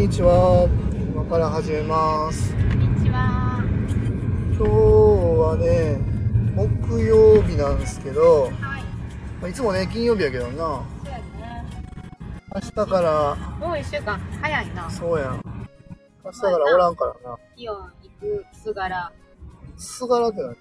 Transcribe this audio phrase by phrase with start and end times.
[0.00, 0.66] にちは。
[1.12, 2.54] 今から始めます。
[2.54, 3.62] こんにちは。
[4.56, 6.00] 今日はね、
[6.56, 8.50] 木曜日なんですけど、はい。
[8.50, 8.78] ま
[9.42, 11.66] あいつもね、金曜日やけどな、そうやね。
[12.54, 14.88] 明日から、もう一週間早いな。
[14.88, 15.42] そうやん。
[16.24, 17.38] 明日からおらんからな。
[17.54, 19.12] イオン行く、すがら、
[19.76, 20.56] すがらって何？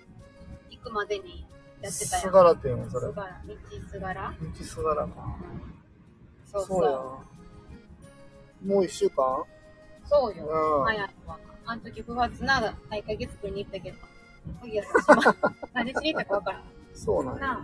[0.69, 1.47] 行くまでに
[1.81, 2.21] やってたよ。
[2.23, 3.07] すがらって言うのそれ。
[3.07, 3.55] すがら、道
[3.89, 5.11] すがら道すがらか。
[6.45, 7.21] そうそうやそ
[8.66, 9.26] もう一週間？
[9.41, 9.46] う。
[10.08, 10.45] そうよ。
[10.45, 11.38] うん早いわ。
[11.66, 13.98] あの時9月な、大会月食いに行ったけど、
[14.63, 16.64] 次はそしま、何しに行ったかわからん。
[16.94, 17.41] そうなんや。
[17.41, 17.62] なあ。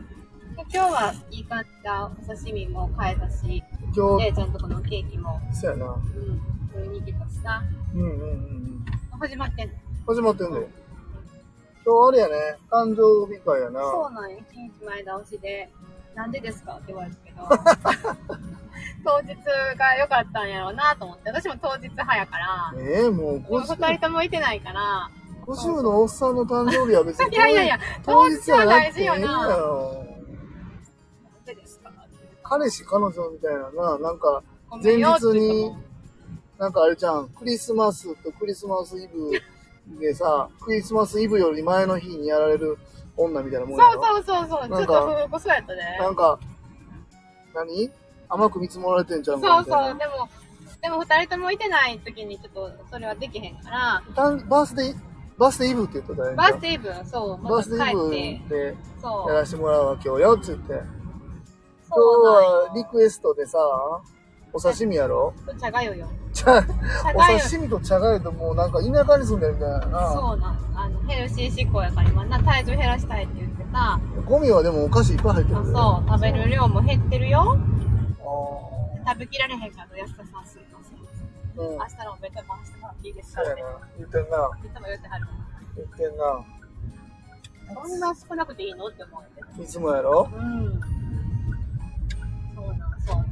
[0.56, 2.06] で今日はいい感じだ。
[2.06, 3.64] お刺身も買えたし、
[3.96, 5.86] 今日、姉ちゃんとこのケーキも、そうやな。
[5.88, 6.42] うん、
[6.72, 7.64] 食いに行けたしさ。
[7.94, 8.86] うんうんうんうん。
[9.20, 9.74] 始まってんの？
[10.08, 10.68] 始まってんで。
[11.86, 13.82] 今日あれやね、誕生日会やな。
[13.82, 14.38] そうなんよ。
[14.52, 15.70] 一日前倒しで、
[16.16, 16.74] なんでですか？
[16.74, 17.48] って言われたけど、
[19.06, 19.36] 当日
[19.78, 25.10] が良かったんやろうなと思って、私も当日早やから、ええもうでも二 50, 人ともいてないから、
[25.46, 29.50] 50のおっさんの誕生日は別に いやいやいや、当日は大事よな。
[32.44, 34.44] 彼氏彼女みたいなな、なんか、
[34.84, 35.76] 前日に
[36.60, 42.78] なんかあれじゃん、クリスマスとクリスマスイブでさ、クリスマスイブより前の日にやられる
[43.18, 44.04] 女みたいなもんやろ？
[44.04, 45.98] そうそうそうそう、ちょっと不服そうやったね。
[46.00, 46.40] なんか、
[47.54, 47.90] 何？
[48.28, 50.28] 甘く見積もられてんじゃんそうそう、でも、
[50.82, 54.98] でも二人ともいてない時にちょっとそれはできへんから、バースデー、
[55.38, 59.32] バースデーイブって言ってたよバースデーイブ、そう、バまースデーイブでそう。
[59.32, 60.74] やらせてもらうわ今日よっつって。
[60.74, 63.60] 今日はリクエストでさ、
[64.56, 65.34] お刺身やろ？
[65.60, 66.08] 茶がゆよ。
[66.32, 66.70] 茶、茶
[67.14, 67.22] お。
[67.42, 70.14] 刺身と茶がゆともうなんか田舎に住んでるみたいなな。
[70.14, 77.58] そうなんあのヘルシー志向やから今な体重減らしたいって言ってさゴミはでもお菓子いっぱい入ってるでそう食べる量も減ってるよ
[79.06, 81.86] あ食べきられへんから安田さんするのーうん明。
[81.86, 83.64] 日のお弁当回してもらっていいですかって。
[83.98, 84.28] 言ってんな。
[84.28, 85.28] いつも言ってはる
[85.76, 86.24] 言ってんな。
[87.88, 88.88] そんな少なくていいの？
[88.88, 90.30] って思うていつもやろ？
[90.34, 90.82] うん
[92.56, 93.26] そうなんそう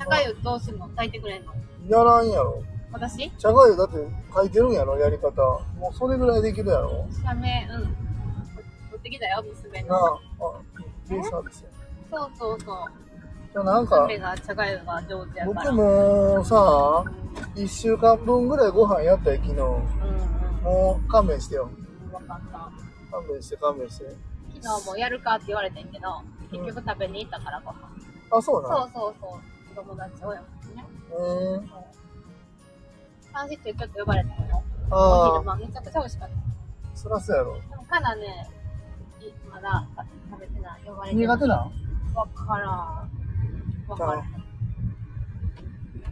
[0.00, 0.88] 茶がゆどうするの？
[0.88, 1.52] 炊いてくれんの？
[1.88, 2.62] やらんやろ。
[2.92, 3.30] 私？
[3.38, 3.96] 茶がゆだって
[4.34, 5.42] 書いてるんやろ、やり方。
[5.78, 7.06] もうそれぐらいできるやろ。
[7.22, 7.94] 写メうん取
[8.96, 11.70] ってきたよ娘なあ、のあ、いいサービスや。
[12.10, 12.76] そうそうそう
[13.52, 17.04] じゃあなんか、娘が茶がゆが上手やから僕もさ、
[17.54, 19.60] 一週間分ぐらいご飯やったよ、昨日。
[19.60, 19.80] うんうん
[20.60, 21.70] もう勘弁してよ。
[22.12, 22.70] 分かった
[23.10, 24.04] 勘弁して、勘弁して。
[24.60, 26.20] 昨日もやるかって言われてんけど、
[26.52, 27.88] 結局食べに行ったからご飯。
[28.30, 29.30] あ、そうなそうそうそう。
[29.74, 30.44] 友達親子
[30.74, 30.84] ね。
[31.12, 31.70] うーん。
[33.32, 34.62] 三時中ちょっと呼ばれたよ。
[34.90, 36.34] おあ昼間めちゃくちゃ美味しかった。
[36.34, 36.38] あ、
[36.94, 37.54] そらそうやろ。
[37.54, 38.50] でもまだね、
[39.20, 39.86] いまだ
[40.30, 40.82] 食べてない。
[40.84, 41.16] 呼ばれて。
[41.16, 41.58] 苦手なん？
[42.14, 43.10] わからん。
[43.88, 44.24] わからん。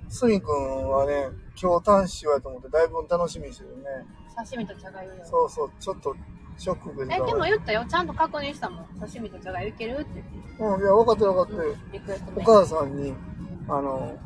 [0.08, 1.28] すみくんはね、
[1.60, 3.84] 今日単しようやと思ってだいぶ楽しみにしてるね。
[4.36, 5.16] 刺身と茶がゆよ。
[5.24, 6.14] そうそう、ちょっと
[6.56, 7.84] ショック受けてえ、たでも言ったよ。
[7.88, 8.86] ちゃんと確認したもん。
[9.00, 10.32] 刺身と茶がゆいけるって言って。
[10.60, 11.76] うん、いや、分かってる分かってる。
[11.92, 13.14] リクエストおメール母さんに、
[13.68, 14.18] あの、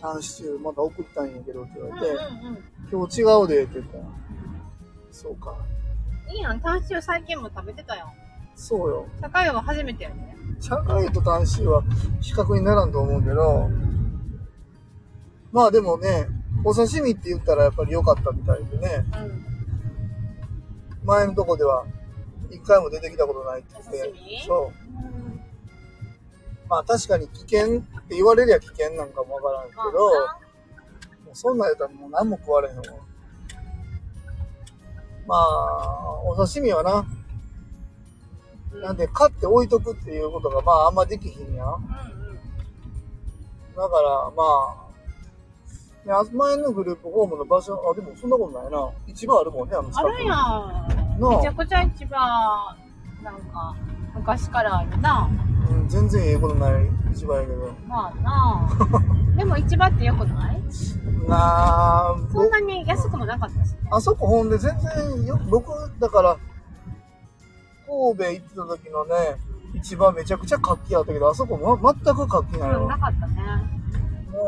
[0.00, 2.16] 単子中また送ったんやけどって言われて。
[2.90, 4.04] 今日違うでって言ったら、
[5.12, 5.54] そうか。
[6.28, 6.60] いいやん。
[6.60, 8.12] 単種最近も食べてたよ。
[8.54, 9.06] そうよ。
[9.20, 10.36] 茶がゆは初めてやね。
[10.60, 11.82] 社会と単子は
[12.20, 13.68] 比較にならんと思うけど、
[15.52, 16.26] まあでもね、
[16.64, 21.06] お刺身って言ったらやっぱり良かったみたいでね、うん。
[21.06, 21.86] 前のとこでは
[22.50, 24.12] 一回も出てきたことないって言って
[24.46, 25.19] そう。
[26.70, 32.82] うんまあ確かに危険って言われりゃ危険なんかもわからんけまあど、もうそんなんやったらもう何も食われへんわ。
[35.26, 37.06] まあ、お刺身はな、
[38.72, 41.66] ななんで買って置いとくっていうことがまああんまできひんやん。
[41.66, 42.38] うんうん。
[43.76, 44.90] だからまあ、
[46.06, 48.90] ね、あ前のグループホームの場所、あ、でもそんなことないな。
[49.06, 51.30] 市場あるもんね、あの近くにあるやん。
[51.36, 52.76] めちゃくちゃ一番、
[53.22, 53.76] なんか、
[54.14, 55.28] 昔からあるな。
[55.70, 57.70] うん、全然ええことない市場やけど。
[57.86, 58.68] まあなあ。
[59.36, 60.60] でも市場ってよくない？
[61.28, 61.36] な
[62.10, 63.78] あ、そんなに安くもなかったしね。
[63.90, 65.68] あそこほんで全然よ、僕、
[66.00, 66.36] だから、
[67.86, 69.14] 神戸行ってた時のね、
[69.82, 72.96] 市場めちゃくちゃ活気あったけど、あそこ、ま、全く活気ないうん、わ。
[72.96, 73.34] なかったね。
[74.32, 74.40] も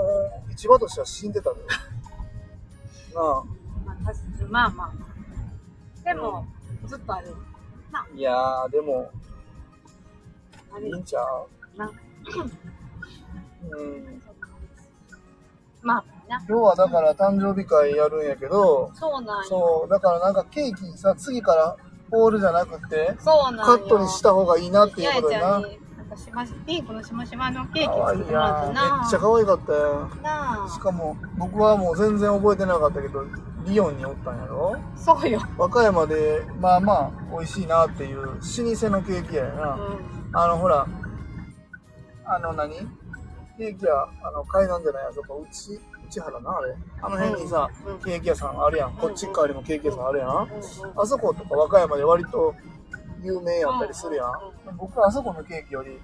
[0.48, 1.56] う、市場としては死んでたで。
[3.14, 3.42] なあ。
[3.84, 6.04] まあ、確かにまあまあ。
[6.04, 6.46] でも、
[6.86, 7.34] ずっとある。
[8.16, 9.10] いやー、でも、
[10.80, 11.90] いいんちゃうな。
[13.70, 14.22] うん。
[15.82, 16.36] まあな。
[16.48, 19.48] 今日はだから誕生日会やるんやけど、そうなんよ。
[19.48, 21.76] そう、だからなんかケーキさ、次から
[22.10, 23.78] ホールじゃなくて、そうなんよ。
[23.78, 25.30] カットにした方がいいなっていうこと。
[25.32, 25.78] ややちゃんに
[26.12, 28.69] かしまし、ピンクのしましまのケーキ作ってもらったやん。
[28.69, 29.04] めな。
[29.06, 30.10] っちゃ可愛かったよ。
[30.22, 30.69] なあ。
[30.69, 33.24] しかも、僕はもう全然覚えてなかったけど、
[33.66, 34.76] リヨンにおったんやろ？
[34.96, 35.40] そうよ。
[35.56, 38.36] 和歌山で、まあまあ、美味しいなっていう、老舗
[38.90, 39.74] のケーキ屋やな。
[39.74, 39.98] う
[40.34, 40.87] あの、ほら、
[42.25, 42.75] あの何、
[43.58, 46.75] ケーキ屋、あの、海岸じゃない、あそこ、うち、内原な、あれ。
[47.02, 48.96] あの辺にさ、うんうんケーキ屋さんあるやん。
[48.96, 50.49] こっち側にもケーキ屋さんあるやん。
[50.96, 52.55] あそことか和歌山で割と
[53.23, 54.32] 有名やったりするやん。
[54.76, 55.99] 僕はあそこのケーキより、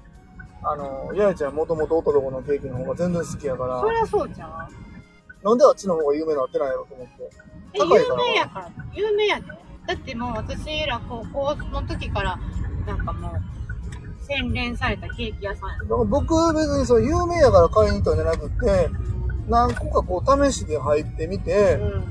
[0.63, 4.51] あの、ややちゃんもともとおったとこのケーキの方が全然好きやからそ、りゃそうじゃん。
[5.43, 7.31] なんであっちの方が有名になってないやろと思って。
[7.75, 8.71] え、有名やから。
[8.95, 9.47] 有名やで。
[9.87, 12.39] だってもう私ら高校の時から、
[12.87, 13.58] なんかもう、
[14.29, 18.91] 洗練されたケーキ屋さんやだから僕別にそう有名やから買いに行ったんじゃなくて、
[19.49, 22.05] 何個かこう試しで入ってみて、うん。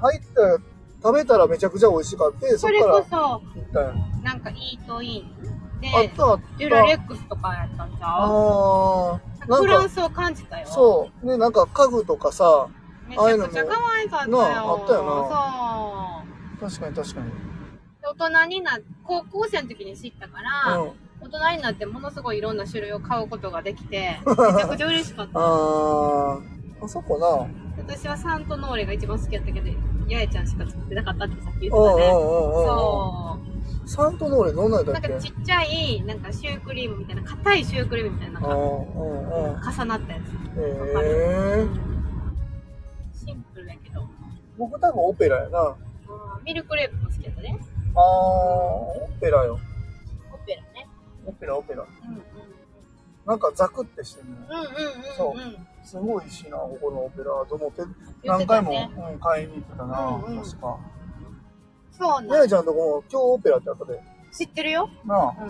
[0.00, 0.58] 入った
[1.02, 3.94] 食べたらめちゃくちゃ美味しかって、そそれこそ、ったんや。
[4.22, 6.58] なんかイートインで、あったあった。
[6.58, 9.20] デュラレックスとかやったんちゃう？
[9.50, 10.66] あフランスを感じたよ。
[10.66, 11.26] そう。
[11.26, 12.68] ね、なんか家具とかさ、
[13.06, 14.38] めちゃくちゃ可愛かったよ。
[14.38, 16.24] なああったよ
[16.60, 16.70] そう。
[16.70, 17.26] 確かに確かに。
[17.26, 17.32] で
[18.06, 20.92] 大人にな高校生の時に知ったから、うん。
[21.24, 25.38] 大人になってものすごいいろんな種類を買うことができて、 めちゃくちゃ嬉しかった。
[25.40, 27.46] あー、あそこな。
[27.82, 29.68] 私はサントノーレが一番好きやったけど、
[30.08, 32.10] ややちゃんしか作ってなかったってさっき言ってたね。
[32.10, 32.66] うんうん。
[32.66, 33.38] そ
[33.86, 35.08] サントノーレどんなんだっけ？
[35.08, 38.56] かちっちゃい、なんかシュークリームみたいな、硬いシュークリームみたいな、なんか。
[39.72, 40.28] 重なったやつ。
[40.60, 41.66] へえ。
[43.14, 44.02] シンプルやけど。
[44.58, 45.74] 僕多分オペラやな。
[46.44, 47.58] ミルクレープも好きやったね。
[47.94, 49.58] ー、オペラよ。
[51.26, 51.58] オペラね。
[51.58, 51.82] オペラ。
[51.82, 52.22] うんうん
[53.26, 54.36] なんかザクってしてるね。
[54.50, 55.66] うんうんうんそううん。
[55.82, 57.82] すごいしな、ここのオペラと思って、
[58.22, 60.78] 何回も、ねうん、買いに行ってたな、うんうん確か。
[61.90, 64.02] そうなんややちゃんとこも今日オペラってあったで。
[64.30, 64.90] 知ってるよ。
[65.06, 65.34] なあ。
[65.42, 65.48] うん。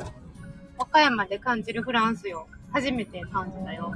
[0.79, 2.47] 和歌山で感じるフランスよ。
[2.73, 3.93] 初めて感じたよ。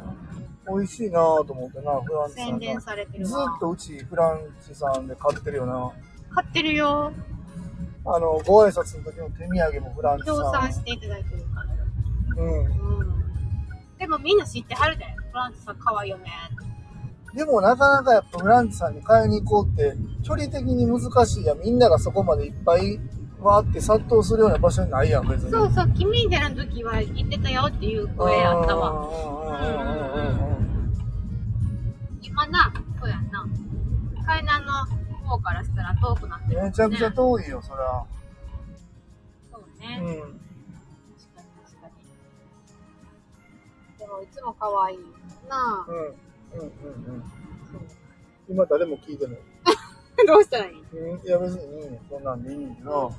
[0.67, 2.59] 美味しいなぁと思ってな、フランスさ宣。
[2.59, 3.61] 伝されてるずわっ。
[3.61, 5.93] とうちフランスさんで買ってるよな。
[6.35, 7.13] 買ってるよ。
[8.11, 10.63] あの、ご挨拶の時の手土産もフランス協さん。
[10.63, 11.65] 賛していただいてるか
[12.37, 12.43] ら。
[12.43, 12.67] うん。
[12.67, 13.25] うん。
[13.99, 15.05] でもみんな知ってはるで。
[15.05, 16.33] フランスさん可愛いよね。
[17.35, 21.61] でもなかなかやっぱフランスさんに買いに行こうって、距離的に難しいやん。
[21.61, 22.99] みんながそこまでいっぱい
[23.41, 25.51] わーって殺到するような場所にないやん、別に。
[25.51, 28.93] そうそう、君での時は言ってたよっていう声あったわ。
[28.93, 29.61] わ。
[29.61, 30.95] うんうんうんうんうん。
[32.23, 33.47] 今な、そうやんな。
[34.27, 34.73] 海南の
[35.29, 38.05] 方からしたら遠くなってる、めちゃくちゃ遠いよ、そりゃ。
[39.53, 39.99] そうね。
[40.01, 40.07] うん。
[40.17, 40.23] 確
[41.35, 41.93] かに確かに。
[43.99, 44.99] でもいつも可愛い
[45.49, 45.93] なあう。
[45.93, 45.97] ん。
[45.97, 46.05] うん
[46.61, 46.67] うん
[47.15, 47.23] うん。
[47.71, 47.81] そう
[48.49, 49.39] 今誰も聞いてない。
[50.27, 50.83] どうしたらいい？
[50.99, 52.01] うん、いや別にいいね。
[52.09, 53.13] そんなんでいいねんけど、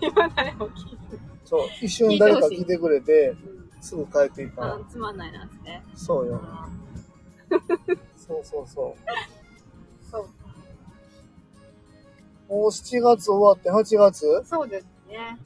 [0.00, 3.36] 今誰も聞いてそう、一瞬誰か聞いてくれて、る。
[3.80, 5.80] すぐ帰っていったつまんないなって。
[5.94, 6.32] そうよ。
[6.34, 7.60] うん
[8.16, 8.96] そうそうそ。
[8.96, 9.00] う。
[12.50, 14.42] もう7月終わって8月？
[14.44, 15.38] そうですね。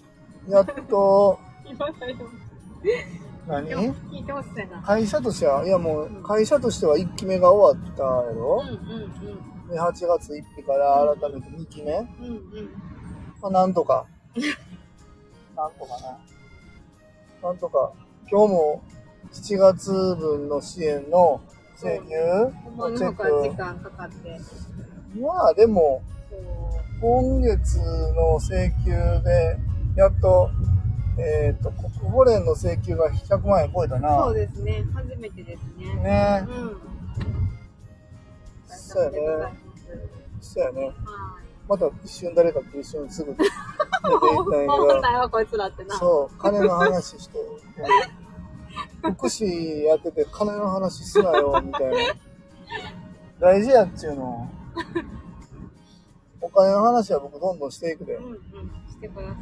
[0.48, 2.24] やっと、 今誰も
[3.46, 3.68] 何？
[3.68, 4.80] でも聞いてほしいな。
[4.82, 12.06] 会社としては、いやもう、会社としては1期目が終わったやうんろ、うんで ?8 月1日から改めて2期目、うん。
[12.06, 12.70] うんうん。
[13.42, 14.06] まあ、なんとか。
[15.54, 17.48] なんとかな。
[17.48, 17.92] なんとか。
[18.30, 18.82] 今日も
[19.30, 21.42] 7月分の支援の
[21.76, 22.50] 請求？
[22.64, 23.56] ほんまののチェッ方から時ク。
[23.56, 24.40] 間かかって。
[25.20, 26.40] まあでも、そう。
[27.00, 27.78] 今月
[28.14, 28.90] の請求
[29.22, 29.58] で、
[29.96, 30.50] やっと、
[31.18, 34.24] えっ、と、国保連の請求が100万円超えたな。
[34.24, 34.84] そうですね。
[34.94, 35.94] 初めてですね。
[35.94, 36.76] ねうん。
[38.66, 39.58] そうやね
[40.40, 40.92] そうやね。
[41.68, 45.98] また一瞬誰かと一緒にすぐ出ていったんやけないわ、こいつらってど、な。
[45.98, 47.38] そう、金の話して、
[49.02, 51.96] 福祉やってて金の話すなよ、みたいな。
[53.40, 54.50] 大事やっちゅうの。
[56.44, 58.20] お金の話は僕どんどんしていくでう。
[58.20, 58.38] んうん。
[58.88, 59.34] してくださ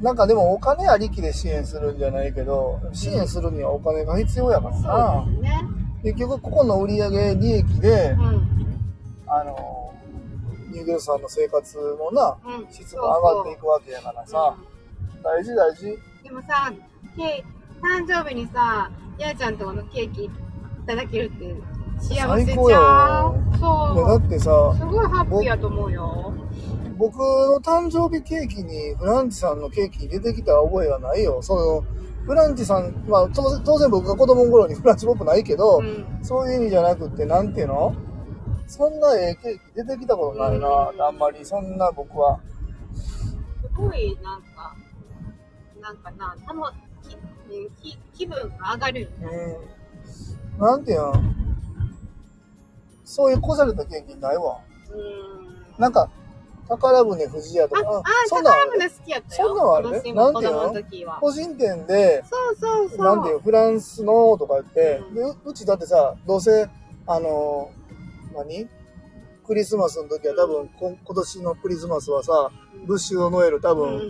[0.00, 4.82] なんかでもお金ありきで支援するんじゃないけど、支援するにはお金が必要やからい。
[4.82, 5.42] なそう。
[5.42, 5.62] ね。
[6.02, 8.48] 結局ここの売上利益でう、ん。
[9.26, 9.94] あの、
[10.70, 12.72] ニューデルさんの生活もな、うん。
[12.72, 15.86] 質も上がっていくわけやからさ、う大事大事。
[15.86, 16.72] んでもさ、
[17.82, 18.90] 誕生日にさ、
[19.20, 20.30] やーちゃんとこのケーキい
[20.86, 21.44] ただけるって
[22.00, 22.46] 幸せじゃん。
[22.46, 24.18] 最高よそいやだう。
[24.18, 26.34] ってさ、すごいハッピーやと思うよ。
[26.96, 31.40] 僕の誕生日ケーキにフランチさんのケーキ出てきた覚えがないよ。
[31.42, 31.84] その、
[32.26, 36.18] フランチさん、まあ当然僕が子供の頃にフランチポップないけど、うん。
[36.22, 37.94] そういう意味じゃなくって、なんていうの？
[38.66, 42.38] そんなええケーキ出てきたことないな、うんあんまり、そんな僕は。
[42.94, 43.36] す
[43.74, 44.76] ごい、なんか、
[45.80, 46.70] なんかな、たも、
[47.02, 47.16] き
[47.82, 49.16] 気気分が上がるよね。
[50.58, 50.66] うん。
[50.66, 51.12] なんていうの？
[53.10, 54.58] そういうこじゃれたケーキないわ。
[54.92, 55.80] うん。
[55.82, 56.08] なんか、
[56.68, 59.48] 宝船富士屋とか、あ、あ、そんなんあ宝る船好きやったよ。
[59.48, 59.90] そんなんはある？
[59.90, 61.18] ねなんの時は。
[61.20, 62.98] 個人店で、そうそうそう。
[63.04, 66.68] なんていう、フランスのとか言って、うんでううちだってさ、どうせ、
[67.06, 68.68] あのー何？
[69.44, 72.52] クリスマスの時は多分、こ今年のクリスマスはさ、
[72.86, 74.00] ブッシュドノエル多う分、ん。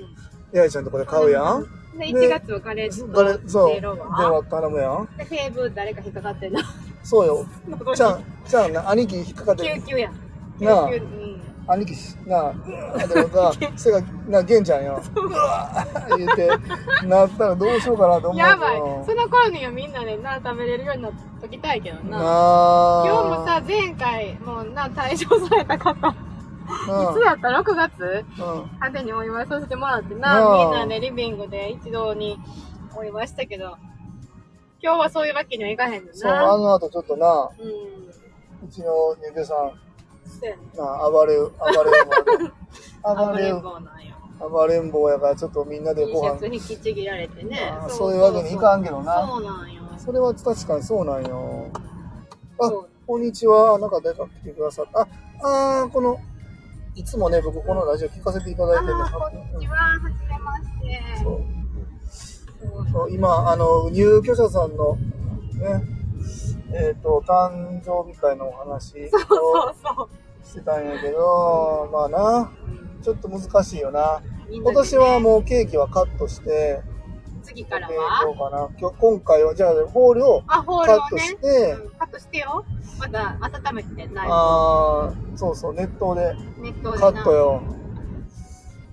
[0.53, 1.63] 八重ちゃんとこで買うやん？
[1.99, 3.75] で、1月はカレーガレそう。
[3.75, 4.09] ゼロでは。
[4.33, 5.09] は頼むやん？
[5.17, 6.61] で、フェーブ誰か引っかかってんの。
[7.03, 7.47] そうよ。
[7.95, 10.15] ちゃん、ちゃんな、兄貴引っかかって救急やん。
[10.61, 10.91] なあ。
[11.73, 15.01] 兄貴し、なあ、でもさ、 せが、な、玄ちゃんよ。
[15.15, 16.49] うわー言って、
[17.07, 18.39] なったらどうしようかなと思う。
[18.39, 18.79] やばい。
[19.07, 22.19] その頃にはみんなでな、食べれるようになっときたいけどな。
[22.19, 23.05] なあ。
[23.07, 26.13] 今日もさ、前回、もうな、退場された方、い
[27.15, 28.25] つやった ?6 月？
[28.39, 28.65] うん、うん。
[28.65, 32.39] 派手にお祝いさせてもらってなみんなでリビングで一堂に
[32.97, 33.77] お祝いしたけど、
[34.83, 36.53] 今日はそういうわけにはいかへんのそう、な。
[36.53, 38.67] あの後ちょっとな、うん。
[38.67, 39.73] うちの入居さん、
[40.27, 40.63] そうやね。
[40.75, 41.45] な暴れ、暴
[41.85, 42.53] れん坊で、
[43.05, 44.17] 暴れん、坊なんよ。
[44.49, 46.49] 暴れん坊やからちょっとみんなでご飯。
[46.49, 49.83] にきちぎられてねそういうわけにいかんけどなそうなんよ。
[49.99, 51.67] それは確かにそうなんよ。
[52.59, 52.71] あ
[53.07, 53.79] こんにちは。
[53.79, 55.01] なんか誰か来てくださった。
[55.01, 55.07] あ、
[55.83, 56.19] あーこの、
[56.95, 59.77] いつもね、僕このラジオ聞かせていただいてるんこんにちは。
[59.77, 60.65] はじめまし
[61.19, 61.23] て。
[61.23, 61.60] そう
[62.93, 65.83] そう今、あの、入居者さんの、ね、
[66.73, 70.09] えっ、と、誕生日会のお話を。
[70.43, 74.21] してたんやけど、まあな、うんちょっと難しいよな。
[74.21, 76.83] ね今年はもうケーキはカットして、
[77.43, 78.71] 次からは？
[78.79, 81.35] 今日今回は、じゃあ、ホールをカットし。
[81.37, 82.65] て、うんカットしてよ。
[82.99, 84.29] まだ温めてない。
[84.31, 86.35] あー、そうそう、熱湯で。
[86.99, 87.63] カットよ。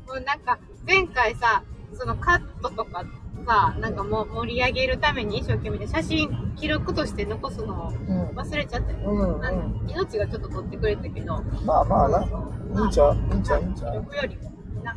[0.07, 0.57] もうなんか、
[0.87, 3.03] 前回さ、そのカットとか
[3.47, 8.27] さ、なんかもう盛り上げるために一生懸命写真、記録として残すのをうん。
[8.37, 8.97] 忘れちゃったよ。
[9.05, 9.89] うん、うなんん。
[9.89, 11.41] 命がちょっと取ってくれたけど。
[11.65, 12.19] まあまあな。
[12.19, 13.15] いいんちゃう？
[13.15, 13.61] いいんちゃう？
[13.61, 13.95] いいんち記ゃう？
[13.95, 14.51] 録よりも。
[14.83, 14.95] な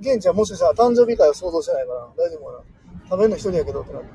[0.00, 3.08] 玄ちゃんもしさ、誕生日会を想像してないから、大丈夫かな？
[3.08, 4.08] 食べるの一人やけどってなって。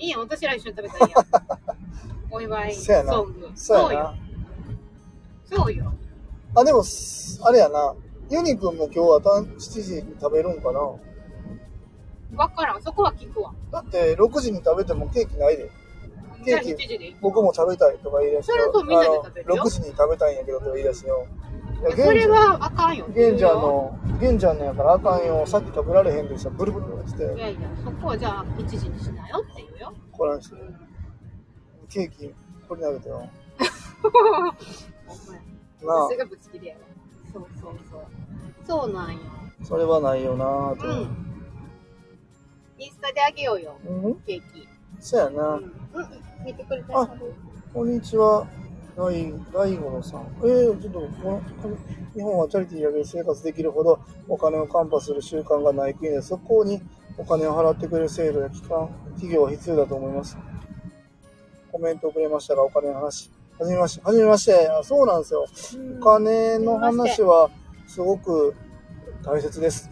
[0.00, 1.24] いいよ、私ら一緒に食べたいやん。
[2.30, 3.12] お祝いそやな。
[3.54, 4.14] そうやな。
[5.44, 5.92] そうよ。
[6.54, 7.94] あ、でも、すあれやな。
[8.30, 10.80] ユニくんも今日はたん7時に食べるんかな？
[12.36, 12.82] わからん。
[12.82, 13.52] そこは聞くわ。
[13.70, 15.70] だって、6時に食べてもケーキないで。
[16.44, 18.52] ケー7キ僕も食べたいとか言い出して。
[18.52, 21.26] それはそうみんなで食べるよあの6時に食べたいんやけどとか言い出してよ。
[21.90, 23.06] それはあかんよ。
[23.14, 25.46] 玄ちゃんの、玄ちゃんのやからあかんよ。
[25.46, 26.50] さっき食べられへんでした。
[26.50, 29.94] ブルブルしいて、やいや、そこはじゃあ1時にしなよって言うよ。
[30.12, 30.64] こらんしてう。
[30.64, 30.76] ん。
[31.88, 32.34] ケーキ、
[32.68, 33.28] これ投げてよ。
[35.08, 35.38] お前。
[35.82, 36.80] なあ私、がぶつ切りやわ。
[37.32, 38.06] そうそうそう。
[38.66, 39.20] そうなんよ。
[39.62, 40.86] それはないよなぁと。
[40.86, 41.23] うん。
[42.78, 44.14] インスタであげようよ、うん？
[44.26, 44.68] ケーキ。
[45.00, 45.48] そうやな。
[45.54, 45.62] うん。
[45.62, 45.70] うん。
[46.44, 47.08] 見てくれてあ
[47.72, 48.46] こんにちは。
[48.96, 50.26] ライ、ライゴロさん。
[50.42, 51.42] えー、ちょっとこの、
[52.14, 56.80] 日本はチャリティーやで生活できるほどお金をカンパする習慣がない国で、そこに
[57.18, 60.36] お金を払ってくれる制度や機関、企業は必要だと思います。
[61.72, 63.30] コメントをくれましたが、お金の話。
[63.58, 64.04] はじめまして。
[64.04, 64.68] はじめまして。
[64.68, 65.46] あ、そうなんですよ。
[65.76, 67.50] うんお金の話は
[67.86, 68.54] すごく
[69.24, 69.88] 大切です。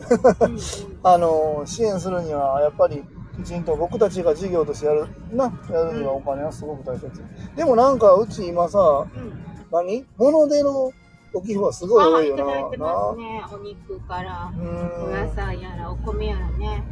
[1.02, 3.02] あの、支援するには、やっぱり、
[3.36, 7.10] きちんと僕たちが事業としてやる、な、やるにはお金はすごく大切。
[7.56, 9.32] でもなんか、うち今さ、うん。
[9.70, 10.04] 何？
[10.18, 10.92] 物での
[11.32, 12.44] お寄付はすごいあ多いよな。
[12.44, 13.44] ますね。
[13.50, 15.10] お肉からう、お。
[15.10, 16.84] 野菜やら、お米やらね。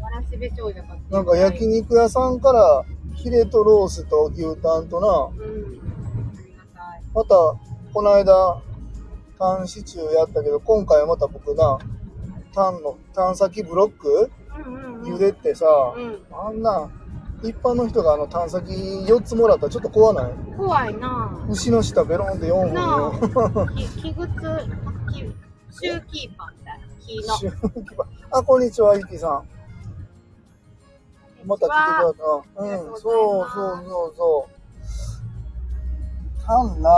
[0.00, 5.80] わらしべ長者かなんか焼肉屋さんから、ヒレとロースと牛タンとな、うん。
[6.38, 7.02] ありがたい。
[7.12, 7.28] また、
[7.92, 8.62] この間、
[9.38, 11.78] タンシチューやったけど、今回はまた僕な、
[12.54, 15.14] タンの、タン先ブロックうんうんうん。
[15.14, 15.66] 茹でってさ、
[15.96, 16.26] うん。
[16.32, 16.90] あんな、
[17.42, 20.32] 一般の人があのタン先4つもらったらちょっと怖ない？
[20.56, 23.12] 怖いな牛の下ベロンって4本なよ。
[23.12, 24.32] あ、 き器具き
[25.70, 26.86] シューキーパーみたいな。
[26.98, 27.34] 木の。
[27.36, 29.48] シューキバあ、こんにちは、ゆきさん。
[31.46, 32.14] また来てくださっ
[32.56, 32.62] た。
[32.62, 34.56] うん、そうそうそうそう。
[36.46, 36.90] タンな、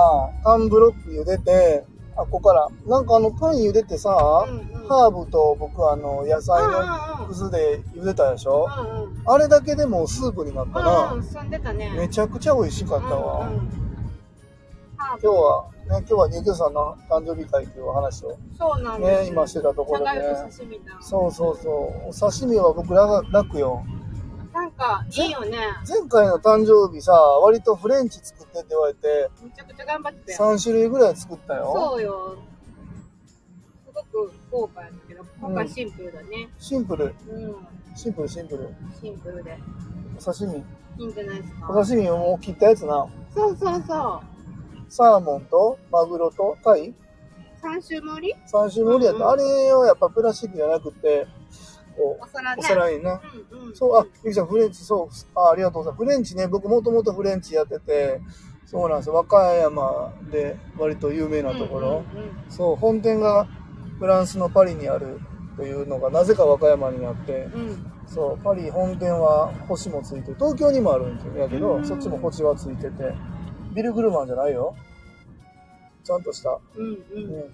[0.45, 1.85] タンブロック茹でて、
[2.19, 2.69] あ、ここから。
[2.87, 8.67] なんかあの、パン茹でてさ、うんうんハーブと僕あの、野菜のくずで茹でたでしょ？
[8.67, 9.23] うんうん。
[9.27, 11.19] あれだけでもうスープになったうんなう。
[11.19, 11.91] ん、住んでたね。
[11.95, 13.49] めちゃくちゃ美味しかったわ。
[13.49, 13.69] うんうん
[15.11, 19.03] 今日は、ね、今日は入居さんの誕生日会というお話をそうなん。
[19.03, 20.23] ね、今してたところでね。
[21.01, 21.71] そうそうそ
[22.07, 22.09] う。
[22.11, 23.85] お刺身は僕らが楽よ。
[24.79, 25.59] か、いいよね。
[25.87, 30.55] 前回の誕生日さ、割とフレンチ作ってって言われて、めちゃくちゃ頑張ってたよ。
[30.55, 31.73] 3種類ぐらい作ったよ。
[31.75, 32.37] そうよ。
[33.85, 36.49] すごく豪華やったけど、今回シンプルだね。
[36.59, 37.05] シンプル。
[37.05, 37.57] うん。
[37.97, 38.75] シンプルシンプル。
[39.01, 39.59] シンプルで。
[40.17, 40.59] お刺身。
[40.59, 43.07] いいんじゃないですおか刺身をもう切ったやつな。
[43.35, 44.23] そうそうそう。
[44.89, 46.95] サーモンとマグロとタイ？
[47.61, 48.35] 三種盛り？
[48.47, 49.31] 三種盛りやった。
[49.31, 51.27] あれをやっぱプラスチックじゃなくて、
[52.03, 52.57] お皿ね。
[52.59, 53.21] お皿にな。
[53.53, 53.75] うんうん。
[53.77, 56.05] そう、あ、ゆきちゃん、フレンチ、そう、あありがとうございます。
[56.05, 58.21] フレンチね、僕もともとフレンチやってて、
[58.67, 59.15] そうなんですよ。
[59.15, 62.05] 和歌山で割と有名なところ。
[62.15, 63.47] うんうんうんそう、本店が
[63.99, 65.21] フランスのパリにある
[65.57, 67.93] というのがなぜか和歌山にあって、うん。
[68.07, 70.35] そう、パリ本店は星もついてる。
[70.35, 73.15] 東京にもあるんやけど、うんそっちも星はついてて。
[73.75, 74.75] ビルグルマンじゃないよ。
[76.05, 76.59] ちゃんとした。
[76.77, 77.35] うんうん。
[77.35, 77.45] うん。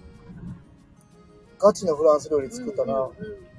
[1.59, 2.93] ガチのフランス料理作ったな。
[3.01, 3.54] うん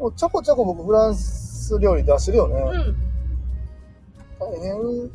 [0.00, 2.56] もうちょこちょこ僕フランス料理出してるよね。
[2.58, 2.68] うん。
[2.70, 2.96] うん
[4.40, 5.10] 大変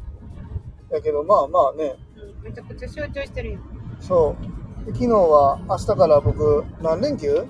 [0.91, 1.95] やけど、まあまあね。
[2.15, 3.59] うんめちゃくちゃ集中してるよ。
[3.99, 4.85] そう。
[4.85, 7.47] で昨日は明日から僕、何連休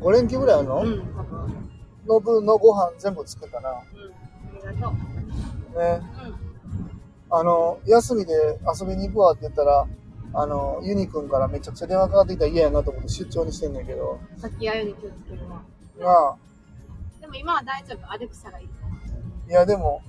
[0.00, 1.02] ?5 連休ぐらいあるの、うん。
[2.06, 3.68] の分のご飯全部作ったな。
[3.68, 3.82] あ
[4.72, 4.94] りがと
[5.74, 5.78] う。
[5.78, 6.00] ね。
[6.24, 7.36] うん。
[7.36, 8.32] あの、休みで
[8.80, 9.86] 遊びに行くわって言ったら、
[10.32, 14.18] あの、ユニくんからめちゃくちゃ電話かかってきたら嫌やなと思って出張にしてんねんけど。
[14.38, 15.62] さっきあゆに気をつけるわ。
[15.98, 16.47] なあ。
[17.28, 18.10] でも今は大丈夫？
[18.10, 19.52] アレクサがいるから。
[19.52, 20.02] いやでも、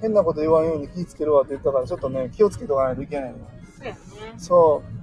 [0.00, 3.38] 変なこと言わんように気ぃつけるわって言ったから、ちょっとね、気をつけておかないといけないの。
[3.78, 3.98] そうやね。
[4.36, 4.96] そう。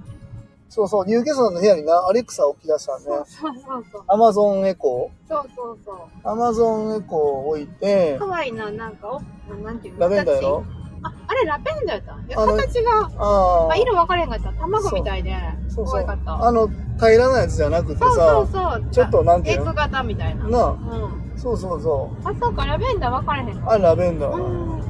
[0.68, 3.24] そうそう、ニューケソンの部屋にな、アレクサ置き出したんねそう。
[3.26, 4.04] そうそうそう。
[4.06, 5.96] アマゾンエコそうそうそう。
[6.24, 6.30] ー。
[6.30, 10.00] アマゾンエコーを置いてか、わいいな、なんか、お、なんていうの？
[10.00, 10.60] ラベンダーやろ？
[10.60, 10.66] 形
[11.06, 12.56] あ、あれラベンダーやった？
[12.56, 14.52] 形が、ああ、色分かれへんかった。
[14.52, 15.36] 卵みたいで、
[15.68, 15.92] そうそう。
[15.92, 16.44] 可愛かった。
[16.44, 18.90] あの、平らなやつじゃなくてそうそうさ、そう。
[18.90, 19.64] ちょっとなんていうの？
[19.64, 20.48] エッグ型みたいな。
[20.48, 21.23] なあうん。
[21.36, 23.60] そうそうそあ、そうか、ラベンダー分かれへんう。
[23.60, 24.36] かあれラベンダった。
[24.36, 24.44] うー。
[24.44, 24.82] ん。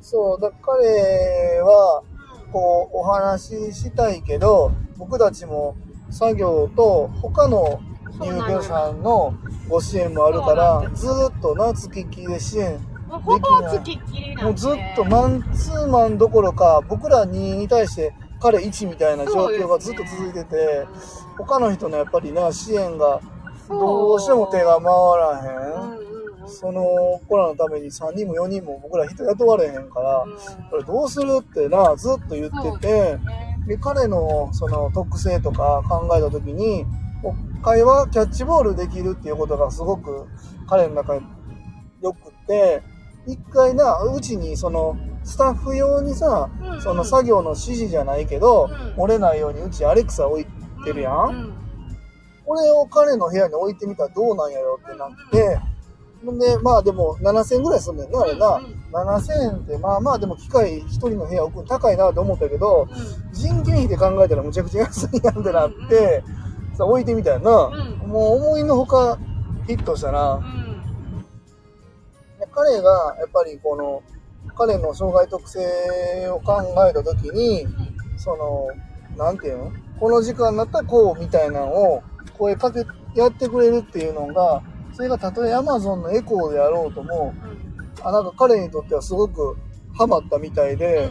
[0.00, 2.02] そう、だ彼は、
[2.52, 5.74] こう、お話ししたいけど、僕たちも
[6.10, 7.80] 作業と他の
[8.20, 9.34] 入居さんの
[9.68, 14.42] ご支援もあるから、ずーっとな、月きで支援、もうほぼつきっきりなんで。
[14.44, 20.86] もうずっとマンツーマンどころか、僕ら2に対して彼1みたいな状況がずっと続いてて、
[21.38, 23.20] 他の人のやっぱりな、支援が
[23.68, 24.84] どうしても手が回
[25.18, 26.04] らへん。
[26.46, 30.70] その子らのために3人も4人も僕ら人雇われへんから、うん。
[30.70, 33.20] これどうするってな、ずっと言ってて、ね。
[33.66, 36.84] で、彼のその特性とか考えたときに、
[37.62, 40.26] 会話、キャッチボールできるっていうことがすごく
[40.68, 41.22] 彼の中に
[42.02, 42.82] 良くって、
[43.26, 46.50] 一回な、うちにそのスタッフ用にさ、
[46.80, 49.02] その作業の指示じゃないけど、うん。
[49.02, 50.46] 漏れないようにうちアレクサ置い
[50.84, 51.63] てるやん。
[52.46, 55.58] うんこれを彼の部屋に置いてみたらどうなんやろってなって、
[56.24, 58.56] ほんで、まあでも7000円ぐらいすんねんな、あれな。
[58.56, 63.32] うんうん7000円って、まあまあでも機械一人の部屋置くの高いなと思ったけど、うん。
[63.32, 66.22] 人件費で考えたらむちゃくちゃ安いやんってなって、
[66.76, 67.50] さ、置いてみたよな。
[68.02, 68.08] うん。
[68.08, 69.18] もう思いのほか
[69.66, 70.40] ヒットしたな。
[72.52, 74.02] 彼が、やっぱりこの、
[74.56, 77.66] 彼の障害特性を考えたときに、
[78.16, 78.68] その、
[79.16, 79.72] なんていうの？
[79.98, 87.34] この時間になったらこうみたいなのを声かけ、やってくれるっていうのが、それがたとえ Amazon のエコーであろうとも、
[88.02, 89.56] あ、なんか彼にとってはすごく
[89.96, 91.10] ハマったみたいで、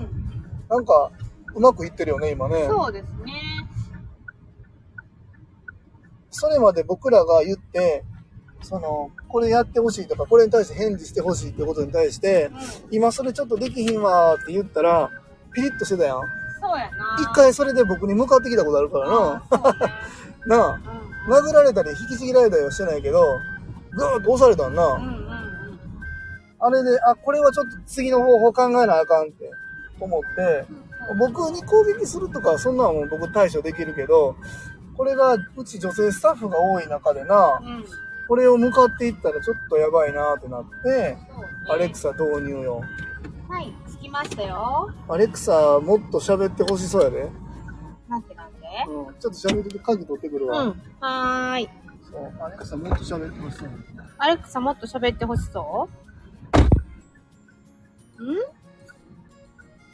[0.69, 1.11] なんか、
[1.55, 2.65] うまくいってるよね、今ね。
[2.67, 3.33] そうですね。
[6.29, 8.03] それまで僕らが言って、
[8.61, 12.49] その、これやってほしいとか、これに対して返事してほしいってことに対して、
[12.91, 15.09] 今それちょっとできひんわーって言ったら、
[15.53, 16.17] ピリッとしてたやん。
[16.59, 17.17] そうやな。
[17.19, 19.43] 一回それで僕に向かってきたことあるからな。
[20.57, 23.39] なあ、殴られたり引きちぎられたりはしてないけど、
[23.91, 24.85] ぐーっと押されたんな。
[24.85, 25.23] うんうんうん
[26.65, 29.51] あれで、あ、これはちょっと次の方法考えなあかんって
[29.99, 30.65] 思って、
[31.11, 31.17] うん。
[31.17, 34.37] 僕に攻撃するとか、そんなのも僕対処できるけど、
[34.95, 37.85] これが、うち女性スタッフが多い中でな、うん。
[38.29, 41.17] これを向かっていったらちょっとやばいなってなって、ね
[41.69, 42.81] アレクサ導入よ。
[43.49, 44.89] はい、着きましたよ。
[45.09, 47.29] アレクサもっと喋ってほしそうやで。
[48.87, 50.63] うん、ちょっと喋ってて鍵取ってくるわ。
[50.63, 50.81] うん。
[50.99, 51.69] はーい。
[52.09, 53.69] そう、アレクサもっと喋ってほしそう。
[54.17, 55.89] アレクサもっと喋ってほしそ
[58.19, 58.33] う？
[58.33, 58.37] ん？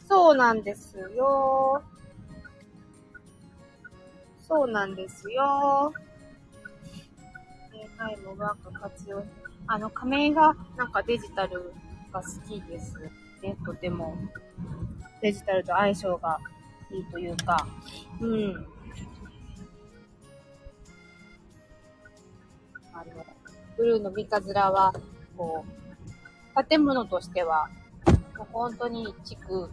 [0.08, 1.84] そうなんですよ。
[4.42, 5.94] そうなんですよ。
[8.00, 9.24] AI もうまく活用
[9.68, 11.74] あの、仮面がなんかデジタル
[12.12, 12.96] が好きです。
[13.44, 14.16] ね、とても。
[15.22, 16.40] デジタルと相性が
[16.92, 17.68] いいというか、
[18.20, 18.66] うん。
[22.94, 23.26] あの、
[23.78, 24.94] ブルーの三日面は、
[25.38, 25.66] こ
[26.58, 27.70] う、建物としては、
[28.38, 29.70] もう本当に築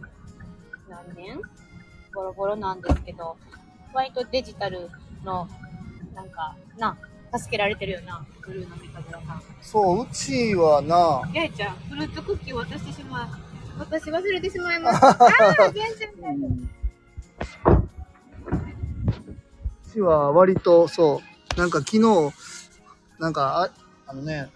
[0.89, 1.41] 何年？
[2.13, 3.37] ボロボロなんですけど、
[3.93, 4.89] 割とデジタル
[5.23, 5.47] の、
[6.15, 6.97] なんか、な、
[7.35, 9.41] 助けられてるよな、ブルーの三日村さん。
[9.61, 13.27] そう、うちはな、やいちゃん、フルーツクッキー渡してしまう。
[13.79, 15.07] 私忘れてしまいました。
[15.11, 15.13] あ
[15.67, 16.86] あ、全然大丈夫。
[19.87, 21.21] うちは割とそ
[21.55, 22.33] う、なんか昨日、
[23.19, 23.69] なんか、あ
[24.11, 24.49] あのね、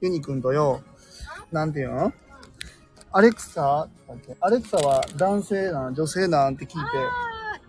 [0.00, 0.82] ユニくんとよ、
[1.50, 2.12] なんていうの？
[3.12, 4.36] アレクサだっけ？
[4.40, 6.78] アレクサは男性なん、女性なんって聞いて、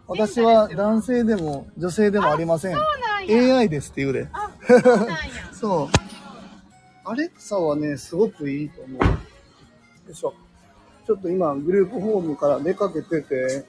[0.07, 2.77] 私は男性でも女性でもありません。
[3.27, 4.27] AI ですって言うで。
[5.53, 7.09] そう。
[7.09, 9.03] アレクサはね、すごくいいと思う。
[9.03, 9.17] よ
[10.11, 10.33] いしょ。
[11.07, 13.65] ちょっと今、グループホームから出かけてて、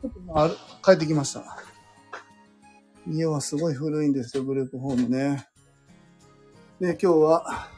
[0.00, 0.50] ちょっとまあ、
[0.84, 1.44] 帰ってきました。
[3.06, 5.48] 家はすごい古いんですよ、グループホームね。
[6.80, 7.68] で、今日は、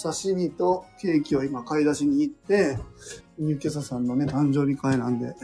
[0.00, 2.78] 刺身とケーキを今買い出しに行って、
[3.38, 5.26] ニューケサさんのね、誕生日会なんで。
[5.26, 5.34] よ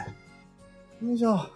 [1.14, 1.50] いしょ。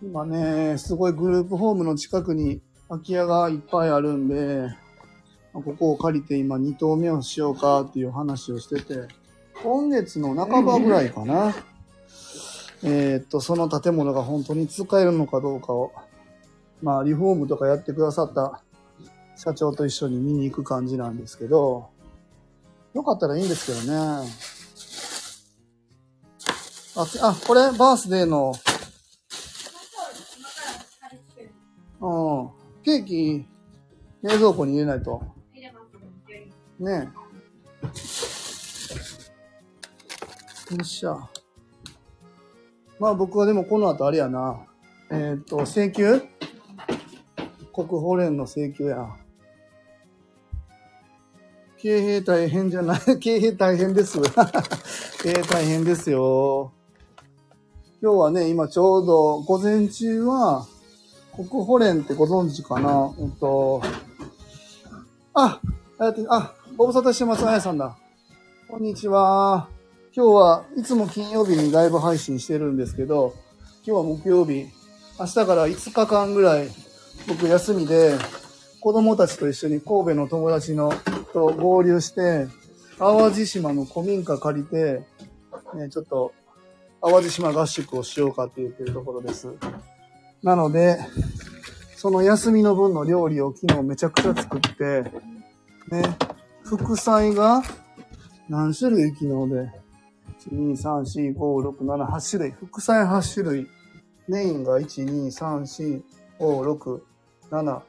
[0.00, 4.68] 今ね、すごいグループホームの近くに空き家がいっぱいあるんで、
[5.54, 9.06] ここを借りて今2棟目をしようかっていう話をしてて、
[9.62, 11.54] 今月の半ばぐらいかな。
[12.82, 15.92] えーっと、その建物が本当に使えるのかどうかを、
[16.82, 18.62] まあ、リフォームとかやってくださった
[19.36, 21.88] 社長と一緒に見に行く感じなんですけど、
[22.92, 24.28] よかったらいいんですけどね。
[26.96, 28.54] あ、あこれ、バースデーの、
[32.00, 32.82] うん。
[32.82, 33.46] ケーキ、
[34.22, 35.33] 冷蔵庫に入れないと。
[36.78, 37.10] ね
[40.72, 40.74] え。
[40.74, 41.16] よっしゃ。
[42.98, 44.66] まあ僕はでもこの後あれやな。
[45.10, 46.22] えーっ、と、請求？
[47.72, 49.08] 国保連の請求や。
[51.76, 54.18] 経営大変じゃない経営大変です。
[55.22, 56.72] 経営大変ですよ。
[58.00, 60.66] 今日はね、今ちょうど午前中は、
[61.36, 63.12] 国保連ってご存知かな？
[63.18, 63.82] えっと、
[65.34, 65.60] あ、
[65.98, 67.96] あ、ご無沙汰してます、あやさんだ。
[68.66, 69.68] こんにちは。
[70.12, 73.32] 今日はいつも金曜日にライブ配信してるんですけど、
[73.86, 74.66] 今日は木曜日。
[75.20, 76.68] 明日から5日間ぐらい
[77.28, 78.18] 僕休みで、
[78.80, 80.92] 子供たちと一緒に神戸の友達の
[81.32, 82.48] と合流して、
[82.98, 85.04] 淡路島の古民家借りて、
[85.74, 86.32] ね、ちょっと
[87.00, 89.48] 淡路島合宿をしようかって言ってるところです。
[90.42, 90.98] なので、
[91.96, 95.02] その休みの分の料理を昨日めちゃくちゃ作って、
[95.92, 96.02] ね、
[96.64, 97.62] 副菜が
[98.48, 99.70] 何種類昨日で
[100.50, 102.52] ？1、2、3、4、5、6、7、8種類。
[102.52, 103.68] 副菜8種類。
[104.28, 106.02] メインが1、2、3、4、
[106.40, 107.00] 5、6、
[107.50, 107.80] 7、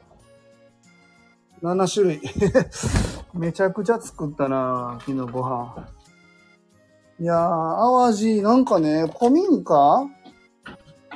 [1.62, 2.20] 7種類。
[3.32, 5.88] めちゃくちゃ作ったな昨日ご飯。
[7.18, 10.06] いやー、淡路、なんかね、古民家？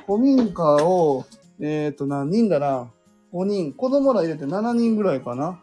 [0.07, 1.27] 古民家を、
[1.61, 2.91] えっ、ー、と、何人だな
[3.35, 3.75] ?5 人。
[3.75, 5.61] 子供ら入れて7人ぐらいかな。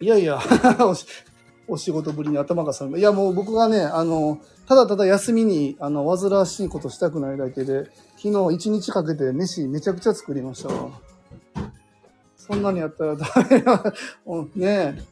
[0.00, 0.40] いやいや、
[1.68, 10.90] お仕事ぶりに頭がさいや、もう僕がね、あの、ただただ休みに、あの、煩わしいことしたくないだけで、昨日一日かけて飯めちゃくちゃ作りましたわ。
[12.36, 13.94] そんなにやったらダメだ。
[14.56, 15.02] ねえ。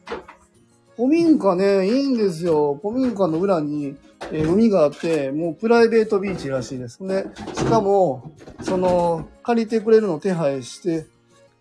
[0.95, 2.77] 古民家ね、いいんですよ。
[2.81, 3.95] 古民家の裏に、
[4.31, 7.05] えー海があって、もうプライベートビーチらしいです。
[7.07, 8.31] で、しかも、
[8.63, 11.05] その、借りてくれるのを手配して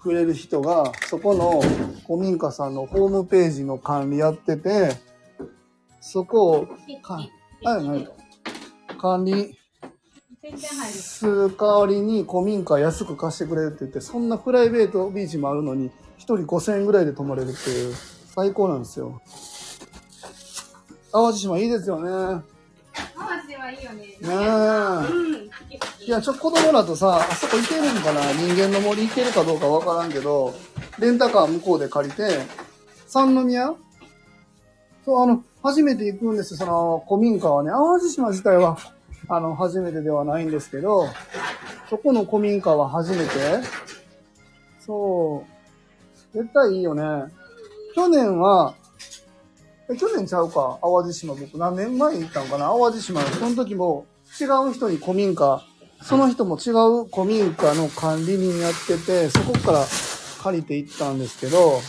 [0.08, 1.60] くれる人が、そこの
[2.06, 4.96] 古民家さんのホームページの管理やってて、
[6.00, 6.68] そこを、
[7.02, 8.08] はい、はい。
[8.96, 9.58] 管理
[10.88, 17.94] する代わりに古民家安く貸してくれるって言って、そんなプライベートビーチもあるのに、一人5000円ぐらいで泊まれるっていう、
[18.34, 19.20] 最高なんですよ。
[21.12, 22.42] 淡路島いいですよね。
[23.58, 24.00] はいいよね。
[24.02, 25.12] ねえ。
[25.12, 25.34] うん。
[25.34, 28.32] いや、ちょ、子供らとさ、あそこ行けるんかな？
[28.32, 30.54] 人間の森行けるかどうかわからんけど、
[30.98, 32.38] レンタカー向こうで借りて、
[33.06, 33.74] 三宮？
[35.04, 37.70] そう、あの、初めて行くんですその、古民家はね。
[37.70, 38.78] 淡路島自体は、
[39.28, 41.08] あの、初めてではないんですけど、
[41.90, 43.30] そこの古民家は初めて
[44.80, 45.44] そ
[46.34, 46.38] う。
[46.38, 47.02] 絶対いいよね。
[47.94, 48.87] 去年は、え、
[49.96, 50.78] 去年ちゃうか？
[50.82, 52.68] 淡路島僕何年前に行ったんかな？
[52.68, 53.22] 淡路島。
[53.22, 54.06] その時も
[54.38, 55.64] 違う人に古民家、
[56.02, 59.86] その人も違う古民家の管理人やってて、そこから
[60.42, 61.80] 借りて行ったんですけど、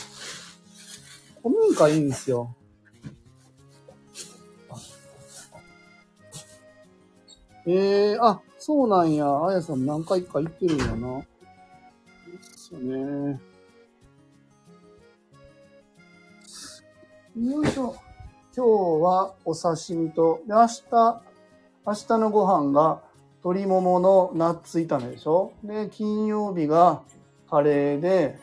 [1.43, 2.55] 古民家いいんですよ。
[7.67, 9.45] ええあ、そうなんや。
[9.45, 11.19] あやさん何回か行ってるんやな。
[11.19, 11.25] で
[12.55, 13.39] すよね。
[17.41, 17.95] よいしょ。
[18.53, 18.67] 今日
[19.01, 21.21] はお刺身と、で、明日、
[21.87, 22.99] 明日のご飯が
[23.45, 27.01] 鶏もものナッツ炒めでしょで、金曜日が
[27.49, 28.37] カレーで、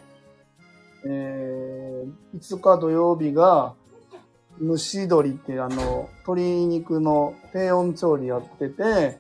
[1.05, 3.75] えー、5日土曜日が
[4.63, 9.19] 蒸し鶏ってあの、鶏肉の低温調理やってて、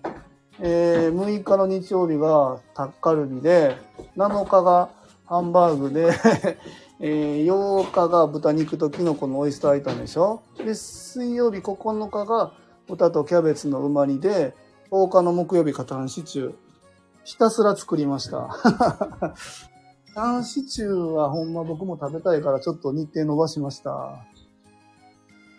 [0.58, 3.76] えー、6日の日曜日がタッカルビで、
[4.16, 4.88] 7日が
[5.26, 6.12] ハンバーグで、
[6.98, 10.42] えー、8日が豚肉とキノコのオイスター炒めでしょ？
[10.56, 12.52] で、水曜日9日が
[12.88, 14.54] 豚とキャベツのうま煮で、
[14.90, 16.54] 10日の木曜日がタンシチュー。
[17.24, 18.48] ひたすら作りました。
[20.14, 24.24] タンシチューはほんま僕も食べたいからちょっと日程伸ばしました。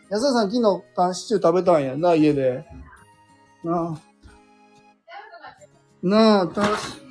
[0.10, 2.66] 安田さん昨日タンシチュー食べたんやな、家で。
[3.64, 4.00] なあ。
[6.02, 7.07] なあ、タンシチュー、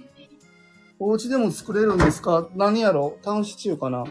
[0.99, 2.49] お家でも作れるんですか？
[2.55, 3.19] 何やろ？
[3.23, 4.05] タンシチューかな？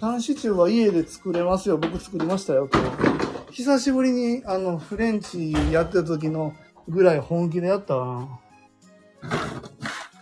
[0.00, 1.76] タンシチューは家で作れますよ。
[1.78, 2.82] 僕作りましたよ、今
[3.50, 3.52] 日。
[3.52, 6.54] 久しぶりにあの、フレンチやってた時の
[6.88, 8.28] ぐらい本気でやったな。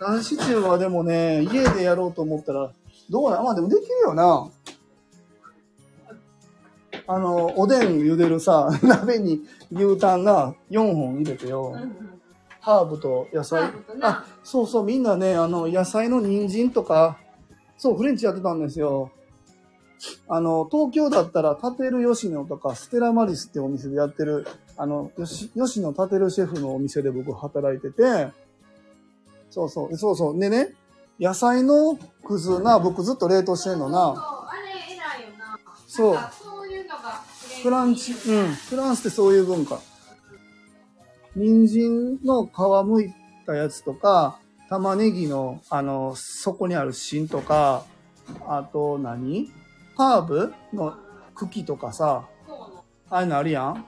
[0.01, 2.73] タンシチューはでもね、家でやろうと思ったら、
[3.09, 4.51] どうなまあでもできるよな。
[7.07, 9.43] あの、おでん茹でるさ、 鍋に
[9.73, 11.77] 牛タンな4本入れてよ。
[12.61, 13.71] ハーブと野菜。
[14.03, 17.19] あ、そうそう、みんなね、あの、野菜の人参とか、
[17.77, 19.11] そう、フレンチやってたんですよ。
[20.29, 24.47] あの、東京だったら、タテル吉野とか、ステラマリスってお店でやってる、
[24.77, 28.29] あの、吉野タテルシェフのお店で僕働いてて、
[29.51, 30.39] そうそう、そうそう。
[30.39, 30.75] でね、
[31.19, 34.15] 野菜のくずな、僕ずっと冷凍してんのな。
[34.49, 35.59] あれ偉いよな。
[35.87, 37.23] そうそういうのが
[37.63, 39.81] フランチ、うん、フランスってそういう文化。
[41.37, 42.51] 人参の皮
[42.87, 43.13] むい
[43.47, 44.39] たやつとか、
[44.69, 47.85] 玉ねぎの、あの、底にある芯とか、
[48.47, 49.51] あと何？
[49.97, 50.95] ハーブの
[51.35, 52.27] 茎とかさ、
[53.11, 53.85] ああいうのあるやん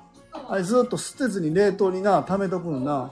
[0.49, 3.11] あれずっと捨てずに冷凍にな、溜めとくんな。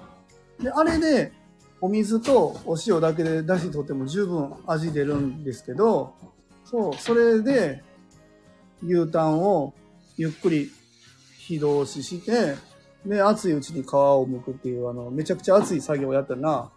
[0.61, 1.33] で、あれで、
[1.81, 6.15] お水とお塩だけで出汁取っても十分味出るんですけど、
[6.65, 7.83] そう、それで、
[8.83, 9.75] 牛タンを
[10.17, 10.71] ゆっくり
[11.39, 12.57] 火通しして、
[13.07, 16.71] で、熱いうちに皮を剥くっていう、あの、めちゃくちゃ熱い作業をやったな。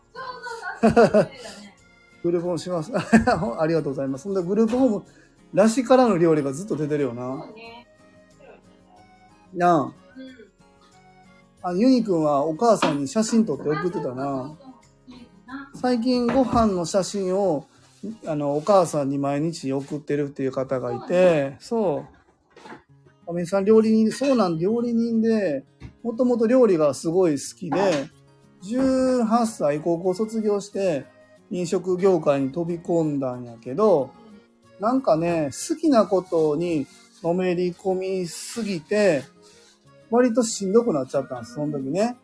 [2.24, 2.92] グループホームします。
[2.96, 4.24] ありがとうございます。
[4.24, 5.04] そんで、グループホーム
[5.54, 7.46] らしからの料理がずっと出てるよな。
[7.48, 7.88] ね。
[9.54, 9.82] なあ。
[9.82, 9.94] うん。
[11.62, 14.56] あ、ユニくんはお母さんに写真撮って送ってたな。
[15.76, 17.68] 最近ご飯の写真を、
[18.26, 22.06] あの、お母さんに毎日送ってるっていう方がいて、そ
[23.28, 23.30] う。
[23.30, 25.64] アメさん料理人、そうなん、料理人で、
[26.04, 28.10] もともと料理がすごい好きで、
[28.63, 31.06] 18歳高校卒業して、
[31.50, 34.12] 飲食業界に飛び込んだんやけど、
[34.80, 36.88] なんかね、好きなことに
[37.24, 39.24] のめり込みすぎて、
[40.10, 42.18] 割としんどくなっちゃったんです、その時ね。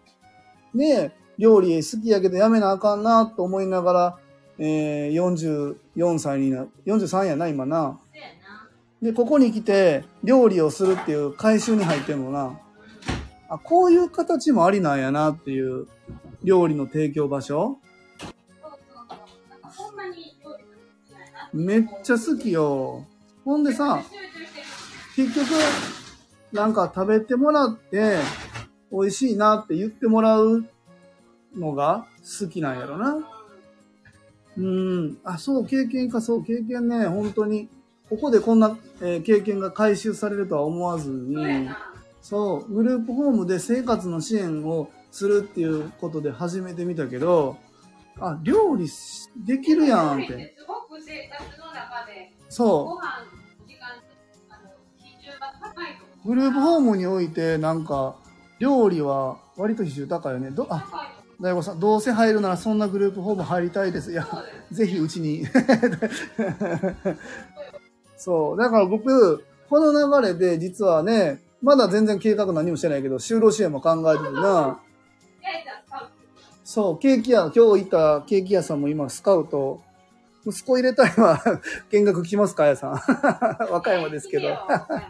[0.75, 4.17] で、料理好きやけどやめなあかんなと思いながら、
[4.57, 7.97] えー、44歳にな、43やな、今な。
[9.01, 12.59] で、ここに来て、料理をするっていう回収に入ってんのな。
[13.49, 15.87] あ、こういう形もありなんやなっていう、
[16.43, 17.77] 料理の提供場所？
[21.51, 23.05] めっちゃ好きよ。
[23.43, 24.03] ほんでさ。
[25.15, 25.47] 結局、
[26.51, 28.19] なんか食べてもらって、
[28.91, 30.65] 美味しいなって言ってもらう
[31.55, 32.05] のが
[32.41, 33.17] 好きなんやろな。
[34.57, 35.17] うん。
[35.23, 37.67] あ、そう、経験か、そう、経験ね、本当に。
[38.09, 41.69] ここでこんな、えー経験が回収されるとは思わずに、
[42.29, 47.57] そうグループホームで生活の支援をするっていうことで始めてみたけど、
[48.19, 50.55] あ、料理しできるやんって。
[50.55, 52.85] すごく生活の中で、そう。
[52.85, 53.87] ご飯の時間、
[54.51, 55.97] あの、比重が高い。
[56.23, 58.15] グループホームにおいて、なんか、
[58.59, 60.51] 料理は割と比重高いよね。
[60.51, 60.85] ど、あ。
[61.41, 64.11] 大悟さん、どうせ入るならそんなグループホーム入りたいです。
[64.11, 64.27] いや、
[64.71, 65.47] ぜひうちに。
[68.17, 68.57] そう。
[68.57, 74.79] だから僕、この流れで実はね、まだ全然計画何もしてないけど、就労支援も考えてるな。
[76.63, 79.81] そう、ケーキ屋、今日行ったケーキ屋さんも今スカウト、
[80.45, 81.41] 息子入れたいわ。
[81.91, 82.91] 見学来ますか、あやさん。
[83.71, 84.49] 和歌山ですけど。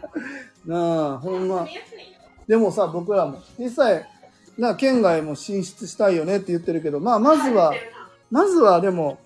[0.66, 1.66] なあ、ほんま
[2.48, 4.08] でもさ、僕らも、実際、
[4.58, 7.72] な、県外も進出したいよねって言ってるけど、まあ、まずは、
[8.30, 9.18] まずはでも、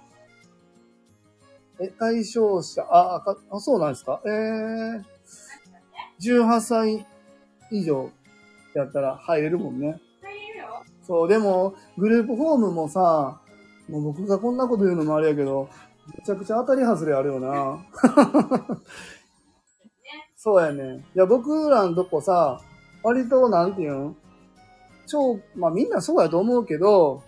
[1.81, 5.03] え、対象者、あ、あそうなんですかえー、
[6.21, 7.07] 18歳
[7.71, 8.11] 以上
[8.75, 10.01] やったら入れるもんね。
[10.23, 10.85] 入るよ。
[11.03, 13.41] そう、でも、グループホームもさ、
[13.89, 15.69] もう僕がこんなこと言うのもあれやけど、
[16.17, 17.85] めちゃくちゃ当たり外れあるよな。
[20.37, 21.05] そうやね。
[21.15, 22.61] いや、僕らのとこさ、
[23.03, 24.17] 割と、なんていうん？
[25.07, 27.23] 超、まあみんなそうやと思うけど、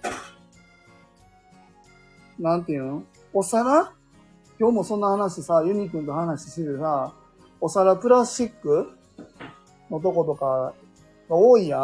[2.38, 3.06] なんていうん？
[3.32, 3.92] お皿？
[4.58, 7.12] 今日もそんな話さ、ユニくんと話しててさ、
[7.60, 8.95] お皿プラスチック？
[9.90, 10.72] のとことか
[11.28, 11.78] が多いや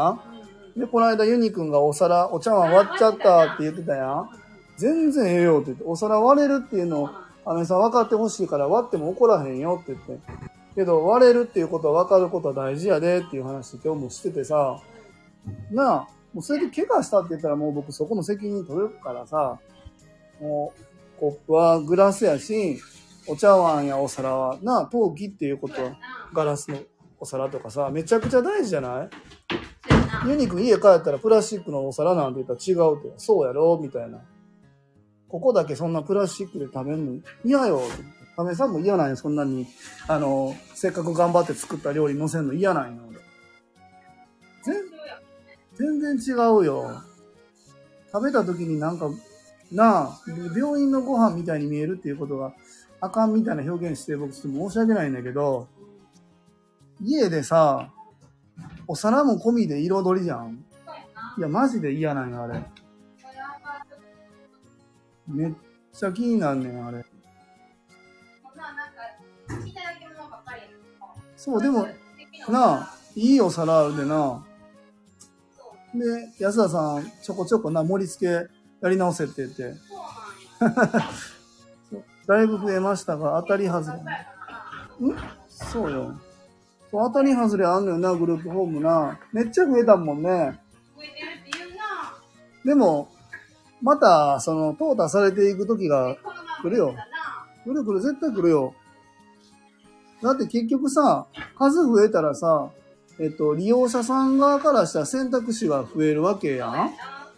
[0.77, 0.79] ん。
[0.79, 4.29] で、この間ユニくんがお皿、お茶碗割っちゃったって言ってたやん。
[4.77, 7.11] 全然ええよって言って、お皿割れるっていうのを、
[7.45, 10.53] アメさん分かってほしいから割っても怒らへんよって言って。
[10.75, 14.81] けど割れるっていうことは分かることは大事やでっていう話今日もしててさ、
[15.71, 19.59] なあ、もうそれで怪我したって言ったらもう僕そこの責任取れるからさ、
[20.41, 22.79] もうコップはグラスやし、
[23.29, 25.97] お茶碗やお皿はなあ、陶器っていうことは
[26.33, 26.79] ガラスの
[27.23, 29.09] お皿とかさ、めちゃくちゃ大事じゃない？
[30.29, 33.79] ユニくん家帰ったらプラスチックのお皿なんて言ったら違うって、そうやろ？
[33.81, 34.19] みたいな。
[35.29, 37.23] ここだけそんなプラスチックで食べんの？
[37.45, 37.81] 嫌よ。
[38.35, 39.69] 亀さんも嫌なんよ、そんなに。
[40.09, 42.55] あの、せっかく頑張って作った料理乗せんの？
[42.55, 43.03] 嫌なんよ。
[44.65, 44.75] 全
[46.01, 47.03] 全然違うよ。
[48.13, 49.09] 食べた時になんか、
[49.71, 50.21] なあ、
[50.57, 52.53] 病院のご飯みたいに見えるっていうことが
[53.01, 55.69] あかんみたいな表現して僕ちょっと申し訳ないんだけど、
[57.05, 57.91] 家でさ、
[58.87, 60.65] お皿も込みで彩りじゃん。
[61.37, 62.65] いや、マジで嫌なんよ、あれ。
[65.27, 65.53] めっ
[65.93, 67.05] ちゃ気になんねん、あれ。
[71.37, 71.89] そう、でも、
[72.49, 74.45] なあ、いいお皿あるでな。
[75.95, 78.49] で、安田さん、ちょこちょこな、盛り付け
[78.81, 79.75] やり直せって言って。
[82.29, 83.99] だいぶ増えましたが、当たり外れ。
[83.99, 84.05] ん？
[85.49, 86.15] そうよ。
[86.93, 89.19] そう当たり外れあんのよな、グループホームな。
[89.33, 90.61] めっちゃ増えたもんね。
[92.67, 93.09] でも、
[93.81, 96.17] また、その、淘汰されていく時が
[96.61, 96.95] 来るよ。
[97.65, 98.75] 来る来る、絶対来るよ。
[100.23, 101.27] だって結局さ、
[101.59, 102.71] 数増えたらさ、
[103.19, 106.93] えっと、利用者さん側からしたら選択肢が増えるわけやん。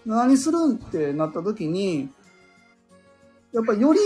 [0.04, 2.10] 何するんってなった時に、
[3.52, 4.00] やっぱより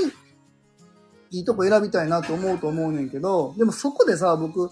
[1.30, 4.70] いいとこ選びたいなと思うと思うねんけど、でもそこでさ、僕、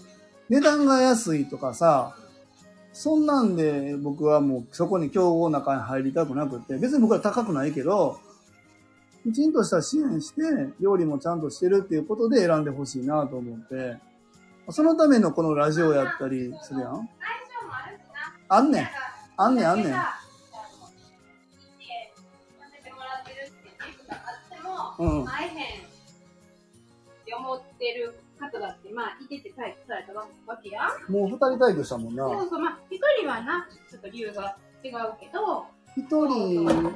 [0.49, 2.15] 値段が安いとかさ、
[2.93, 8.19] そんなんで僕はもうそこに競合の中に入りたくなくって、別に僕は高くないけど、
[9.23, 10.41] きちんとした支援して、
[10.79, 13.97] 料理もちゃんとしてるっていうことで選んでほしいなと思って、
[14.69, 17.09] そのためのこのラジオやったりするやん。
[18.49, 18.89] あんねん。
[19.35, 19.95] あんねん、あんねん。
[24.99, 25.25] うん。
[25.25, 25.87] 会えへんっ
[27.25, 30.25] て思ってる方だって、まあ、いてて退去されたわ
[30.61, 31.11] けやん。
[31.11, 32.23] もう二人退去したもんな。
[32.25, 36.91] そうそう、まあ、一人はな、ちょっと理由が違うけど、一人、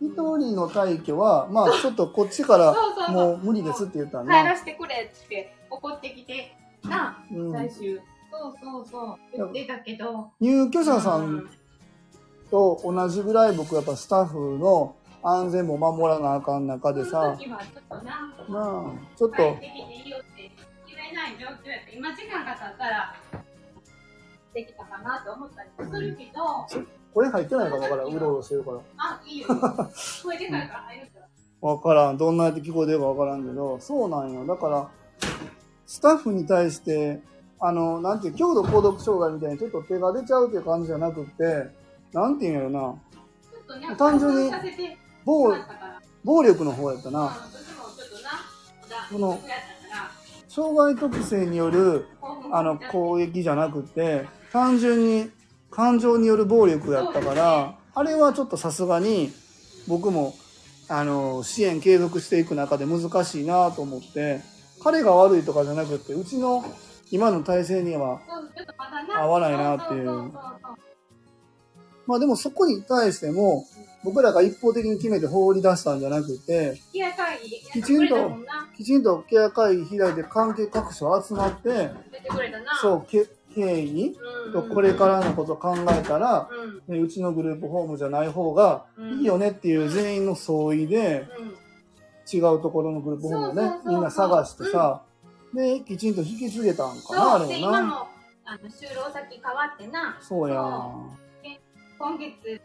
[0.00, 2.74] 一人の退去は、まあちょっとこっちから
[3.10, 4.42] もう無理ですって言った帰な。
[4.44, 7.52] らせてくれって怒ってきて、な、うん。
[7.52, 8.00] 最終。
[8.30, 11.50] そうそうそう、言ってたけど、入居者さうん。
[12.50, 18.14] と同じぐらい僕やっぱスタッフの安全も守らなあかん中でそさの、時はちょっとな、な
[18.48, 19.36] あ、ちょっと
[21.14, 23.14] ない状況やって、今時間が経ったら、
[24.52, 28.06] できたかなと思ったりもするけど、声入ってないかもわからん。
[28.06, 28.78] うろうろしてるから。
[28.98, 29.48] あ、いいよ。
[30.22, 31.68] 声でかいから入るから。
[31.68, 32.18] わからん。
[32.18, 34.46] どんなやって聞こえてるかわからんけど、そうなんよ。
[34.46, 34.90] だから、
[35.86, 37.20] スタッフに対して、
[37.60, 41.70] あの、なんていう、強度購読障害みたいにちょっと手が出ちゃうっていう感じじゃなくって、
[42.12, 44.52] なんていうんやろな、単純に
[45.24, 45.54] 暴
[46.24, 47.32] 暴力の方やったまあ、な。
[49.10, 49.40] その
[50.54, 52.06] 障害特性による、
[52.52, 55.30] あの、攻撃じゃなくて、単純に
[55.68, 59.32] 感情による暴力やったから、あれはちょっとさすがに、
[59.88, 60.32] 僕も、
[60.88, 64.42] あの、支援継続していく中で難しいなと思って、
[64.80, 66.64] 彼が悪いとかじゃなくて、うちの
[67.10, 68.20] 今の体制には、
[69.12, 70.30] 合わないなっていう。
[72.06, 73.66] まあでもそこに対しても、
[74.04, 76.78] 僕らが一方的に決めて放り出したんじゃなくて、
[77.72, 78.30] きちんと
[78.76, 82.76] きちんとケア会議開いて関係各所集まって、出てくれたな。
[82.80, 84.52] そう、け経緯うん。
[84.52, 86.48] とこれからのことを考えたら、
[86.88, 86.94] うん。
[86.94, 89.20] ねうちのグループホームじゃない方がうん。
[89.20, 91.54] いいよねっていう全員の相違で、うん。
[92.32, 95.02] 違うところのグループホームをねみんな探してさ、
[95.54, 97.56] で、きちんと引き継げたんかな、あれもな。
[97.56, 98.08] 今も
[98.44, 100.18] あの就労先変わってな。
[100.20, 100.54] そうや
[101.96, 102.60] 今月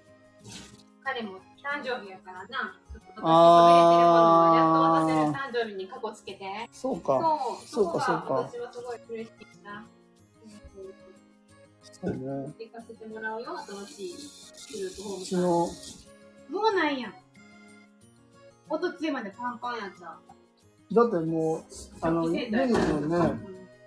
[1.10, 2.78] 彼も誕生日やからな。
[2.94, 5.02] ちょっと私あー。
[5.02, 6.70] それてるものをやっと渡せる誕生日に過去つけて。
[6.72, 7.20] そうか。
[7.66, 8.34] そうそうかそうか。
[8.46, 9.88] 私はすごい嬉しいな。
[11.82, 12.54] そうね。
[12.60, 13.48] 行かせてもらうよ
[13.88, 17.14] 新しいグループホームうちの、もうないやん。
[18.70, 20.20] おとついまでパンパンやった
[20.94, 21.64] だってもう、
[22.02, 23.18] あの、ユニ初期生態くんね、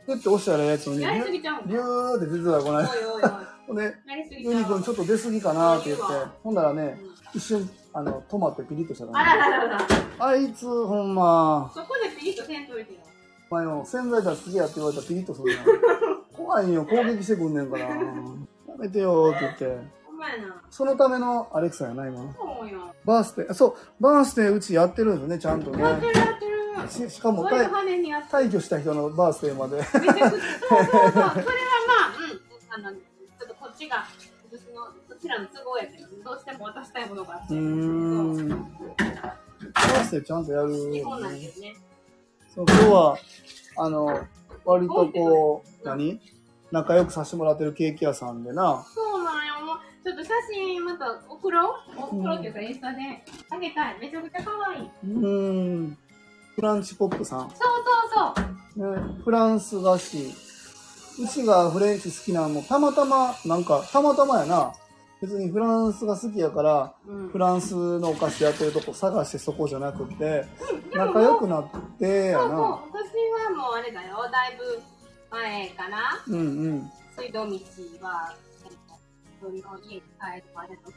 [0.08, 2.86] ペッて押したらやつにね、やりすぎちゃうんビューって出てたらこない。
[3.68, 3.94] ほんで、
[4.40, 6.04] ユニ君ちょっと出過ぎかなって言って。
[6.42, 9.78] ほんだらね、うん一瞬、あの、止まってピリッとしたかあら、らら。
[10.18, 13.01] あいつ、ほんま、そこでピリッとせんといてよ。
[13.51, 15.64] お前よ、潜在だ好きやって言われたらピリッとするやん。
[16.35, 17.85] 怖いんよ、攻撃してくんねんから。
[17.85, 17.95] や
[18.78, 19.80] めてよって言って。
[20.07, 20.62] ほんまやな。
[20.70, 22.18] そのためのアレクサやな、今。
[22.35, 22.95] そうよ。
[23.05, 25.83] バースデー、そう、バースデーうちやってるんですよね、ちゃんとね。
[25.83, 26.53] やってるやってる。
[26.89, 27.68] ししかも退
[28.30, 29.76] 退去した人のバースデーまで。
[29.76, 31.12] めちゃくちゃ、そうそうそう。
[31.12, 31.43] それはまあ、
[32.78, 32.87] うん。
[32.87, 34.05] あの、ちょっとこっちが、
[35.22, 37.54] ちらの都合やけど、どうしても渡したいものがあって。
[37.54, 38.48] うーん。
[38.48, 41.76] バースデーちゃんとやる、基本なんですね。
[42.52, 43.16] そう今日は、
[43.78, 44.26] あの、
[44.64, 46.20] 割とこう、何？
[46.72, 48.84] 仲良くさせてもらってるケーキ屋さんでな。
[48.94, 49.60] そうなんよ。
[49.66, 52.98] もう、ちょっと写真また送ろう送ろうっていうか、インスタで
[53.50, 53.98] あげたい。
[54.00, 54.90] めちゃくちゃ可愛い。
[55.04, 55.98] うーん。
[56.56, 57.40] フランチポップさん。
[57.40, 57.62] そうそ
[58.32, 58.34] う
[58.76, 58.96] そう。
[58.96, 60.34] ね、フランス菓子。
[61.22, 64.72] うちがフレンチ好きなのも、たまたま、なんか、たまたまやな。
[65.22, 70.44] 別にフランスが好きやから、うんフランスのお菓子やってるとこ探してそこじゃなくて、
[70.92, 72.50] 仲良くなってやそうそう。
[72.50, 72.60] な。
[72.60, 74.16] 私はもうあれだよ。
[74.32, 74.82] だいぶ
[75.30, 76.24] 前かな。
[76.26, 76.42] うんう
[76.74, 76.90] ん。
[77.16, 77.52] 水道道
[78.04, 78.34] は、
[79.40, 80.90] 自分の家に帰るまでのか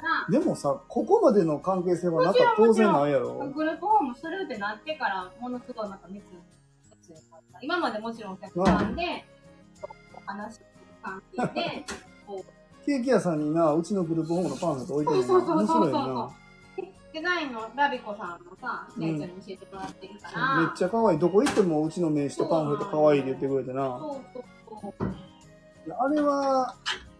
[0.00, 0.26] な。
[0.30, 3.34] でもさ、ここまでの関係性はなんか当然ないやろ？
[3.54, 6.08] グループホームするってなってから、ものすごいなった。
[7.60, 9.26] 今までもちろんお客さんで、
[10.16, 10.60] お話
[11.02, 11.84] 関係で、
[12.26, 12.57] こう、
[12.88, 16.32] ケーキ屋さんにな、うちのグループホームのパンフレット置いてるのそうそう。
[17.12, 21.18] デザインのラビコさんのさ、先生に教えてもらってるから、めっちゃ可愛い。
[21.18, 23.98] どこ行ってもうちの名刺とパンフレット可愛いって言ってくれてな。
[23.98, 24.40] そう
[24.80, 25.96] そうそう。
[25.98, 26.74] あれは、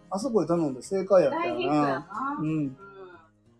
[0.09, 1.73] あそこで頼んで正解やったよ大ヒな。
[1.73, 2.07] な。
[2.39, 2.49] うん。
[2.49, 2.77] うん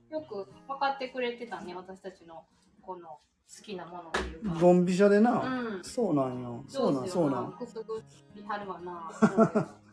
[0.09, 2.43] よく分かってくれてたね、私たちの
[2.81, 3.19] この好
[3.63, 4.59] きなものっていうか。
[4.59, 5.33] ドンピシャでな。
[5.33, 5.83] うん。
[5.83, 6.63] そうなんよ。
[6.67, 7.51] そうなん、そうなん。
[7.53, 8.03] くすぐ
[8.33, 9.11] りはるわな。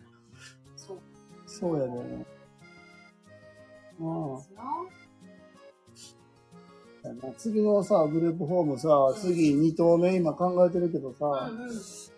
[1.59, 1.91] そうやで。
[1.91, 2.09] あで
[4.43, 4.59] すよ。
[7.05, 8.89] あやな次のさ、グループホームさ、
[9.19, 11.71] 次2棟目今考えてるけどうさ、んうん。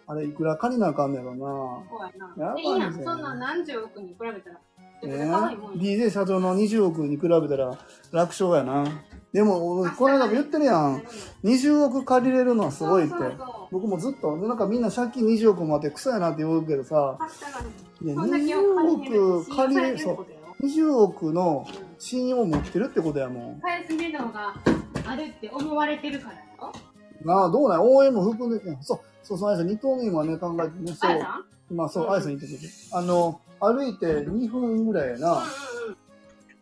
[0.07, 1.39] あれいくら借りなあかんねやろな。
[1.39, 2.47] そうやな。
[2.49, 4.61] やばいえいいやん、ねそんな何十億に比べたら。
[5.03, 7.79] えめちゃくちゃ可愛いもんや DJ 社長の20億に比べたら
[8.11, 8.85] 楽勝やな。
[9.33, 11.03] でも、俺この間も言ってるやん。
[11.45, 13.13] 20億借りれるのはすごいって。
[13.13, 17.19] そうそうそう僕もずっと、なんかみんな借金20億もあってクソやなって言うけどさ、
[18.05, 18.07] 確かに。
[18.07, 20.67] いやそんだけお金に20億借りれる、そう信用されてるってことやろ。
[20.69, 23.61] 20億のうん信用を持ってるってことやもん。
[23.61, 24.55] 返すめどが
[25.05, 26.73] あるって思われてるからよ。
[27.25, 32.65] なあ、どうなん応援も含んでて、そう、そうそう、あやさん、2等目はね、考えてね、そうまあそうう、んあやさん言ってくれて。
[32.93, 35.33] あの、歩いて2分ぐらいやな。
[35.33, 35.39] うん。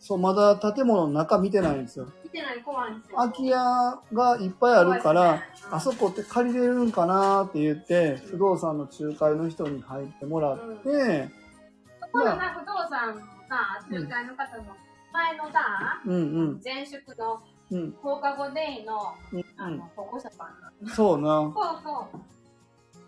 [0.07, 2.07] そう、まだ建物の中見てないんですよ。
[2.23, 3.17] 見てない怖いんですよ。
[3.17, 11.29] 空き家がいっぱいあるから、うんあそこって借りれるんかなって言って、不動産の仲介の人に入ってもらって、
[12.01, 14.77] そこのな不動産のさ、仲介の方の
[15.13, 16.19] 前のさ、うんう
[16.53, 17.43] ん、前職の
[17.73, 20.89] うん、放課後デイのうん、あの保護者さん。
[20.89, 21.29] そうな。
[21.29, 23.01] そうそう。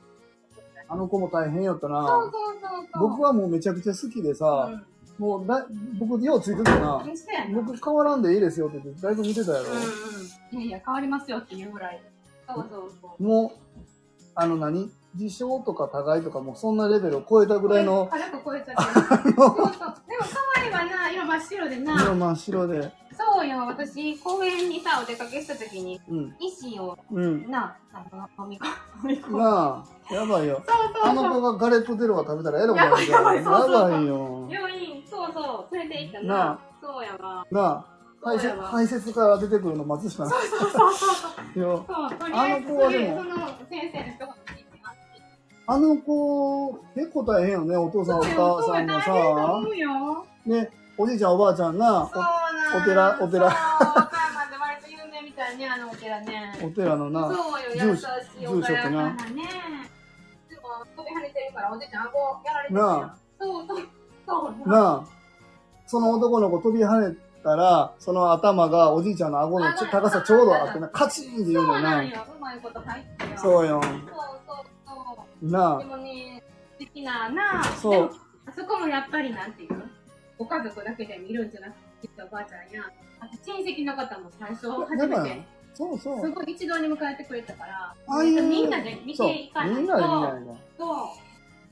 [0.88, 2.08] あの子も大変やったそうな。
[2.08, 3.08] そうそうそう。
[3.08, 5.66] 僕はもうめちゃくちゃ好きでさ、うんもうだ、
[5.98, 7.04] 僕、ようついてたな。
[7.52, 9.64] 僕変わらんでいいですよって言って、だいぶ見てたやろ。
[9.64, 10.62] うんうん。
[10.62, 12.00] いやいや、変わりますよっていうぐらい。
[12.46, 13.22] そうそうそう。
[13.22, 13.78] もう、
[14.34, 14.90] あの何？
[15.14, 19.00] 自称とか互いとかもうそんなレベルを超えたぐらいの、軽く超えちゃって
[19.30, 19.34] る。
[19.34, 19.56] そうそう。
[19.56, 22.14] でも可愛いわな、色真っ白で色な。
[22.14, 22.92] 真っ白で。
[23.18, 26.36] そうよ、私、公園にさ、お出かけした時に、うん。
[26.40, 27.50] 石をうん。
[27.50, 28.64] な、あの、飲み込
[29.02, 29.10] む。
[29.10, 29.38] 飲み込む。
[29.38, 30.62] なあ、やばいよ。
[30.66, 31.10] そうそうそう。
[31.10, 33.02] あの子がガレットデロが食べたらエロくなるから。
[33.02, 34.48] やばいやばいそうそうそうやばいよ。
[34.50, 36.58] 病院、そうそう、連れて行ったななあ。
[36.80, 37.46] そうやわ。
[37.50, 37.84] なあ、
[38.22, 41.58] 排泄排泄から出てくるの待つしかないそうそうそうそう。
[41.60, 41.84] よ。
[41.88, 43.36] そう、とりあえず、あの子はでもその
[43.68, 44.68] 先生の人が聞いて。
[45.70, 49.14] あの子、結構大変よね、お父さんおそうよ、母さんもさ。
[49.56, 50.26] 思うよ。
[50.46, 53.46] ね、おじいちゃんおばあちゃんな、そうなんお寺お寺。
[56.60, 57.30] お寺のな、
[57.76, 57.96] 住
[58.62, 59.16] 職な。
[62.70, 63.14] な
[64.68, 65.04] あ、
[65.86, 66.10] その。
[66.10, 72.02] 男の子飛び跳ねたら、その頭がおじいちゃんの顎の高さちょうどあってな、カチンって言うのよな。
[73.36, 73.80] そうよ。
[75.40, 76.42] なでもね、
[76.72, 78.10] 素敵ななそう。
[78.46, 79.84] あそこもやっぱりなんていうの？
[80.38, 82.84] ご家族だけで見るんじゃなくて、おばあちゃんや、
[83.20, 85.42] あと親戚の方も最初初めて、
[85.74, 86.20] そうそう。
[86.20, 89.80] すごい一堂に迎えてくれたから、ああいうみんなで見ていかないと。
[89.80, 90.58] みんなで見ないの。
[90.78, 90.96] そう。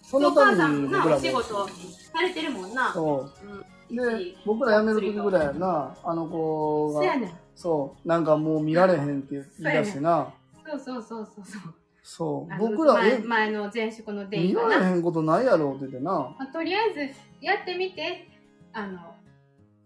[0.03, 1.19] そのお母さんもな、お。
[1.19, 2.93] 仕事されてるもんな。
[2.93, 3.47] そう。
[3.47, 3.97] うん。
[3.97, 7.39] で、僕ら辞める時ぐらいやな、あの子が、そうやねん。
[7.55, 10.33] そう、なんかもう見られへんって言い出してな、
[10.67, 11.75] そうそうそうそうそう。
[12.03, 12.59] そう。
[12.59, 12.95] 僕ら、
[13.25, 14.77] 前の前職のデイ言かな。
[14.77, 16.13] われへんことないやろって言ってな。
[16.13, 18.29] まあとりあえずやってみて、
[18.77, 18.99] あの、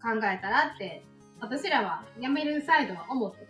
[0.01, 1.01] 考えたらって、
[1.39, 3.45] 私らは辞めるサイドは思ったけ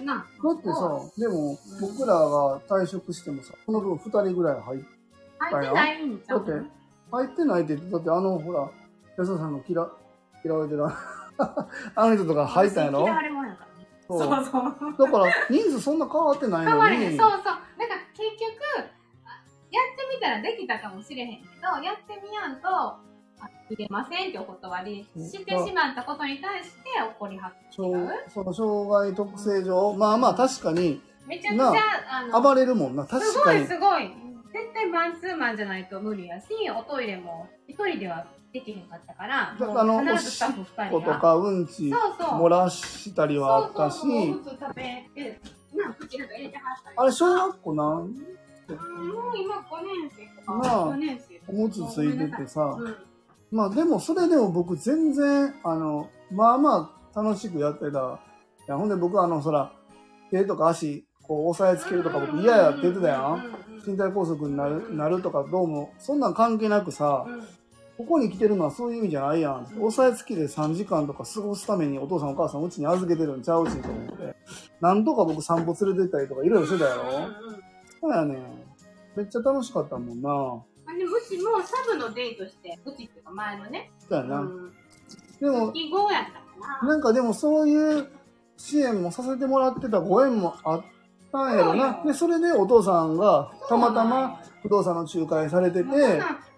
[0.00, 4.80] ど、な、だってさ、でも、僕らが退職してもさ、この分2人ぐらい入っ
[5.38, 6.68] 入ってないんちゃうだって
[7.12, 8.68] 入ってないって言って、だってあの、ほら、
[9.16, 9.86] 安田さんの嫌、
[10.44, 10.84] 嫌われてる、
[11.94, 13.02] あの人とか入ったんやろ？
[13.02, 13.88] 嫌われもんやからね。
[14.08, 14.58] そそううそ
[15.04, 15.06] う。
[15.06, 17.12] だから、人数そんな変わってないの変われへん。
[17.12, 17.42] にそう、そう。
[17.44, 17.60] だから
[18.12, 18.90] 結局、
[19.24, 19.30] あ
[19.70, 23.00] やってみたらできたかもしれへんけど、やってみやんと、あ
[23.70, 26.76] 入れませんってお断りしてしまったことに対して
[27.18, 27.58] 怒りはって
[28.32, 31.70] その障害特性上、まあまあ確かにめちゃくちゃ、
[32.10, 33.66] あの、暴れるもんな、確すごいかに。
[33.66, 34.10] すごい。
[34.50, 40.90] 絶対マンツーマンじゃないと無理やし、おトイレも一人ではできへんかったから、だからあの必ずスタッフ二人が。
[40.90, 41.92] ことかうんち。
[41.92, 44.82] 漏らしたりはあったし、そうそうそう食べ
[45.14, 45.40] て、
[45.74, 47.86] な、口なんか入れてはったりあれ小学校なん？
[47.98, 51.52] うんもう今5年生とか、なあ4年生とか。
[51.52, 52.96] おむつついててさ、うん
[53.50, 58.20] まあでもそれでも僕全然、あの、まあまあ楽しくやってた。
[58.66, 59.72] いやほんで僕あの、そら、
[60.30, 63.42] 手とか足、こう押さえつけるとか僕嫌やって言ってたやん。
[63.86, 67.26] 身体拘束になるなるとかどうも、そんなん関係なくさ、
[67.96, 69.66] ここに来てるのはそういう意味じゃないやん。
[69.80, 74.36] 押さえつきで3時間とか過ごすためにお父さんお母さんうちに預けてるんちゃうしと思って。
[74.80, 77.02] なんとか僕散歩連れてったりとかいろいろしてたやろ。
[78.00, 78.38] そうやねん。
[79.16, 80.62] めっちゃ楽しかったもんな。
[80.98, 84.40] あでもうちもサブのデートして、うちっていうか前のね、そうやな。
[84.40, 84.72] うん、
[85.40, 86.88] でも、記号やったかな。
[86.88, 88.08] なんかでもそういう
[88.56, 90.84] 支援もさせてもらってたご縁もあっ
[91.32, 92.02] たんやろな。
[92.04, 95.88] で、それでお父さんがたまたま不動産の仲介されてて、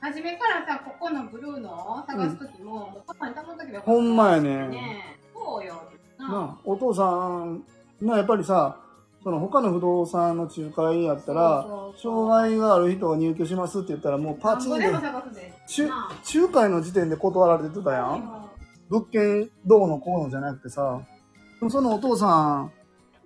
[0.01, 5.83] 初めからさ、ここのブルーのを探すときも、もうパパに頼んだけどほんまやねねそうよ。
[6.19, 7.05] なお父さ
[7.45, 7.65] ん、
[8.01, 8.79] なやっぱりさ、
[9.23, 11.67] その他の不動産の仲介やったら、
[12.03, 15.05] 障害がある人が入居しますって言ったらもうパチンで仲
[16.53, 18.51] 介の時点で断られてたやん。
[18.89, 21.01] 物件どうのこうのじゃなくてさ、
[21.61, 22.73] でもそのお父さん、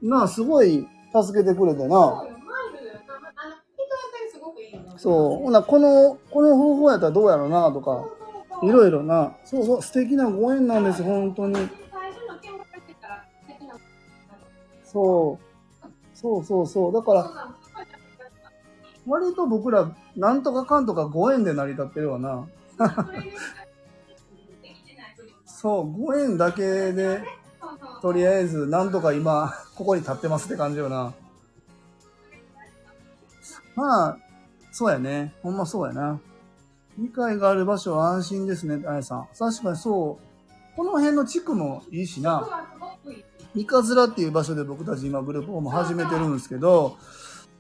[0.03, 2.25] なあ、すごい助けてくれてな。
[4.97, 5.45] そう。
[5.45, 8.05] ほな、この、この方法やったらどうやろうなとか、
[8.63, 9.37] いろいろな。
[9.45, 11.57] そうそう、素敵なご縁なんです、本当に。
[14.85, 15.54] そう。
[16.25, 16.93] そうそうそう。
[16.93, 17.55] だから、
[19.07, 22.49] 割と僕ら、なんとかかんとかご縁で成り立ってるわな。
[25.45, 27.23] そう、ご縁だけで、
[28.01, 31.13] とりあえず、なんとか今、ここに立ってますって感じよな。
[33.77, 34.19] まあ、
[34.73, 35.35] そうやね。
[35.43, 36.19] ほんまそうやな。
[36.97, 39.29] 理解がある場所は安心ですね、あやさん。
[39.39, 40.75] 確かにそう。
[40.75, 42.67] この辺の地区もいいしな。
[43.55, 44.05] そうはすごくいい。
[44.05, 46.97] 三日面っていう場所で僕たち今グループホーム始めてるんですけど、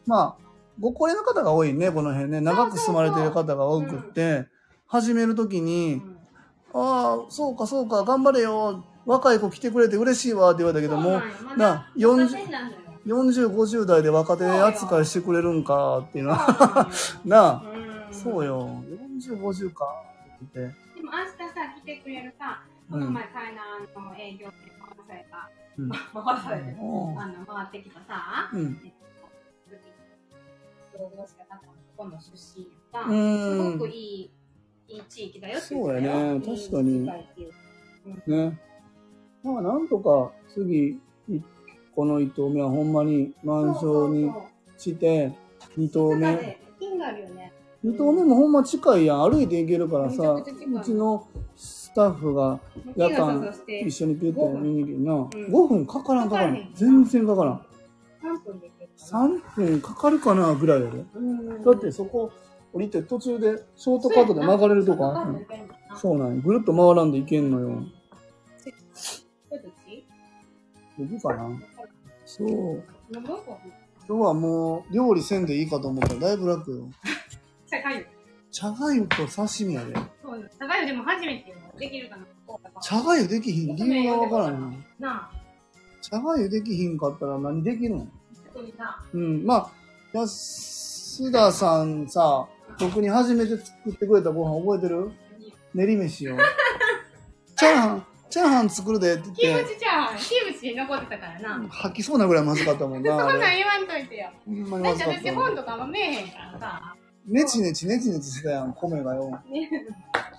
[0.06, 0.44] まあ、
[0.80, 2.40] ご高齢の方が多いね、この辺ね。
[2.40, 4.46] 長く住まれてる方が多くって、
[4.86, 6.02] 始めるときに、
[6.72, 8.84] ああ、そうかそうか、頑張れよ。
[9.06, 11.20] 若い子来てくれて嬉しいわって言われたけども、
[11.56, 12.28] な、40、
[13.06, 16.88] 40、50代で若手扱いしてくれるんかっていうのは、
[17.24, 17.62] なあ、
[18.10, 18.56] そうよ。
[18.56, 18.82] よ。
[19.20, 19.84] 40、50か
[20.44, 20.60] って。
[20.60, 20.66] で
[21.02, 26.00] も明日さ、来てくれるさ、この前、海南の営業で回された、うん回
[26.40, 28.80] されて、おうあの、回ってきたさ、うん。
[28.84, 28.92] えっ
[30.92, 31.26] と、こ
[31.96, 34.30] この出身やうさ、すんごくいい、
[34.88, 37.50] いい地域だよってそうやね言ってたよ確かにいい機会ってい
[38.26, 38.60] うね。
[39.42, 41.40] まあ、なんとか、次、い
[41.94, 44.32] この1棟目はほんまに満床に
[44.78, 45.32] して、
[45.76, 46.36] 2棟目。
[46.36, 46.58] 目。
[46.78, 47.52] 金があるよね。
[47.84, 49.30] 2棟目もほんま近いやん。
[49.30, 50.44] 歩いて行けるからさ、う
[50.82, 51.26] ちの
[51.94, 52.58] スタッフが
[52.96, 53.54] 夜間
[53.86, 55.12] 一緒にピュッと見に行けるな。
[55.12, 56.70] ん5分かからんかからん。
[56.74, 57.66] 全然かからん。
[58.20, 58.66] 3分か
[59.22, 59.28] な。
[59.28, 61.04] 3分かかるかなぐらいやで。
[61.14, 62.32] うんだってそこ
[62.72, 65.40] 降りて途中でショートカットで曲がれるとこあるの
[65.94, 67.84] そうなんやぐるっと回らんで行けんのよ。
[70.98, 71.48] 僕かな
[72.26, 72.82] そう。
[74.08, 76.88] 今日はもう料理せんでいいかと思ったらだいぶ楽よ。
[77.70, 78.06] 茶がゆ。
[78.50, 79.94] 茶がゆと刺身やで。
[80.24, 80.48] そうよ。
[80.58, 82.26] 茶がゆでも初めてできるかな。
[82.80, 84.60] 茶がゆできひん理由がわからん
[84.98, 85.08] な。
[85.10, 85.30] なあ。
[86.00, 88.08] 茶がゆできひんかったら何できるの。
[89.12, 89.44] うん。
[89.44, 89.70] まあ、
[90.14, 92.48] 安田さんさ、
[92.80, 95.12] 僕に初めて作ってくれたご飯覚えてる？
[95.74, 96.38] 練り飯よ。
[97.56, 101.68] チャーハン、チャーハン作るでってキ言って、ムチチャーハン、キムチ残ってたからな。
[101.68, 103.14] 吐きそうなぐらいまずかったもんそんな。
[103.14, 104.30] ん言わんといてよ。
[104.46, 106.96] ほんまずかった本とかも見えへんからさ。
[107.26, 109.30] ネチネチネチネチしてたやん、米がよ。
[109.50, 109.70] ね、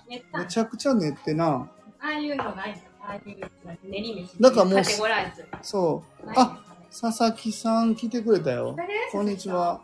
[0.08, 1.68] ねっためちゃくちゃ練ってな。
[1.98, 4.40] ああいうのないああいう練り飯。
[4.40, 4.84] だからもう。
[4.84, 5.08] そう。
[5.10, 8.74] ないんですかね佐々木さん来てくれたよ。
[8.76, 9.82] 誰こんにちは。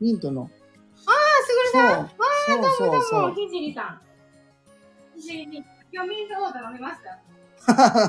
[0.00, 0.42] ミントの。
[0.42, 1.12] あ、
[1.46, 2.08] すぐるさん。
[2.08, 2.14] そ
[2.58, 2.62] う。
[2.62, 3.34] そうそうどうも。
[3.34, 4.00] ひじりさん。
[5.14, 7.00] ひじりに、今日ミントウォーター飲みまし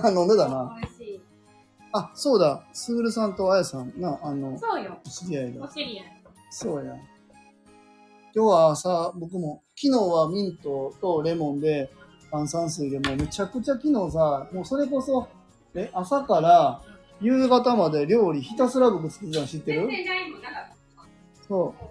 [0.01, 0.09] た。
[0.09, 0.75] 飲んでたな。
[0.81, 1.21] 美味しい。
[1.91, 2.65] あ、そうだ。
[2.73, 4.99] すぐるさんとあやさんな、あの、そうよ。
[5.03, 5.67] 知り合いおが。
[5.67, 6.12] 知り合い。
[6.55, 6.93] そうや。
[8.35, 11.89] 今日は朝、僕も、昨日はミントとレモンで
[12.31, 15.27] 炭酸水でもうめちゃくちゃ昨日さ、もうそれこそ、
[15.73, 16.79] え、朝から
[17.21, 19.89] 夕方まで料理ひたすら僕作ってたの知ってる？
[21.47, 21.83] そう。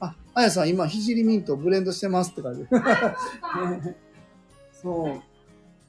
[0.00, 2.68] あ、あやさん今、ひじりミントブレンドしてますって書いてる。
[2.68, 2.76] た。
[2.80, 3.16] あ、
[4.74, 5.22] そう。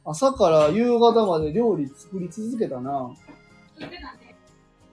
[0.05, 3.09] 朝から夕方まで料理作り続けたな。
[3.77, 4.20] てたね。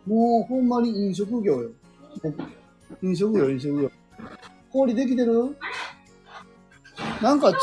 [0.08, 1.70] もうほんまに飲食業よ。
[3.02, 3.90] 飲食業、飲食業。
[4.72, 5.54] 氷できてる？
[7.20, 7.58] なんか超、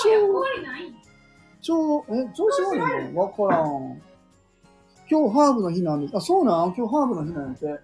[1.61, 2.75] 超、え、調子悪
[3.09, 3.21] いの？
[3.21, 3.99] わからん。
[5.09, 6.15] 今日ハーブの日なんです。
[6.15, 6.75] あ、そうなん？
[6.75, 7.65] 今日ハーブの日なんやて。
[7.65, 7.79] そ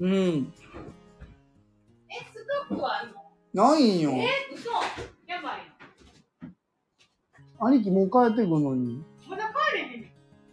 [0.00, 0.12] うん。
[0.12, 0.42] え、
[2.32, 2.34] ス
[2.68, 3.14] トックはある
[3.54, 3.70] の？
[3.70, 4.10] ないんよ。
[4.10, 4.68] え、嘘
[5.26, 5.60] やばい
[7.60, 8.96] 兄貴もう帰ってくんのに。
[8.96, 9.00] よ。
[9.30, 10.04] まだ帰れへん。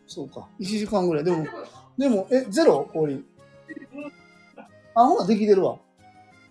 [0.07, 0.47] そうか。
[0.59, 1.25] 1時間ぐらい。
[1.25, 1.45] でも
[1.97, 2.89] でも、え、ゼロ？
[2.91, 3.23] 氷。
[4.95, 5.77] あ、ほな、できてるわ。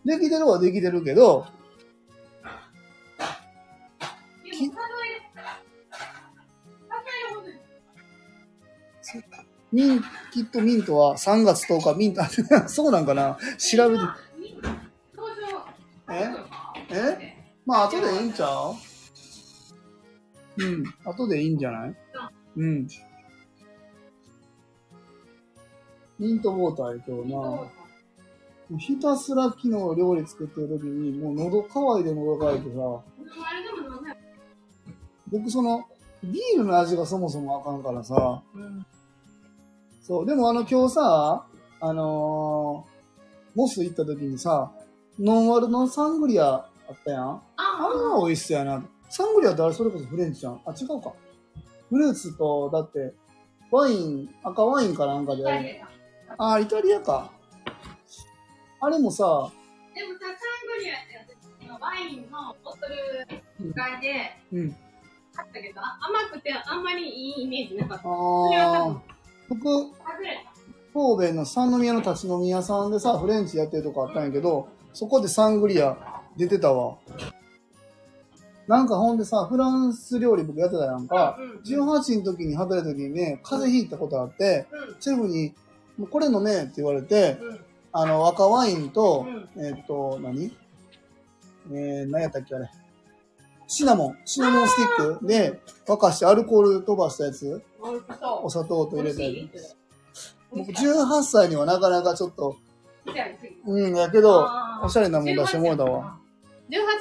[0.05, 1.47] できてるはできてるけど、
[9.73, 12.23] ミン、きっとミントは3月10日、ミント、
[12.69, 13.39] そうなんかな？
[13.59, 14.05] 調べて。
[16.11, 16.31] え？
[16.91, 17.37] え？
[17.65, 18.75] まあ、後でいいんちゃう？
[20.59, 21.95] うん、後でいいんじゃない？
[22.57, 22.89] うん。
[26.21, 28.79] ミントウォーターや今日な。
[28.79, 33.03] ひたすら昨日料理作ってる時に、もう喉乾いて喉乾いてさ、
[35.33, 35.83] 僕その、
[36.23, 38.87] ビールの味がそもそもあかんからさ、うん。
[40.03, 41.47] そう、でもあの今日さ、
[41.81, 44.71] あのー、モス行った時にさ、
[45.19, 47.29] ノンアルのサングリアあったやん。
[47.31, 48.85] ああれは美味しそうやな。
[49.09, 50.61] サングリアってあれそれこそフレンチじゃん。
[50.67, 51.15] あ、違うか。
[51.89, 53.15] フルーツと、だって、
[53.71, 55.81] ワイン、赤ワインかなんかで
[56.37, 57.31] さあ、イタリアか。
[58.81, 59.51] あれもさ、
[59.95, 61.35] でもさ、サングリアって
[61.67, 64.77] 私、ワインのボトル買いでうん。
[65.35, 68.03] 買ったけど、あ甘くてあんまりいいイメージなかった。
[68.03, 69.03] あそれは多ー分、
[69.49, 70.51] 僕、外れた。
[70.93, 76.97] 神戸の三宮の立ち飲み屋さんでさ、フレンチやってるとこあったんやけど、そこでサングリア出てたわ。
[78.67, 81.37] なんかほんでさ、フランス料理僕やってたやんか。
[81.39, 84.97] うんうん18の時に働いた時にね、風邪ひいたことあって、うん。
[85.01, 85.55] シェフに、
[86.01, 87.61] もうこれ飲めって言われて、うん。
[87.93, 89.27] あの、赤ワインと、
[89.57, 90.51] うえーっと、何？
[91.73, 92.71] えー、何やったっけあれ？
[93.69, 97.63] シナモン、シナモンスティックで沸かしてアルコール飛ばしたやつ？
[98.43, 99.77] お砂糖と入れたや美味しいつ。
[100.51, 102.57] 僕18歳にはなかなかちょっと、
[103.67, 104.49] うん、やけど、
[104.83, 106.17] おしゃれなもん出してもらったわ。。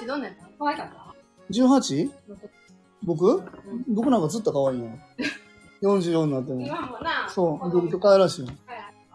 [0.03, 0.47] 18どんなんやった？
[0.59, 1.15] 可愛かった
[1.51, 2.11] ？18?
[3.03, 3.37] 僕？
[3.37, 3.45] うん
[3.95, 4.89] 僕なんかずっと可愛いよ。
[5.81, 6.61] 44になっても。
[6.61, 8.51] 今もな、そう、僕と可愛らしいよ。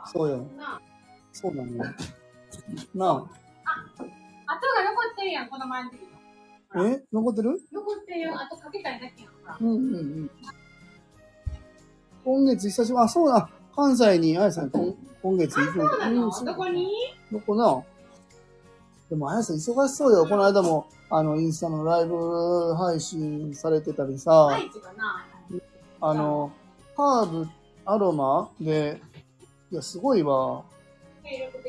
[0.04, 0.46] はいそうよ。
[0.56, 0.80] な
[1.32, 1.84] そう なのよ。
[2.94, 6.84] なあとが残ってるやん、この前の時の。
[6.84, 6.88] あ。
[6.88, 7.02] え？
[7.12, 7.60] 残ってる？
[7.72, 9.56] 残ってるよ、あとかけたいだけやんか。
[9.60, 10.30] うんうんうん。
[12.24, 13.48] 今月久しぶり、あ、そうだ。
[13.74, 16.26] 関西にあやさん今今月行くそうなの？
[16.28, 16.88] んどこに？
[17.32, 17.82] どこな？
[19.10, 20.26] でもあやさん忙しそうよ。
[20.26, 24.48] この間も、あの、インスタのライブ配信されてたりさ、
[26.00, 26.52] あの、
[26.96, 27.48] ハーブ、
[27.84, 29.00] アロマで、
[29.74, 30.62] いや、すごいわ。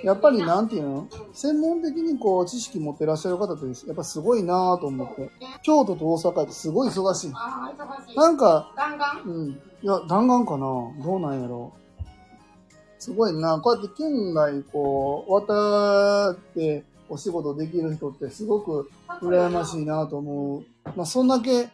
[0.03, 1.07] やっぱりなんていうの？
[1.33, 5.31] 専門的にこう、知識持ってらっしゃる方って、やっぱすごいなと思って。
[5.63, 7.31] 京都と大阪ってすごい忙しい。
[7.33, 8.15] ああ、忙しい。
[8.15, 9.49] なんか、ガンガンうん。
[9.49, 11.73] いや、弾丸かなどうなんやろ
[12.99, 13.59] すごいな。
[13.59, 20.63] こうやって県外こう、渡ってお仕事できる人ってすごく羨ましいなと思う。
[20.95, 21.69] まあ、そんだけ。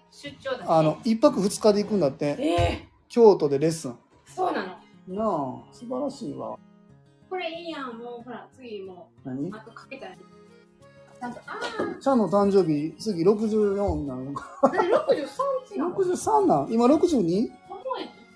[0.65, 2.37] あの、一泊二日で行くんだって。
[2.39, 2.45] え
[2.85, 3.97] え京都でレッスン。
[4.25, 4.80] そうなの？
[5.07, 6.57] なあ、素晴らしいわ。
[7.29, 9.49] これいいやん、もうほら、次も何？
[9.49, 10.15] う、あとかけたら。
[10.15, 11.59] ちゃんと、あ
[12.01, 14.59] ちゃんの誕生日、次64になるのか。
[14.63, 15.27] あ、だって63
[15.69, 16.71] 日なの？63なん？
[16.71, 17.51] 今 62?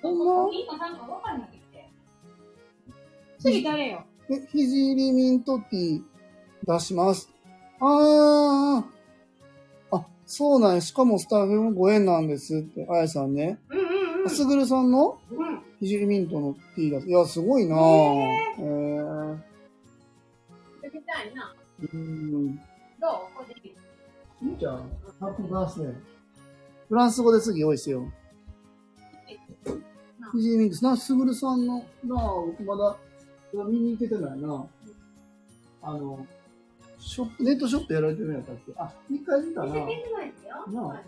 [0.02, 1.90] ほんまいいかなんか分かんなくて。
[3.40, 4.04] 次誰よ？
[4.30, 6.04] え、ひじりミントティー
[6.74, 7.30] 出します。
[7.80, 8.84] あー。
[9.92, 10.82] あ、そうなんや。
[10.82, 13.60] しかもスタッフもご縁なんですって、あやさんね。
[13.70, 13.95] うんうん
[14.26, 14.30] うん。
[14.30, 15.18] すぐるさんの？
[15.32, 15.62] うん。
[15.80, 17.06] ひじりミントのティーだ。
[17.06, 17.80] いや、すごいなぁ。
[17.80, 19.38] えー。
[20.84, 21.56] 行きたいな。
[21.94, 22.56] うん。
[22.56, 22.62] どう？
[23.36, 23.76] これでいい
[24.50, 24.90] いいじゃん。
[25.20, 25.94] ハッピーバースデー。
[26.90, 28.12] フランス語で次用意してよ。
[29.28, 29.38] え
[30.32, 32.98] フジミックスな、すぐるさんの、なあ、僕まだ、
[33.54, 34.66] 見に行けてないな。
[35.82, 36.26] あの、
[37.00, 38.74] ショップ、ネットショップやられてるんやったっけ？
[38.78, 39.68] あ、一回見たな。
[39.68, 40.68] 見せてないですよ。
[40.68, 41.04] ない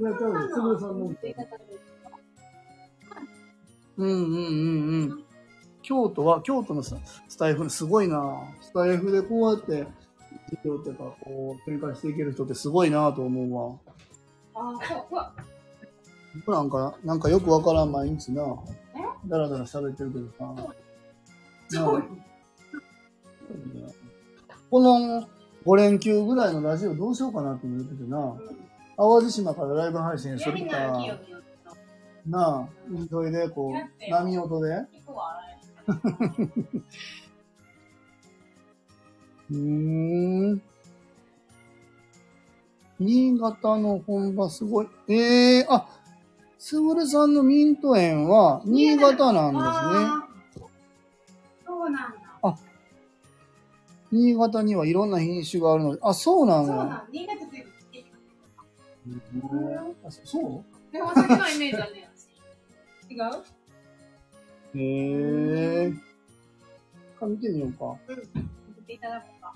[0.00, 1.14] いや、多分、すぐるさんの。
[4.04, 5.24] うんうんうんうん。
[5.82, 6.96] 京都は、京都のさ
[7.28, 9.86] スタイフ、すごいなスタイフでこうやって、
[10.50, 13.78] 事業とか、こう、展開していける人ってすごいなと思うわ。
[14.54, 15.32] あー、そう、うわ、
[16.34, 18.42] 僕なんか、なんかよくわからん毎日な
[18.96, 19.28] え？
[19.28, 20.72] だらだら喋ってるけどさ。
[21.68, 22.04] そう。
[24.70, 25.28] この
[25.66, 28.36] 5連休ぐらいのラジオどうしようかなって言っててな。
[28.96, 30.76] 淡路島からライブ配信するか
[32.26, 32.68] なあ、
[33.10, 34.68] それでこう、波音で。
[39.50, 40.62] うーん。
[42.98, 44.88] 新潟の本場すごい。
[45.08, 45.88] ええー、あ、
[46.58, 49.64] すぐるさんのミント園は新潟なんです
[50.60, 50.66] ね。
[51.66, 52.30] そうなんだ。
[54.12, 56.72] 新潟にはいろんな品種があるので、あ、そうなんだ。
[56.72, 57.06] そうなんだ。
[57.12, 57.70] 新潟というか
[59.06, 62.09] うんあそそでもお酒のイメージはね、
[63.10, 63.18] 違う？
[64.74, 65.92] うへえ。
[67.18, 67.96] か見てみようか。
[68.08, 68.14] 見
[68.76, 69.52] せていただこうか。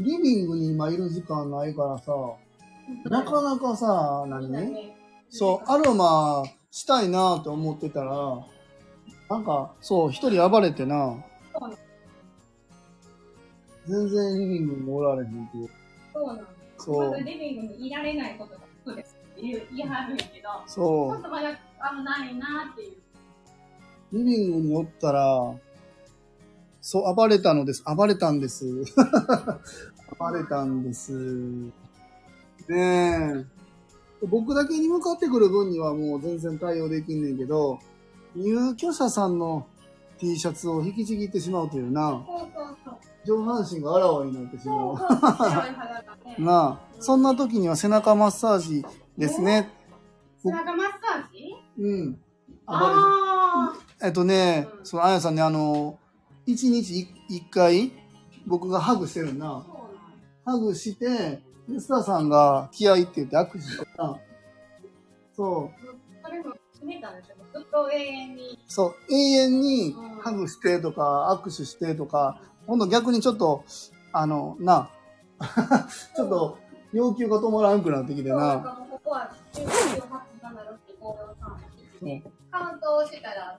[0.00, 2.12] リビングに今いる時間ないからさ、
[3.04, 4.50] なかなかさ、何？
[4.50, 4.96] ね。
[5.28, 8.44] そう、アロマしたいなと思ってたら、
[9.28, 11.16] なんか、そう、一人暴れてな。
[11.52, 11.76] そうね、
[13.86, 15.68] 全然リビングにおられへんけど、
[16.12, 16.44] そうなんだ。
[16.78, 17.10] そう。
[17.10, 21.56] まだリビングにいられないことがそうですって言う言い張るんやけど、ちそょっとまだ
[21.90, 22.92] 危ないなっていう。
[24.12, 25.54] う、リビングにおったら、
[26.80, 27.82] そう、暴れたのです。
[27.84, 28.64] 暴れたんです。
[30.18, 31.12] 暴れたんです。
[31.12, 31.72] ね
[32.70, 33.44] え。
[34.26, 37.78] 僕だけに向かってくる分にはもう全然対応できんねんけど、
[38.34, 39.66] 入居者さんの
[40.18, 42.96] T シャツを引きちぎってしまうというな、そうそうそう。
[43.26, 44.96] 上半身があらわになってしまう。
[46.38, 48.84] なあ、そんな時には背中マッサージ
[49.16, 49.70] ですね。
[50.42, 51.33] 背中マッサージ
[51.78, 52.18] うん。
[52.66, 55.98] あえっとね、うんそのあやさんね、あの、
[56.46, 57.92] 一日一一回、
[58.46, 59.32] 僕がハグしてるあ。
[59.32, 59.66] な。
[60.44, 64.18] ハグして、で、スターさんが気合いって言って握手してな。
[65.34, 67.36] そう、それも決めたんですよ。
[67.54, 68.58] ずっと永遠に。
[68.66, 73.64] そう、永遠にうんハグしてとか、握手してとか、今度逆にちょっと、
[74.12, 74.90] あの、な、
[76.14, 76.58] ちょっと
[76.92, 79.62] 要求が止まらんくなってきてなここは中
[80.52, 81.33] なるってこう
[82.04, 83.58] さんカウントをしてたら、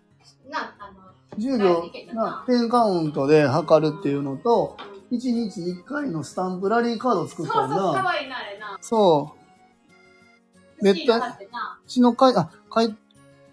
[0.50, 4.78] な、あの、10秒、な、10カウントで測るっていうのと、
[5.12, 7.82] 1日1回のスタンプラリーカード作ったそうそう、りな。
[8.02, 8.78] かわいいな、あれな。
[8.82, 9.36] そ
[10.82, 10.84] う。
[10.84, 11.80] めっシールた貼ってな。
[11.84, 12.96] うちのかい、あ、かい、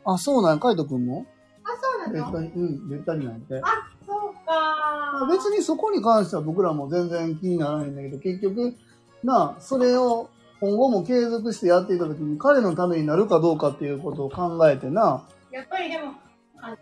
[0.04, 1.26] あ、そうなんや、カイトくんも？
[1.64, 3.60] あ、そうなのべったり、うん、べったりなんて。
[3.62, 5.26] あ、そうか。
[5.30, 8.74] 別にそこに関しては僕らも全然気にならないんだけど、結局、
[9.22, 10.28] なあ、それを
[10.62, 16.12] 今後も継続してやっていた時に彼のためになるかどうかっていうことを考えてな、やっぱりでも、
[16.58, 16.76] あの、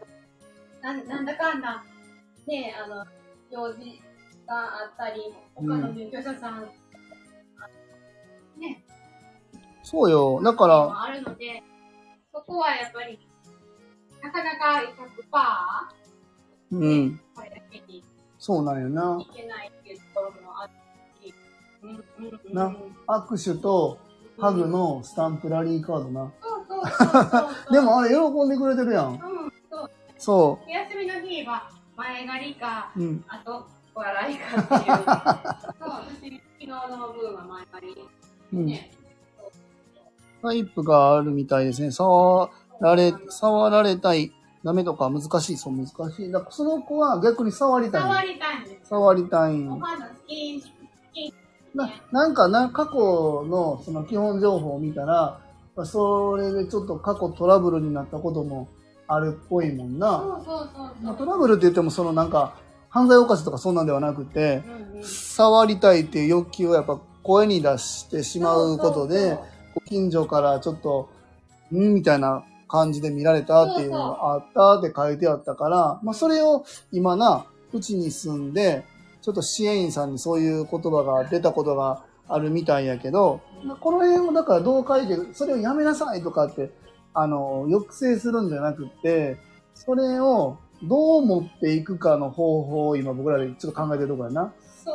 [0.83, 1.83] なんなんだかんだ、
[2.47, 3.07] ねあの、
[3.51, 4.03] 用事
[4.47, 6.69] があったり、他の入居者さん、
[8.61, 8.85] ね、
[9.83, 10.43] そうよ。
[10.45, 11.63] だから、もあるので、
[12.35, 13.19] そこはやっぱり、
[14.23, 14.83] なかなか
[16.73, 18.05] 100%、うん、これだけに
[18.39, 19.19] そうなんよな。
[19.21, 20.50] いけないっていうところも
[22.53, 22.77] な
[23.07, 23.99] 握手と
[24.39, 26.33] ハグのスタンプラリーカードな。
[27.71, 28.17] でもあれ喜
[28.47, 29.13] んでくれてるやん。
[29.13, 29.19] うん、
[29.71, 29.91] そう。
[30.19, 33.01] そ休みの日は前借りか、う。
[33.01, 33.25] うん。
[33.29, 34.97] あと、笑いかっていう。
[34.97, 35.07] そう、
[35.81, 36.77] 私、昨日の
[37.13, 38.09] 分は前借り。
[38.55, 38.67] うん。
[38.67, 38.93] ね。
[40.43, 41.91] タイプがあるみたいですね。
[41.91, 42.51] 触
[42.81, 44.33] られ、触られたい。
[44.63, 45.57] ダメとか難しい？
[45.57, 46.31] そう、難しい。
[46.31, 48.03] だからその子は逆に触りたい。
[48.03, 48.89] 触りたいんです。
[48.89, 49.69] 触りたい。
[49.69, 50.80] お肌スキン、スキン。
[51.75, 55.41] ななんかな、過去のその基本情報を見たら、
[55.85, 58.69] それでちょっと過去トラブルになったことも
[59.07, 60.19] あるっぽいもんな。
[60.19, 61.27] そうそうそうまあ、そう。
[61.27, 62.55] トラブルって言ってもそのなんか
[62.89, 69.39] 犯罪犯しとかそんなんではなくて、うんうん触りたいっていう欲求をやっぱ声に出してしまうことで、
[69.87, 71.09] 近所からちょっと、
[71.73, 78.85] んみたいな感じで見られたっていうのがあったって書いてあったから、まあそれを今な、うちに住んで、
[79.23, 86.71] ちょっと支援員さんにそういう言葉が出たことがあるみたいやけど、まあこの辺もだからどう解決、それをやめなさいとかって、
[87.13, 89.37] あの、抑制するんじゃなくって、
[89.75, 94.53] それをどう持っていくかの方法を今僕らでちょっと考えてるところやな。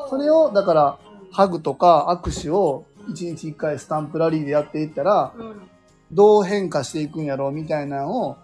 [0.09, 5.69] それを、だから、うんハグとか握手を1日1回スタンプラリーでやっていったら、うん
[6.11, 8.37] どう変化していくんやろうみたいなのを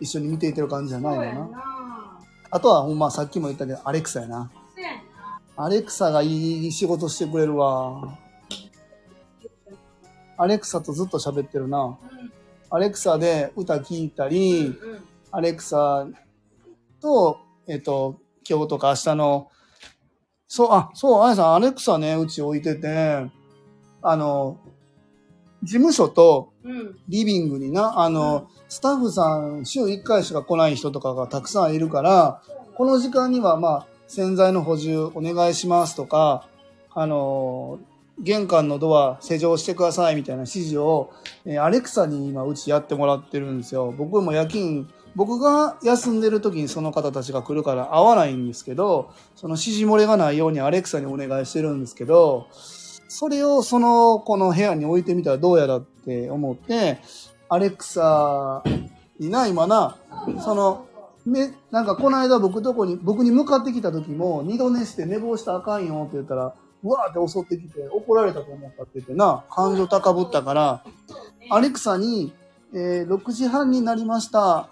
[0.00, 2.20] 一緒に見ていってる感じじゃないのな。
[2.50, 4.50] あとはほんまさっきも言ったけど、アレクサやな。
[5.56, 8.18] アレクサがいい仕事してくれるわ。
[10.36, 11.98] アレクサとずっと喋ってるな。
[12.70, 14.74] アレクサで歌聴いたり、
[15.30, 16.06] アレクサ
[17.00, 19.50] と、えっと、今日とか明日の、
[20.46, 23.26] そう、あ、そう、あやさん、アレクサね、うち置いてて、
[24.02, 24.58] あの、
[25.62, 26.52] 事務所と。
[27.08, 32.42] リビングにな、あの、スタッフさん週1回しか来ない人とかがたくさんいるから、
[32.74, 36.48] この時間にはまあ、洗剤の補充お願いしますとか、
[36.94, 37.78] あの、
[38.18, 41.12] 玄関のドア施錠してくださいみたいな指示を、
[41.44, 43.92] えアレクサに今うちやってもらってるんですよ。
[43.96, 52.48] 僕も夜勤、僕が休んでる時にその方たちが来るから会わないんですけど、その指示漏れがないようにアレクサにお願いしてるんですけど、
[53.08, 56.98] それをそのこの部屋に置いてみたらどうやらって思って、
[57.48, 58.62] アレクサ
[59.18, 59.96] にな、今な、
[60.42, 60.86] その、
[61.26, 70.84] め、なんかこの間僕とこに、僕に向かってきた時も、二度寝して寝坊したらあかんよって言ったら、うわーって襲ってきて怒られたと思ったって言ってな、感情高ぶったから、
[71.50, 72.32] アレクサに、
[72.72, 74.68] えー6時半になりました。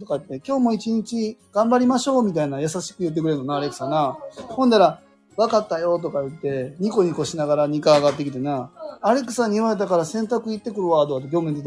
[0.00, 4.18] とかって、今日も一日頑張りましょうみたいな優しく言ってくれるのな、アレクサな。
[4.48, 5.00] ほんだら、
[5.36, 8.70] 分かったよとか言って、ニコニコしながら2階上がってきてな、
[9.00, 11.64] アレクサに言われたから洗濯行ってくるわ、とかって今日も言って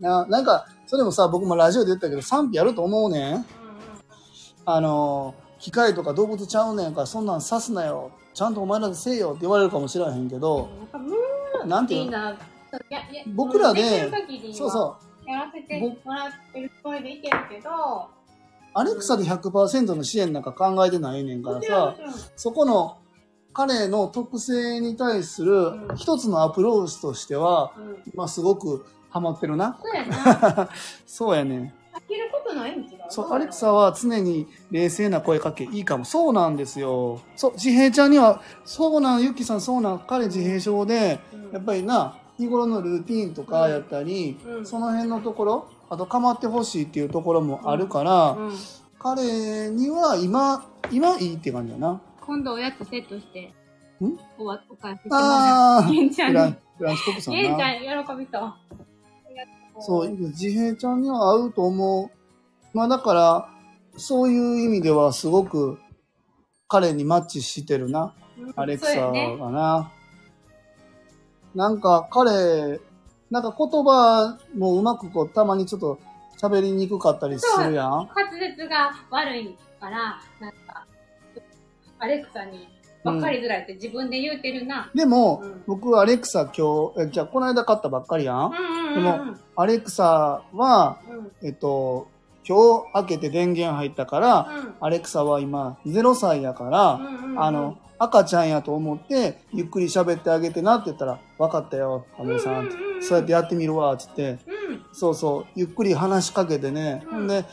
[0.00, 0.08] た。
[0.08, 3.46] な、なんか、それもさ、僕もラジオで言ったけど、賛否あると思うねん。
[4.66, 8.10] あの、機械とか動物ちゃうねんから、そんなん刺すなよ。
[8.34, 10.68] ちゃんとお前らでせえよって言われるかもしれへんけど、
[11.64, 12.34] なんていうの？
[13.28, 14.10] 僕らで
[14.52, 15.30] そうそう。
[15.30, 17.70] やらせてもらってるつもりでいけるけど、
[18.74, 21.96] アレクサで100%の支援なんか考えてないねんからさ、
[22.36, 22.98] そこの
[23.54, 29.78] 彼の特性に対するうん一つのアプローチとしては、うんまあすごくハマってるな。
[29.80, 30.68] そうやな。
[31.06, 31.74] そうやね。
[31.92, 32.88] 飽きることないん違う？
[33.10, 36.04] そう、アレクサは常に冷静な声かけいいかも。
[36.06, 37.20] そうなんですよ。
[37.36, 41.20] そう、自閉ちゃんには、そうなん、ゆきさんそうなん、彼自閉症で、
[41.52, 48.52] やっぱりな、日頃のルーティンとかやったり、うんその辺のところ、あと構ってほしいっていうところもあるから、うん
[48.98, 52.00] 彼には今、今いいって感じだな。
[52.20, 53.52] 今度おやつセットして、
[54.00, 54.16] ん？
[54.38, 55.92] おわお返ししてもらあう。
[55.92, 56.54] ゲンちゃんに。
[56.78, 57.42] フランス国産な。
[57.42, 58.54] ゲンちゃん喜びそう。
[59.80, 62.76] そう、自閉ちゃんには合うと思う。
[62.76, 63.48] まあだから、
[63.96, 65.78] そういう意味ではすごく
[66.68, 68.14] 彼にマッチしてるな。
[68.38, 69.92] うんアレクサがな。
[71.54, 72.80] なんか彼、
[73.30, 75.98] なんか言葉もうまくこう、たまにちょっと
[76.40, 77.90] 喋りにくかったりするやん。
[77.90, 80.86] 滑舌が悪いから、なんか、
[81.98, 82.68] アレクサに
[83.04, 84.90] 分かりづらいって自分で言うてるな。
[84.94, 88.46] でも、うん僕アレクサ今日、えじゃあこの間買ったばっかりやん。
[88.46, 92.08] うんうんでうんうんも、アレクサは、うんえっと、
[92.46, 102.52] 今日開けて電源入ったから、うんアレクサは今0歳やから、うんうんうんあの、赤ちゃんやと思って、ゆっくり喋ってあげてなって言ったら、分かったよ、亀井さん。
[102.52, 104.30] うんうんうんそうやってやってみるわ、つって。
[104.30, 104.38] うん
[104.92, 107.02] そうそう、ゆっくり話しかけてね。
[107.06, 107.44] うんほんで、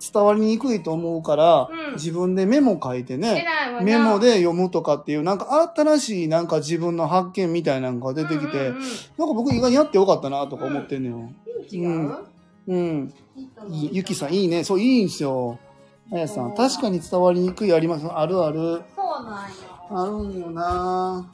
[0.00, 8.82] 伝わりにくいと思うから、うん自分でメモ書いてね、偉いわなメモで読むとかっていう、なんか新しいなんか自分の発見みたいなのが出てきて、うんうんうん
[9.18, 11.32] なんか僕意外にやってよかったなとか思ってんのよ。
[11.70, 12.14] 違う、
[12.68, 13.14] うん。
[13.36, 14.64] いいと思ういゆきさんいいね。
[14.64, 15.58] そう、いいんすよ。
[16.12, 18.06] あやさん、確かに伝わりにくいあります。
[18.06, 18.82] あるある。
[18.96, 19.70] そうなんよ。
[19.90, 21.30] あるんよな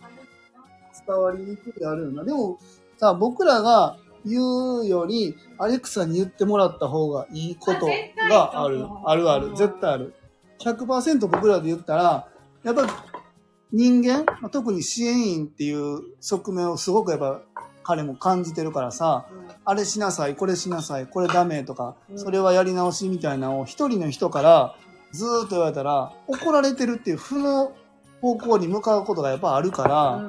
[1.07, 2.25] 伝わりにくいあるよな。
[2.25, 2.59] でも、
[2.97, 3.97] さ、僕らが
[4.27, 4.41] 言
[4.81, 7.87] うより、アレクサに言ってもらった方がいいこと
[8.29, 8.85] がある。
[9.05, 9.57] あるある。
[9.57, 10.14] 絶対ある。
[10.59, 12.29] 100%僕らで言ったら、
[12.64, 12.87] やっぱ
[13.72, 17.41] 人間、まあ特に支援員っていう側面をすごくやっぱ
[17.83, 19.27] 彼も感じてるからさ、
[19.64, 24.77] あれしなさい、これしなさい、これダメとか、うんそれはやり直しみたいなのを一人の人から
[25.12, 27.72] ずーっと言われたら、怒られてるっていう負の
[28.20, 30.22] 方向に向かうことがやっぱあるから、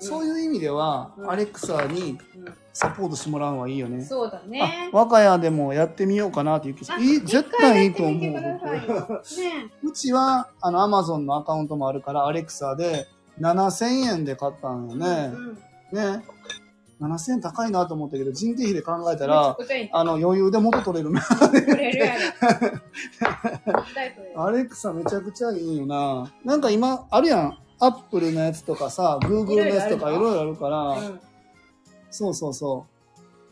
[0.00, 2.18] そういいう意味では、うんアレクサに
[2.72, 4.04] サポートしてもらうのはいいよね。
[4.04, 4.90] そうだあね、。
[4.92, 8.20] 我が家でもやってみようかなっていう気いい、絶対いいと思う。
[8.20, 8.60] ね
[9.82, 13.06] うちは、あの、アマゾンのアカウントもあるから、アレクサで
[13.40, 15.32] 7000円で買ったんよね。
[15.34, 15.54] うん
[15.92, 16.24] ね。
[17.00, 19.56] 7000円高いなと思ったけど、人件費で考えたら、
[19.92, 21.10] あの、余裕で元取れる。
[21.12, 22.14] くれるや
[24.34, 24.44] ろ。
[24.44, 26.32] アレクサめちゃくちゃいいよな。
[26.44, 27.58] なんか今、あるやん。
[27.80, 31.20] アップルのやつとかさ、グーグルのやつとかいろいろあるから、うん
[32.12, 32.86] そうそうそ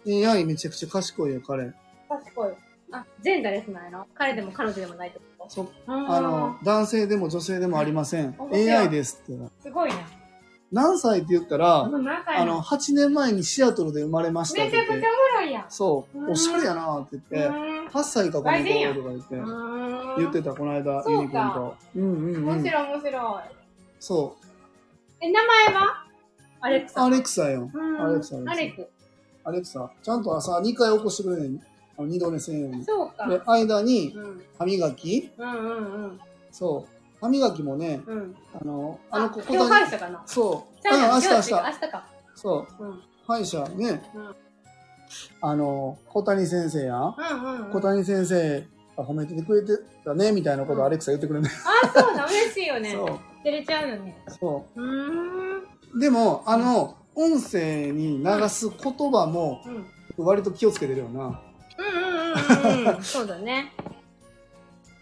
[0.07, 0.11] う。
[0.29, 1.73] AI めちゃくちゃ賢いよ、彼。
[2.09, 2.53] 賢い。
[2.93, 5.51] あ、ジェンダーレスなんやろ彼でも彼女でもないってこと？
[5.51, 8.37] そうああの、男性でも女性でもありません。
[8.53, 9.51] AI ですって。
[9.63, 9.97] すごいね。
[10.73, 15.65] 何歳って言ったら、あの、8年前にシアトルで生まれましたって言ってめちゃくちゃ、おもろいやん。
[15.69, 17.51] そうう、んおしゃれやなって言って、
[17.91, 19.37] 8歳かこの子とか言って、
[20.19, 21.77] 言ってた、この間、ユニくんと。
[21.97, 22.49] うんうんうん。
[22.51, 23.43] 面白い面白い。
[23.99, 24.47] そう。
[25.21, 26.05] え、名前は？
[26.61, 27.05] アレクサ。
[27.05, 27.71] アレクサよ。
[27.73, 28.89] うんアレクサアレク。
[29.45, 29.91] アレクサ。
[30.03, 31.61] ちゃんと朝2回起こしてくれねん。
[31.99, 32.85] あの二度寝せんように。
[32.85, 33.29] そうか。
[33.29, 34.43] で、間にうん。
[34.59, 36.21] 歯磨きうんうんうん。
[36.53, 36.93] そう。
[37.21, 38.37] 歯磨きもね、うん。
[38.59, 40.23] あの、あの子、今日歯医者かな？
[40.27, 40.89] そう。
[40.89, 41.73] あ、あ、明日明明日。
[41.73, 42.07] 日か。
[42.35, 42.85] そう。
[42.85, 43.01] うん。
[43.27, 44.35] 歯医者ね、うん
[45.43, 47.15] あの、小谷先生やん。
[47.19, 47.73] うんうんうん。
[47.73, 48.61] 小谷先生
[48.97, 51.51] が褒めててくれてたね、みたいなことをアレクサ言ってくれるね。
[51.85, 52.93] あ、そうだ、嬉しいよね。
[52.97, 53.07] そう。
[53.43, 54.23] 照れちゃうよね。
[54.29, 55.63] そうーん。
[55.95, 55.99] う。
[55.99, 59.63] でも、あの、音声に流す言葉も
[60.17, 61.41] 割と気をつけてるよな。
[61.79, 63.03] うんうんうんうん。
[63.05, 63.73] そうだね。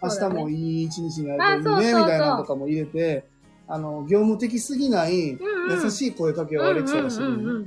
[0.00, 3.26] 明日もいい一日になるといいね、みたいなのとかも入れて、
[3.66, 7.66] あの、業務的すぎない優しい声かけをアレクサがしてる。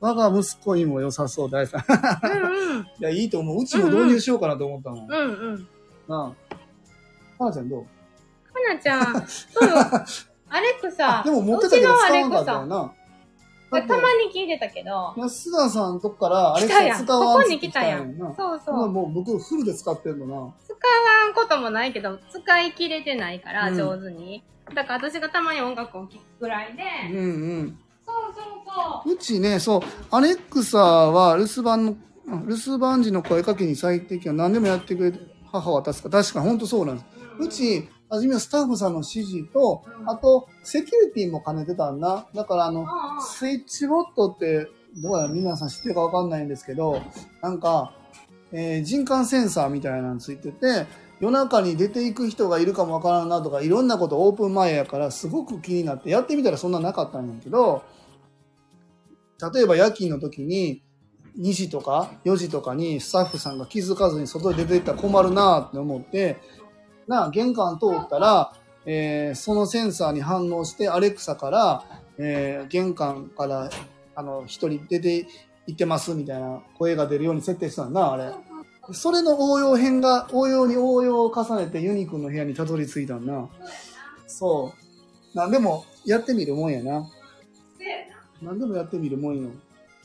[0.00, 1.80] 我が息子にも良さそう、大さん。
[3.00, 3.02] い。
[3.02, 3.62] や、いいと思う。
[3.62, 5.06] うちも導入しようかなと思ったもん。
[5.06, 5.30] なうん
[6.08, 6.14] うん。
[6.14, 6.32] あ。
[7.38, 7.84] かなちゃんどう？
[8.52, 9.68] かなちゃん、そう？
[9.68, 9.74] よ。
[10.48, 11.22] アレクサ。
[11.24, 12.42] でも持ってたけどうちのア使わんかレクサ。
[12.42, 12.94] ったよな。
[13.70, 15.14] たまに聞いてたけど。
[15.16, 16.72] 安田さんのとこからアレク。
[16.72, 18.16] サ使わんここに来たやん。
[18.18, 18.34] な。
[18.34, 18.88] そうそう。
[18.88, 20.54] もう僕フルで使ってんのな。
[20.64, 24.44] 使わんこともないけど、使い切れてないから、うん上手に。
[24.74, 26.82] だから私がたまに音楽を聴くぐらいで。
[27.16, 27.28] うんう
[27.62, 27.78] ん。
[28.04, 28.44] そうそう
[29.04, 29.14] そう。
[29.14, 29.80] うちね、そう、
[30.10, 31.96] アレクサは留守番の、
[32.46, 35.18] 留守番時の声かけに最適は何でもやってくれて、
[35.50, 37.06] 母は助か、確か本当そうなんです。
[37.40, 42.26] うち、はじめはスタッフさんの指示と、うんあと、セキュリティも兼ねてたんだ。
[42.34, 42.86] だからあの、
[43.20, 47.02] スイッチボットって、どうやら皆さん知ってるかわかんないんですけど、
[47.42, 47.92] なんか、
[48.52, 50.86] えー人感センサーみたいなのついてて、
[51.18, 57.82] 夜中に出ていく人がいるかもわからんなとか、いろんなことオープン前やからすごく気になって、やってみたらそんななかったんやけど、
[59.54, 60.82] 例えば夜勤の時に、
[61.38, 66.38] 2時とか4時とかにスタッフさんが気づかずに外に出ていったら困るなって思って、
[67.08, 68.52] な、玄関通ったら、
[68.84, 71.84] えーそのセンサーに反応して、アレクサから、
[72.18, 73.70] えー玄関から、
[74.14, 75.26] あの、一人出て
[75.66, 78.32] 行ってますみたいな声が出るように設定したんだな、あれ。
[78.92, 83.48] それの応用編が、応用に応用を重ねてユニくんの部屋にたどり着いたんな。
[84.26, 84.72] そ
[85.34, 85.36] う。
[85.36, 87.06] なんでも、やってみるもんやな。
[88.40, 89.50] なんでもやってみるもんよ。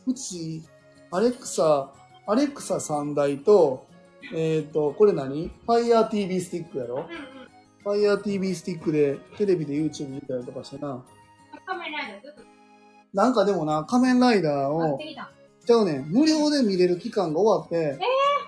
[0.07, 0.63] うち、
[1.11, 1.91] アレクサ、
[2.25, 3.85] アレクサ3台と、
[4.33, 6.95] えっ、と、これ何 ?Fire TV スティックやろ？
[6.95, 7.07] うんうん
[7.83, 11.03] Fire TV スティックでテレビで YouTube 見たりとかしてな。
[13.13, 14.99] なんかでもな、仮面ライダーを。
[15.65, 17.99] ちゃうねん、無料で見れる期間が終わって、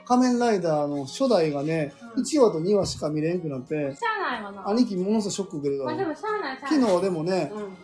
[0.06, 4.70] 仮面ライダーの初代がね、うん1話と2話しか見れんくなって、しゃあないわな。
[4.70, 6.16] 兄貴ものすごいショック受けるから、まあ。
[6.70, 7.78] 昨日でもね、うん。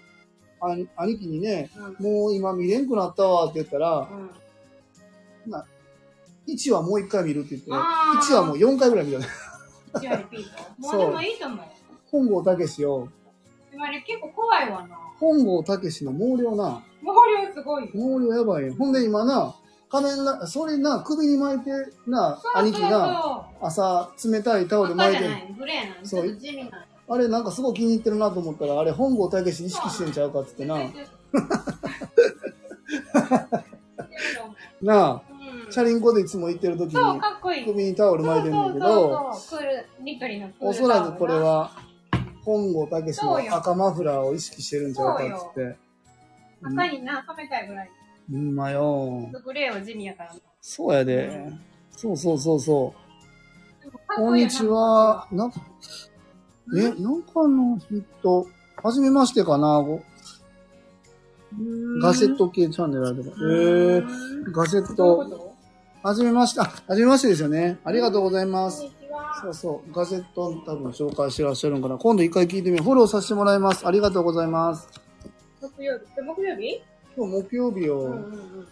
[0.95, 2.05] あ兄貴にね、うん。
[2.05, 4.07] もう今見れんくなったわって言ったら、
[5.47, 5.51] うん。
[6.53, 9.25] 1話もう1回見るって言って、あー1話もう4回ぐらい見たリ
[10.25, 10.81] ピート。
[10.81, 11.65] もそううでもいいと思う。
[12.11, 13.07] 本郷武史を、
[13.71, 14.95] でもあれ結構怖いわな。
[15.19, 17.91] 本郷武史の毛量な、毛量すごいよ。
[17.91, 18.73] 毛量やばいよ。
[18.75, 19.53] ほんで今な、
[19.89, 21.71] 仮面ラそれな、首に巻いて
[22.07, 26.03] な、兄貴が朝冷たいタオル巻いて、赤じゃない、グレーなの。
[26.03, 26.71] ちそうょっと地味なの。
[27.11, 30.77] あれなんかすごい気に入ってるなと思ったら、あれ本郷武史意識してんちゃうかっつってな、
[34.81, 35.28] なあ、うん
[35.71, 37.65] チャリンコでいつも行ってる時そう、にかっこいい。
[37.65, 41.71] 首にタオル巻いてんだけど、そうそうそうクール、ニトリのクールおそらくこれは
[42.43, 45.77] 本郷武史のそうよ赤マフラーを意識してるんちゃうかっつって。
[46.63, 47.89] 赤にな、染めたいぐらい。
[48.31, 49.29] うんまよ。
[49.43, 50.39] グレーは地味やからな。
[50.61, 51.51] そうやで。
[51.91, 52.93] そうそうそうそ
[53.81, 53.83] う。
[53.83, 55.27] でもかっこいいよなこんにちは。
[55.31, 55.51] な、
[56.77, 57.79] え、なんかの
[58.21, 58.47] 人、
[58.81, 60.01] はじめましてかなご
[62.01, 63.37] ガジェット系チャンネルあるとか。
[63.41, 65.48] えー、ガジェッういうこと？
[66.01, 67.79] はじめまして、あ、はじめましてですよね。
[67.83, 68.85] ありがとうございます。
[69.41, 69.91] そうそう。
[69.93, 71.97] ガジェット多分紹介してらっしゃるんかな。
[71.97, 72.85] 今度一回聞いてみよう。
[72.85, 73.85] フォローさせてもらいます。
[73.85, 74.87] ありがとうございます。
[75.61, 76.05] 木曜日。
[76.17, 76.81] え木曜日？
[77.17, 77.99] 今日木曜日よ。
[77.99, 78.67] うんうんうん。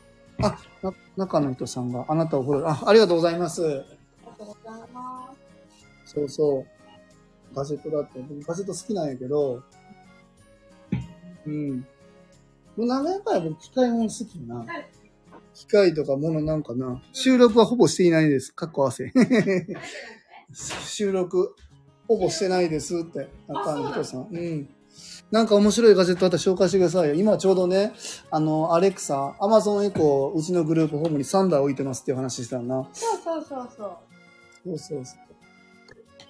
[0.46, 3.66] あ、な、中の人さんがあなたをフォロー、あ、ありがとうございます。
[3.66, 3.84] ありが
[4.38, 5.34] とうございま
[6.06, 6.66] そうそう。
[7.56, 9.64] ガジェットだって、僕ガジェット好きなんやけど、
[11.46, 11.80] うん。
[11.80, 11.86] も
[12.78, 14.66] う何年かや僕機械も好きな。
[15.58, 17.02] 機械とか物なんかな。
[17.14, 18.54] 収録はほぼしていないです。
[18.54, 19.12] かっこ合わせ。
[20.54, 21.56] 収録、
[22.08, 24.28] ほぼしてないですって、中の人さん。
[24.32, 24.70] うん。
[25.32, 27.16] なんか面白いガジェットあったら紹介してくださいよ。
[27.16, 27.92] 今ちょうどね、
[28.30, 32.88] あの、アレクサ、アマゾンエコー、うちのグループホームにサンダー置いてますっていう話したんな。
[32.94, 33.02] す。
[33.02, 33.98] そうそうそうそう。
[34.64, 35.18] そうそうそう。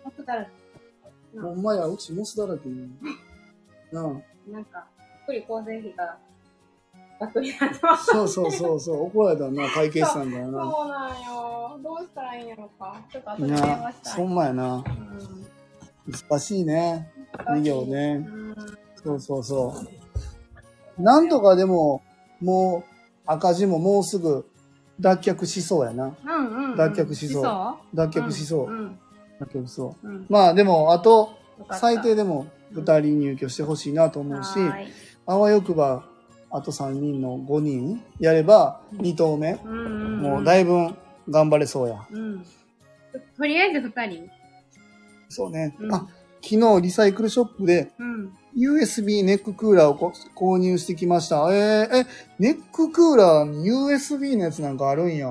[0.06, 0.50] 僕だら
[1.42, 2.90] ほんまや、うちモスだらけに。
[3.92, 4.04] なあ。
[4.50, 4.88] なんか、
[5.26, 6.18] 福利厚生費が
[7.20, 8.06] 楽になってます。
[8.12, 10.62] そうそうそうそう、怒られたな、会計士さんだよな。
[10.72, 11.80] そうなんよ。
[11.84, 13.02] どうしたらいいんやろか。
[13.12, 14.14] ちょっと後いで電や話、したい。
[14.14, 14.76] そんまやな。
[14.76, 15.48] うん
[16.08, 17.12] 難しいね。
[17.54, 18.56] 事業ねうん
[19.04, 19.76] そうそうそ
[20.98, 21.02] う。
[21.02, 22.02] なんとかでも、
[22.42, 22.92] もう、
[23.26, 24.46] 赤字ももうすぐ
[25.00, 26.16] 脱却しそうやな。
[26.26, 26.78] うんうんうん。
[26.78, 28.68] 脱却しそうそ脱却しそう。
[28.68, 29.00] うん。
[29.40, 30.08] 脱却しそう。
[30.08, 30.26] うん。
[30.30, 31.32] まあでも、あと、
[31.72, 34.52] 最低でも2人入居してほしいなと思うし、
[35.26, 36.04] あわよくば、
[36.50, 40.22] あと3人の5人やれば、2棟目、うんうんうん。
[40.22, 40.94] もうだいぶ
[41.30, 42.06] 頑張れそうや。
[42.10, 42.40] うん。
[42.40, 42.46] と
[43.38, 44.30] とりあえず二人。
[45.30, 45.76] そうね。
[45.80, 46.08] うんあ、
[46.42, 48.34] 昨日リサイクルショップでうん。
[48.56, 51.48] USB ネッククーラーをこ購入してきました。
[51.54, 52.08] えー、え、
[52.40, 55.28] ネッククーラーに USB のやつなんかあるんや。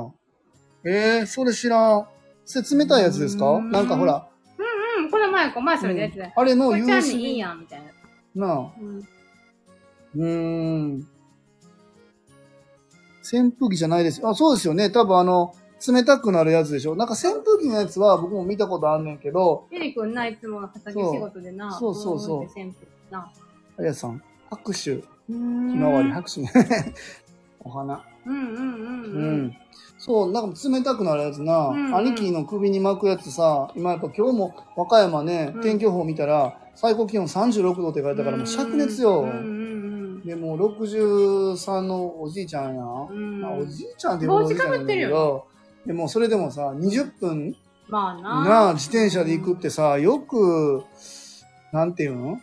[0.85, 2.07] えー、それ知らん。
[2.45, 3.51] それ冷たいやつですか？
[3.53, 4.29] うんなんかほら、
[4.99, 6.33] うん、この前コマーシャルでやって。
[6.37, 7.83] あれのこっちゃんにいい USB、やん、みたい
[8.37, 8.47] な。
[8.47, 9.09] なあ、うん。
[10.17, 10.27] うー
[10.99, 11.07] ん。
[13.23, 14.21] 扇風機じゃないです。
[14.27, 14.91] あ、そうですよね。
[14.91, 15.53] 多分あの、
[15.87, 16.95] 冷たくなるやつでしょ。
[16.97, 21.73] なんか扇風機のやつは僕も見たことあんねんけど、ゆりくんな、いつも畑仕事でな。
[21.73, 22.77] そうそうそう扇風機
[23.11, 23.31] な。
[23.79, 25.03] あやさん、拍手、ひ
[25.77, 26.51] まわり拍手ね。
[27.61, 28.01] お花。
[28.25, 29.43] うんうんうんううん。
[29.49, 29.57] ん。
[29.99, 39.23] そう、なんか冷たくなるやつな、うんうん兄貴の首に巻くやつさ、今やっぱ今日も和歌山ね、うん天気予報見たら、最高気温36度って書いてたからもう灼熱よ。
[39.23, 39.86] うんうん
[40.27, 42.83] で、もう63のおじいちゃんや。
[42.83, 43.41] うん。
[43.41, 43.61] まあ、うん。
[43.61, 45.47] おじいちゃんっていうおじいちゃんなんだけど、
[45.87, 47.57] でもそれでもさ、20分
[47.89, 48.45] まあな。
[48.45, 50.83] なあ、自転車で行くってさ、よく、
[51.73, 52.41] なんていうの？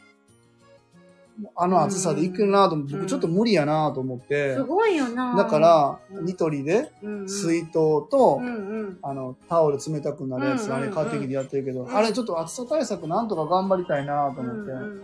[1.55, 5.35] あの暑さで行くなとうん僕ちょっと無理やなと思ってす、ごいよな。
[5.35, 8.99] だから、うんニトリでうんうん、水筒とう、んうん。
[9.01, 15.03] あの、タオル冷たくなるやつ、うんうんうんあれ買ってきてやってるけど、うんあれちょっと暑さ対策なんとか頑張りたいなと思って、うんうん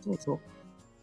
[0.00, 0.40] そうそう。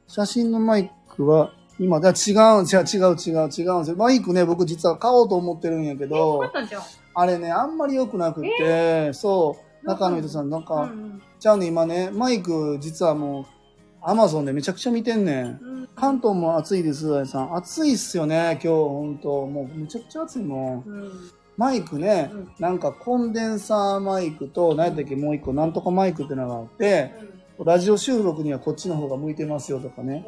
[0.08, 3.96] 写真のマイクは、今、だ違うん、違う違う違う違うんですよ。
[3.98, 6.42] マイクね、僕実は買おうと思ってるんやけど。
[7.14, 13.46] あれね、あんまり良くなくって、そう、中の人さん、なんうか、んじゃあね、今ね、マイク、実はもう、
[14.02, 15.46] アマゾンでめちゃくちゃ見てんねん。
[15.46, 15.90] うん。
[15.96, 17.56] 関東も暑いです、あやさん。
[17.56, 19.46] 暑いっすよね、今日、ほんと。
[19.46, 20.84] もう、めちゃくちゃ暑いもん。
[20.86, 21.12] うん。
[21.58, 27.14] マイクね、うんなんかコンデンサーマイクと、何やったっけ、もう一個、なんとかマイクってのがあって、
[27.64, 30.26] ラジオ収録にはこっちの方が向いてますよとかね。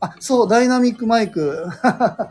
[0.00, 1.66] あ、そう、ダイナミックマイク。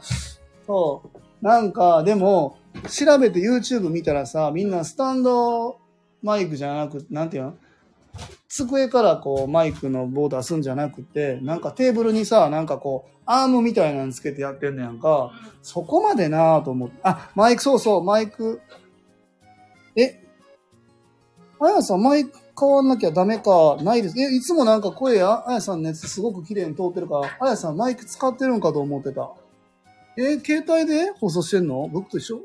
[0.65, 1.45] そう。
[1.45, 2.57] なんか、でも、
[2.89, 5.79] 調べて YouTube 見たらさ、みんなスタンド
[6.21, 7.53] マイクじゃなく、なんていうの？
[8.47, 15.31] 机からこうマイクの棒出すんじゃなくて、なんかテーブルにさ、なんかこう、アームみたいなのつけてやってんねやんか。
[15.61, 16.99] そこまでなぁと思って。
[17.03, 18.61] あ、マイク、そうそう、マイク。
[19.95, 20.23] え？
[21.59, 24.19] あやさん、マイク変わんなきゃダメか、ないです。
[24.19, 29.31] え、いつもなんか声あ、あやさんのやつすごく綺麗に通ってるから、あやさんマイク使ってるんかと思ってた。
[30.17, 31.11] え、携帯で？
[31.19, 31.87] 放送してんの？
[31.87, 32.41] 僕と一緒？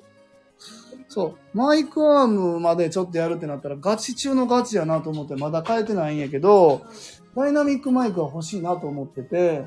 [1.09, 1.57] そう。
[1.57, 6.83] マイクアームまでちょっとやるってなったらガチ中のガチやなと思ってまだ変えてないんやけど、
[7.37, 9.65] ダイナミックマイクは欲しいなと思ってて、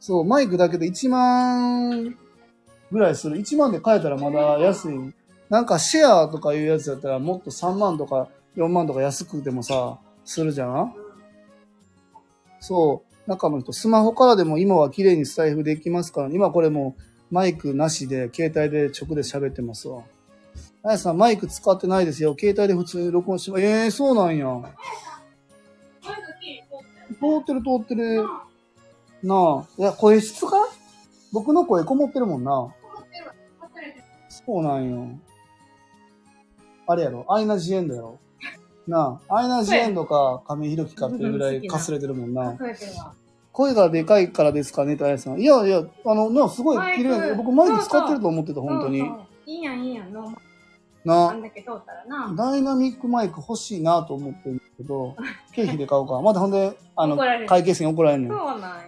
[0.00, 2.16] そう、マイクだけで1万
[2.90, 3.36] ぐらいする。
[3.36, 5.14] 1万で買えたらまだ安い。
[5.48, 10.94] なんかシェアとかいうやつやったらもっと3万とか4万とか安くてもさ、するじゃん？
[12.60, 13.30] そう。
[13.30, 20.02] 中の人、スマホからでも今は綺麗にスタイフできますから、今これもうマイクなしで携帯で直で喋ってますわ。
[20.82, 22.36] あやさん、マイク使ってないですよ。
[22.38, 23.62] 携帯で普通に録音してます。
[23.62, 24.46] ええー、そうなんや。
[26.00, 28.22] 通ってる通ってる。
[29.22, 29.66] なあ。
[29.76, 30.52] いや、声質か？
[31.32, 32.72] 僕の声こもってるもんな。
[34.28, 35.08] そうなんよ。
[36.86, 38.20] あれやろアイナ・ジ・エンドやろ
[38.86, 39.36] なあ。
[39.36, 42.56] アイナ・ジ・エンドか亀井宏樹かっていうぐらいかすれてるもんな。
[43.52, 45.40] 声がでかいからですかねってあやさん。
[45.40, 48.98] いやいや、あの、なあすごい綺麗僕マイク使ってると思ってた、本当に
[49.46, 50.12] いいやん、いいやん。
[50.12, 50.36] ノーマ
[51.06, 52.34] な。
[52.36, 55.16] ダイナミックマイク欲しいなと思ってるんだけど、
[55.54, 56.20] 経費で買おうか。
[56.20, 58.38] まだほんで、あの会計士に怒られんねんそう。
[58.38, 58.82] なんや。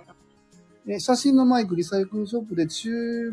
[0.89, 2.91] え、写真のマイクリサイクルショップで中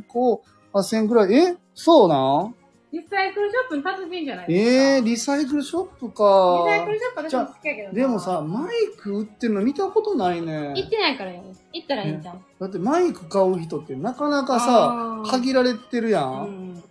[0.09, 0.39] 古
[0.73, 1.33] 8000円くらい。
[1.33, 1.57] え？
[1.73, 2.55] そうなん？
[2.95, 4.71] リサイクルショップの達人じゃないですか。
[4.71, 11.43] えー、リサイクルショップかリサイクルショップ私も好きやけどなでもさ、マイク売ってるの見たことないね行ってないからよ。
[11.73, 12.45] 行ったらいいんじゃん。
[12.57, 16.23] だってマイク買う人ってなかなかさ、限られてるや。
[16.23, 16.83] うんん。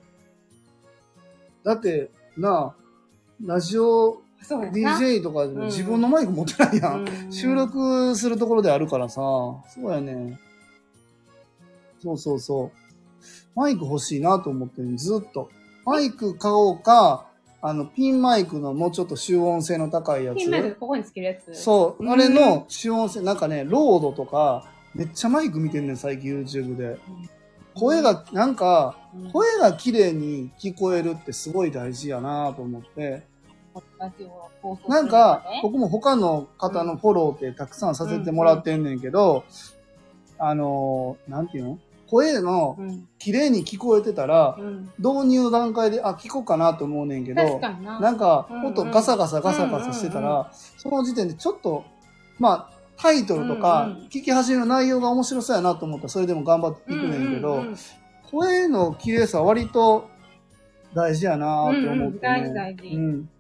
[1.65, 2.75] だって、なあ、
[3.43, 4.21] ラジオ。
[4.47, 7.09] DJ とか自分のマイク持ってないやん。
[7.09, 10.39] うん収録するところであるからさ、そうやね。
[12.03, 13.59] そうそうそう。
[13.59, 15.49] マイク欲しいなと思ってるずっと。
[15.85, 17.27] マイク買おうか、
[17.63, 20.75] あの、ピンマイクのもうちょっと集音性の高いやピンマイクつ。
[20.77, 21.55] ここにつけるやつ。
[21.55, 26.99] そう、うんあれの集音性、なんかね、ロードとか、めっちゃマイク見てんねん、最近 YouTube で。
[27.75, 33.23] 声が、なんか、うん、声が綺麗に聞こえるってすごい大事やなと思って。
[34.89, 39.43] なんか僕も他の方のフォローってたくさんさせてもらってんねんけど、
[40.39, 41.79] あのー、なんていうの？
[42.15, 43.09] 声のうん。
[43.19, 44.91] 綺麗に聞こえてたらう、ん。
[44.99, 47.99] 導入段階で、あ、聞こうかなと思うねんけどな。
[47.99, 51.85] なんか音ガサガサガサガサしてたら、その時点でちょっと、
[52.39, 57.65] まあ、タイトルとか聞き始めの内容が面白そうやなと思ったら、それでも頑張っていくねんけど
[58.31, 60.09] 声の綺麗さは割と
[60.95, 61.99] 大事やなって思って、ね。
[61.99, 62.21] うんうん。
[62.21, 62.95] 大事大事。
[62.95, 63.31] うん。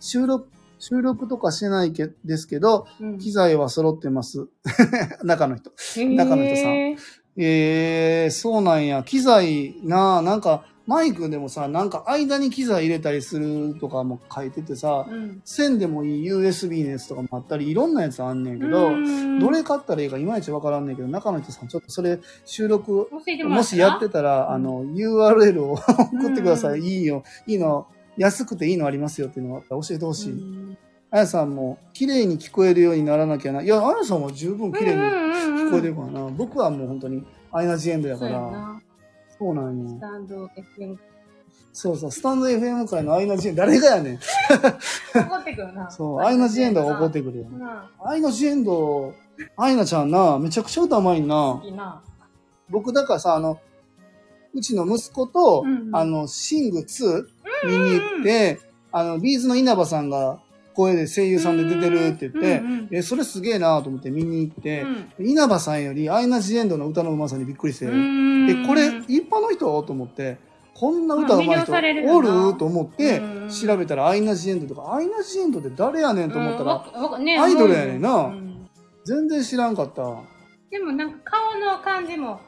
[0.00, 0.48] 収録、
[0.78, 3.18] 収録とかしてないけですけど、うん。
[3.18, 4.48] 機材は揃ってます。
[5.22, 5.70] 中の人。
[5.96, 6.96] 中の人さん
[7.36, 9.02] へーえー、そうなんや。
[9.02, 15.40] 機材なあなんか、マイクでもさ、なんか間に機材入れたりするとかも書いててさ、うん。
[15.44, 23.08] 線でもいい USB のやつとかもあったり、いろんなやつあんねんけど、うんどれ買ったらいいかいまいちわからんねんけど、中の人さん、ちょっとそれ収録、
[23.48, 25.74] もしやってたら、うんあの、URL を
[26.12, 26.80] 送ってください。
[26.80, 27.22] うんいいよ。
[27.46, 27.86] いいの、
[28.16, 30.76] 安くていいのありますよっていうのがあったら教えてほしい。
[31.12, 33.60] うんあやさんも、綺麗に聞こえるようにならなきゃな。
[33.60, 36.30] いや、あやさんは十分綺麗に聞こえてるからな。
[36.30, 37.22] 僕はもう本当に、
[37.52, 38.40] アイナ・ジ・エンドやから。
[38.40, 38.82] な。
[39.38, 40.00] そうなんよス。
[40.00, 40.96] タンド FM。
[41.74, 44.14] そうそう、スタンド FM 界のアイナ・ジ・エンド、誰がやねん。
[44.14, 45.90] 怒ってくるな。
[45.92, 47.56] そう、アイナ・ジ・エンドが怒ってくるよう。
[47.58, 48.08] ん。
[48.08, 49.12] アイナ・ジ・エンド、
[49.58, 51.60] アイナちゃんな、めちゃくちゃ歌うまいんな。
[51.62, 52.02] いいな。
[52.70, 53.58] 僕、だからさ、あの、
[54.54, 57.26] うちの息子と、うんうんあの、シング2
[57.66, 58.60] 見に行って、
[58.90, 60.40] あの、ビーズの稲葉さんが
[60.74, 64.82] 声で声優さんで出てるって言って、うんうんえ、それすげえなと思って見に行って、
[65.18, 65.26] うん。
[65.26, 68.50] 稲葉さんよりアイナ・ジ・エンドの歌のうまさにびっくりして、うん。
[68.50, 69.82] え、これ、一般の人？
[69.82, 70.38] と思って、
[70.74, 71.80] こんな歌うまい人おな。
[72.50, 72.56] る？
[72.56, 76.84] と思ってうん、調べたらアイナ・ジ・エンドとか、アイナ・ジ・エンドって誰やねんと思ったら、
[77.42, 78.26] アイドルやねんな。
[78.26, 78.68] うん。
[79.04, 80.02] 全然知らんかった。
[80.70, 82.40] でもなんか顔の感じも、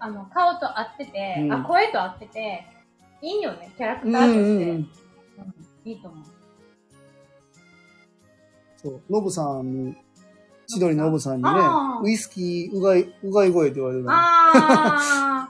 [0.00, 1.52] あの、顔と合ってて、うん。
[1.52, 2.66] あ、声と合ってて、
[3.22, 4.94] いいよね、キャラクうんターとし
[5.84, 5.90] て。
[5.90, 6.24] いいと思う。
[8.82, 9.96] そう、ノブさんに、
[10.68, 11.50] 千鳥ノブさんにね
[12.02, 14.10] ウイスキーうがい、うがい声って言われるの。
[14.12, 15.48] あ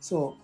[0.00, 0.36] そ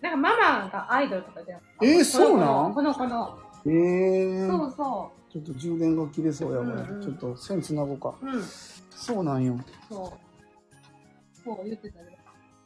[0.00, 1.60] ー、なんかママがアイドルとかじゃん。
[1.82, 2.74] えーそうなん？
[2.74, 3.38] この子の。
[3.64, 3.70] う。
[3.70, 4.48] ええー。
[4.48, 8.14] そうそちょっと充電が切れそうやわ、うんうんちょっと線つなごうか。
[8.20, 8.26] う。
[8.26, 8.42] うん。
[8.90, 9.58] そうなんよ。
[9.88, 11.42] そう。
[11.44, 12.18] そう言ってたね。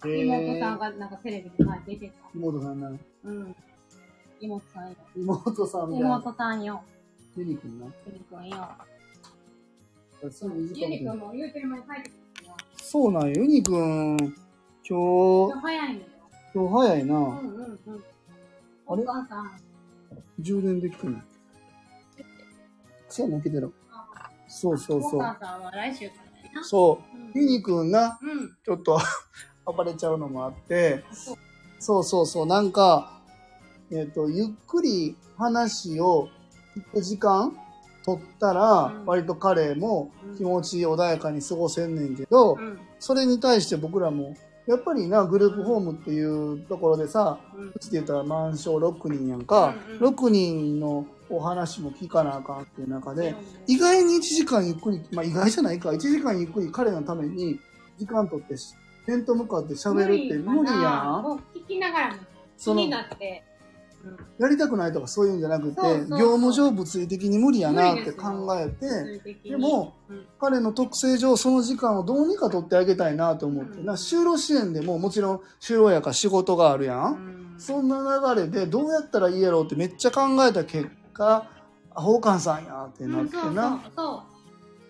[0.04, 2.14] えー妹さんがなんかテレビで前出てた。
[2.34, 2.90] 妹さんな。
[3.24, 3.56] うん。
[4.40, 4.96] 妹さんよ。
[5.16, 6.08] 妹さんみたいな。
[6.08, 6.82] 妹さんよ。
[7.36, 7.86] ユニくんな。
[8.06, 8.68] ゆりくんよ。
[10.30, 12.12] すぐ短ゆりくんも言うてる前に入ってく
[12.42, 12.54] るな。
[12.76, 13.34] そうなんよ。
[13.42, 14.16] ユニくん、
[14.88, 16.06] 今日、早いのよ。
[16.54, 17.14] 今日早いな。
[17.14, 18.04] うんうんうん。
[18.88, 19.02] あれ？
[19.02, 19.60] お母さん。
[20.38, 21.22] 充電できてない。
[23.08, 23.72] そう、抜けてる。
[24.48, 25.16] そうそうそう。
[25.16, 26.14] お母さんは来週か
[26.54, 26.64] らな。
[26.64, 27.00] そ
[27.34, 27.38] う。
[27.38, 28.56] ユニくんな、うん。
[28.64, 28.98] ちょっと
[29.66, 31.04] 暴れちゃうのもあって、
[31.78, 33.20] そうそうそう、なんか、
[33.90, 36.28] えっ、ーと、ゆっくり話を
[36.74, 37.56] 聞く時間
[38.06, 39.06] 取ったら、うん。
[39.06, 42.78] 割と彼も気持ち穏やかに過ごせんねんけど、うん。
[43.00, 44.34] それに対して僕らも、
[44.66, 47.38] やっぱりな、グループホームっていうところでさ、
[47.74, 50.14] うちで言ったら満床6人やんか、うんうん。
[50.14, 53.34] 6人のお話も聞かなあかんっていう中で、
[53.66, 57.58] 意外に1時間ゆっくり、まあ意外じゃないか、1時間ゆっくり彼のために
[57.98, 58.74] 時間取ってし、
[59.06, 61.40] 面と向かって喋るって無理やん。
[61.54, 62.18] 聞きながらも
[62.58, 63.44] 気になって。
[64.38, 65.80] やりたくないとかそういうんじゃなくて、
[66.10, 70.26] 業務上物理的に無理やなって考えて、ででも、うん。
[70.38, 73.86] 彼の特性上その時間をどうにか取ってあげたいなと思って、うん。
[73.86, 77.12] な就労支援でももちろん就労やから仕事があるやん。
[77.14, 77.54] うん。
[77.58, 81.48] そんな流れでどうやったらいいやろうってめっちゃ考えた結果、
[81.94, 83.82] あ、ホーカンさんやってなってな。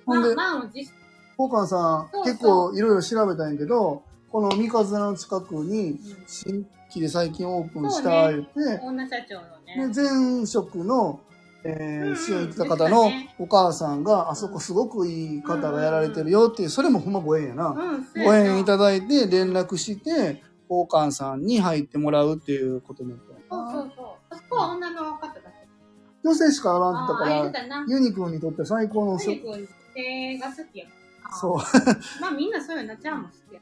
[0.04, 0.94] ほんでまあ、満を持して
[1.36, 9.88] ホーカンさん結構いろいろ調べたんやけど、この三日面の近くに新規で最近オープンした言って、女社長のね。
[9.92, 11.20] で前職の、
[11.64, 17.68] えー、支援行ってた方のお母さんが、あそこすごくいい方がやられてるよっていう、それもほんまご縁やな。
[17.68, 24.06] うん、ご縁いただいて連絡して、ホーカンさんに入ってもらうっていうことになったなそうそうそう。
[24.30, 25.40] あそこは女の方だけ。
[26.24, 30.86] 女性しかおらんってああ、言ったから、ユニくんにとって最高のユニ君手が好きや。
[31.40, 31.56] そう。
[32.20, 33.60] まあみんなそういうのちゃんも好きや。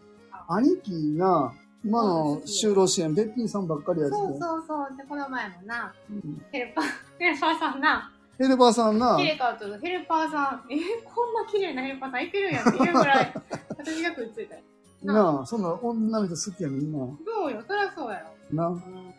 [0.49, 1.53] 兄貴な、
[1.85, 4.97] 今の就労支援、べっぴんさんばっかりやっててそうそうそう。
[4.97, 6.85] で、この前もな、うんヘルパー、
[7.19, 13.35] ヘルパーさんな、ヘルパーさんな綺、麗かとヘルパーさん、えこんな綺麗なヘルパーさんいてるんやっていうぐらい、
[13.79, 14.63] 私が食いついたよ。
[15.03, 16.99] なあ、そんな女の人好きやみんな。
[17.27, 18.57] そうよ、そりゃそうやろ。
[18.57, 19.15] なう、ん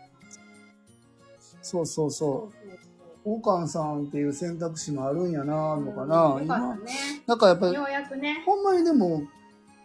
[1.62, 2.66] そうそうそそう。
[3.28, 6.84] オカンさんっていう選択肢もあるんやなのかな、よか今ね。
[7.28, 8.44] なんかやっぱりようやくね。
[8.46, 9.24] ほんまにでも、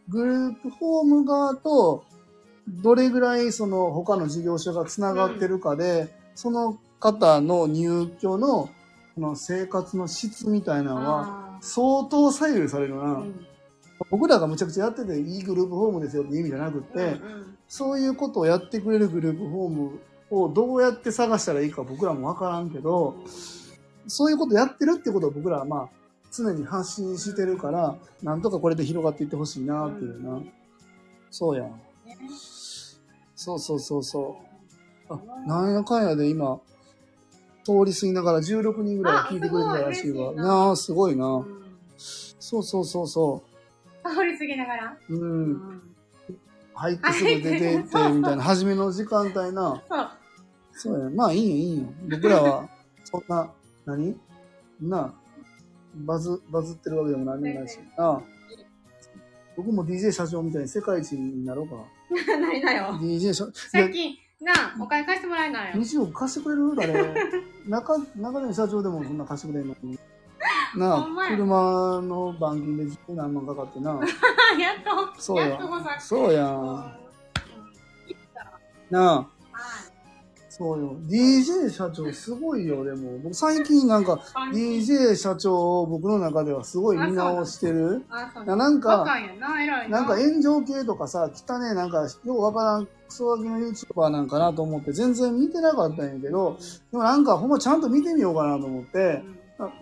[0.08, 2.04] グループホーム側と、
[2.68, 8.68] どれぐらいその他の事業所がつながってるかで、その方の入居の
[9.14, 13.02] この生活の質みたいなのはあ相当左右されるな。
[13.02, 13.46] ーうん
[14.08, 20.00] 僕らがむちゃくちゃやってていいグループホームですよって意味じゃなくって、うんうんそういうことをやってくれるグループホーム
[20.30, 23.14] をどうやって探したらいいか僕らもわからんけど、
[24.08, 25.88] そういうことやってるってことを僕らはまあ
[26.32, 30.42] 常に発信してるから、なんとかこれで広がっていってほしいなっていうな。
[31.30, 31.80] そうやん。
[32.16, 32.28] ね
[33.34, 34.38] そうそうそうそ
[35.08, 35.12] う。
[35.12, 36.60] あ、なんやかんやで今、
[37.64, 40.32] 通り過ぎながら16人ぐらい聞いてくれてたらしいわ。
[40.34, 41.26] ななあ、すごいな。
[41.26, 41.60] うん
[42.42, 43.44] そうそうそうそ
[44.02, 44.96] 通り過ぎながら？
[45.08, 45.14] う。
[45.14, 45.18] う。
[45.20, 45.82] うんん
[46.74, 49.82] 入ってすぐ出て行って、みたいな、初めの時間帯な。
[50.72, 50.94] そう。
[50.94, 51.10] そうや。
[51.10, 51.84] まあいいよ、いいよ。
[52.10, 52.68] 僕らは、
[53.04, 53.50] そんな、
[53.84, 54.16] 何？
[54.80, 55.12] なあ、
[55.94, 57.78] バズ、バズってるわけでも何でもないし。
[57.98, 58.22] なあ。
[59.56, 61.76] 僕も DJ 社長みたいに世界一になろうか。
[62.40, 62.98] 何だよ。
[63.00, 65.82] DJ 最、近、なあ、お金貸してもらえないよ。
[65.82, 66.74] 日曜貸してくれる？
[66.76, 67.14] 誰？
[67.68, 69.76] 中、中根社長でもそんな貸してくれんの？
[69.82, 69.98] に。
[70.76, 73.90] なあ、ほんまや車の板金で十何万かかってな。
[74.58, 76.42] やっと、そうややっとござそうや。
[78.90, 79.89] なあ、はい
[80.60, 80.94] そうよ。
[81.08, 83.18] DJ 社長すごいよ、でも。
[83.20, 84.20] 僕最近なんか、
[84.52, 88.04] DJ 社長を僕の中ではすごい見直してる。
[88.10, 89.06] あ、なんか
[89.88, 96.58] な、んか炎上系とかさ、汚ねなんか、ようわからん、クソガキの YouTuber なんかなと思って全然見てなかったんやけど、
[96.92, 99.22] でもなんかほんまちゃんと見てみようかなと思って、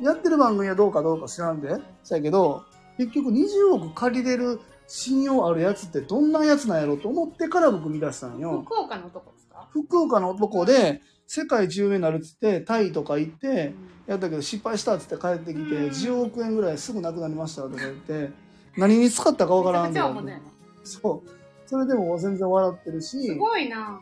[0.01, 1.71] やってる番組はどうかどうか知らんで。
[2.05, 2.63] そうやけど、
[2.99, 8.63] 結局20億借りれる信用あるやつってどんなやつなんやろと思ってから僕見出したんよ。
[8.65, 9.38] 福岡の男ですか
[9.71, 13.75] 福岡の男で、世界一有名になるっつって、タイとか行って、
[14.07, 15.89] やったけど失敗したっつって帰ってきて、うん。
[15.89, 18.31] 10億円ぐらいすぐなくなりましたとか言って、
[18.77, 20.43] 何に使ったかわからんめちゃとかくちゃおもね。
[20.85, 21.31] そう。
[21.67, 23.27] それでも全然笑ってるし。
[23.27, 24.01] す、ごいな。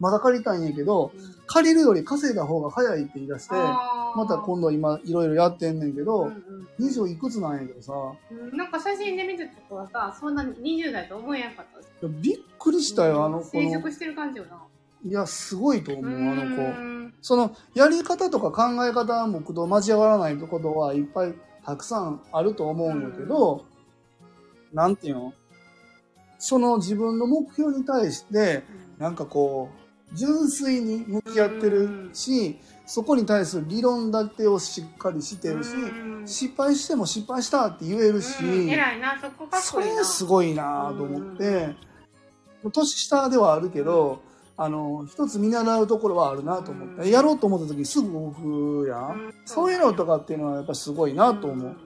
[0.00, 1.12] まだ借りたいんやけど、
[1.46, 6.68] 借りるより稼いだ方が早いって言い出して、また今度今いろいろやってんねんけうど、んうん。
[6.78, 7.92] 20いくつなんやけどさ、
[8.30, 8.56] うん。
[8.56, 12.06] なんか写真で見たとこはさ、そんな20代と思えなかった。
[12.06, 13.64] いやびっくりしたよ、あの子の。
[13.64, 14.62] 成熟してる感じよな。
[15.04, 16.62] いや、すごいと思う、あの子。
[16.62, 21.34] のその、やり方とか考え方は僕と交わらないことはいっぱい
[21.64, 23.64] たくさんあると思うんやけど、
[24.72, 25.32] なんていうの？
[26.38, 28.62] その自分の目標に対して、
[28.98, 29.77] なんかこう、
[30.12, 35.70] 純粋に向き合ってるし、そこに対する理論立てをしっかりしてるし、
[36.24, 39.78] 失敗しても失敗したって言えるし、偉いな、そこかっそ。
[39.80, 41.74] れすごいなと思って、
[42.72, 44.22] 年下ではあるけど、
[44.56, 47.10] あの、一つ見習うところはあるなと思って、うん。
[47.10, 49.32] やろうと思った時にすぐ動くやん。
[49.44, 51.76] そういうのとかっていうのはやっぱすごいなと思う。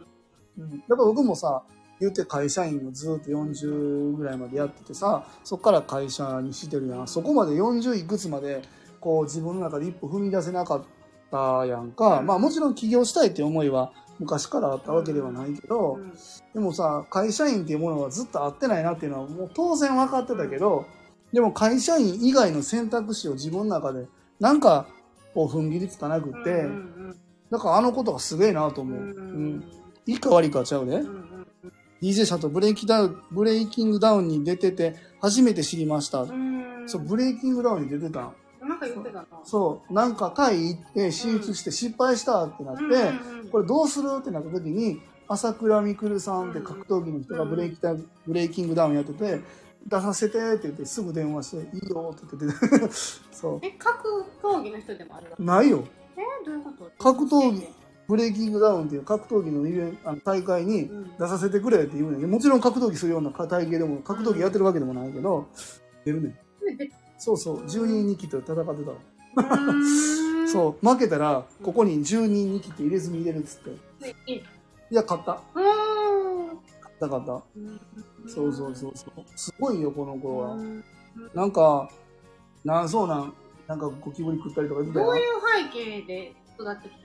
[0.59, 1.63] うん、やっぱ僕もさ、
[2.03, 7.07] 言うて会社員をずっと40ぐらいまでやっててさ、そこから会社にしてるやん。
[7.07, 8.63] そこまで40いくつまで、
[8.99, 10.85] こう自分の中で一歩踏み出せなかっ
[11.31, 12.19] たやんか。
[12.19, 16.13] うんまあもちろん起業したいっていう思いは昔からあったわけではないけど、うん
[16.53, 20.87] でもさ、会社員っていうものはずっと合ってないなっていうのはもう当然分かってたけど、
[21.33, 24.07] でも会社員以外の選択肢を自分の中で
[24.41, 24.89] なんか
[25.35, 26.67] こう踏ん切りつかなくって、
[27.53, 29.01] だからあのことがすげえなと思う。
[29.01, 29.13] うんう
[29.59, 29.65] ん。
[30.05, 30.97] いいか悪いかはちゃうで。
[30.97, 31.32] う
[32.03, 36.23] んうん DJ 社とブレイキダウン、 BreakingDown に出てて初めて知りました。
[36.23, 38.35] うんそう、ブレイキングダウンに出てたん。
[38.61, 39.27] なんか言ってたな。
[39.45, 49.41] そう、なんかタイ行って進出して失敗したってなって、うんうんうんこれどうするってなった時に、朝倉未来さんって格闘技の人がブレイキダウン BreakingDown やってて、
[49.87, 52.89] 出させてって言ってすぐ電話して、いいよって言ってて、
[53.31, 55.27] そ え、格闘技の人でもある。
[55.39, 55.85] ないよ。
[56.17, 57.05] え、どういうこと？
[57.05, 57.69] 格闘技、
[58.09, 62.31] ブレイキングダウンっていう格闘技のイベントあの大会にうん出させてくれって言うねん。
[62.31, 65.49] もちろん格闘技するような体型でも、格闘技やってるわけでもないけど、
[66.05, 66.77] 出るねん。
[66.77, 68.97] でそうそう、10人2期と戦ってたわ。
[70.47, 73.71] そう、負けたら、ここに10人2期って入れずに入れるっつって。
[74.27, 74.35] で
[74.91, 75.41] いや、勝った。
[75.55, 77.33] うーん勝った勝った。
[77.57, 77.81] うん
[78.29, 79.25] そうそうそうそう。
[79.35, 80.55] すごいよ、この子は。
[80.55, 80.85] うん
[81.35, 81.89] なんか、
[82.65, 83.35] なんそうなん、
[83.67, 85.25] なんかゴキブリ食ったりとか言ってたよどういう
[85.73, 87.02] 背景で育ってき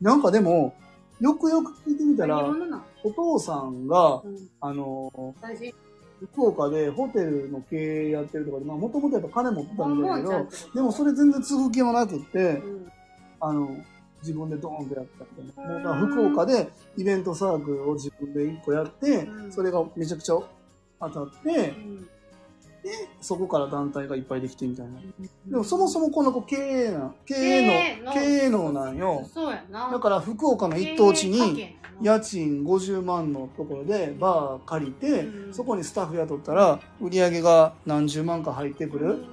[0.00, 0.74] なんかでも、
[1.20, 2.52] よくよく聞いてみたら、
[3.02, 4.48] お父さんが、うん。
[4.60, 5.34] あの。
[6.32, 12.92] 福岡でホテルの経営やってるとかで、まあもともとやっぱ金持ってたんだけどでもそれ全然継ぐ気はなくってう、ん。
[13.38, 13.76] あの、
[14.22, 15.72] 自分でドーンとやったみたいな。
[15.74, 19.52] もうだからうん福岡でイベントサークルを自分で一個やってう、ん。
[19.52, 20.38] それがめちゃくちゃ
[21.00, 22.08] 当たってう、ん
[23.20, 24.92] そこから団体がいっぱいできてみたいな。
[25.46, 29.28] でもそもそもこの子経営な、経営の、経営能なんよ。
[29.32, 29.90] そうやな。
[29.90, 39.24] だから福岡の一等地に、に家賃50万のところでバー借りて、うんそこにスタッフ雇ったら売り上げが何十万か入ってくる、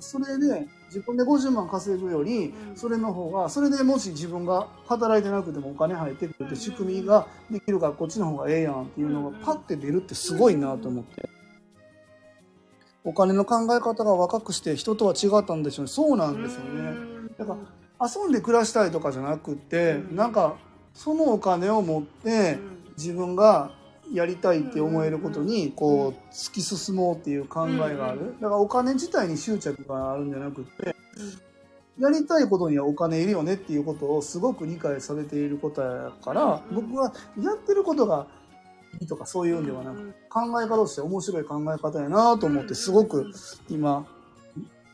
[0.00, 11.28] それで自分で50万稼ぐよりうんそれの方がそれでもし自分が働いてなくてもお金入ってくるって仕組みができるからこっちの方がええやんっていうのがパッて出るってすごいなと思って。
[13.04, 15.90] お金の考え方が若くして人とは違ったんでしょうね。
[15.90, 16.92] そうなんですよね。
[17.38, 17.56] だか
[17.98, 20.16] ら遊んで暮らしたいとかじゃなくって、うん。
[20.16, 20.56] なんか
[20.94, 22.58] そのお金を持って
[22.96, 23.72] 自分が
[24.12, 28.34] やりたいって思えることにこう突き進もうっていう考えがある。
[28.40, 30.94] だからお金自体に執着があるんじゃなくって
[31.98, 36.74] やりたいことにはお金いるよねっていうことをすごく理解されていることやからうん。
[36.74, 38.26] 僕はやってることが
[38.98, 43.32] いいとかそういうんではなく考え方として面白い考え方やなと思ってすごく
[43.68, 44.06] 今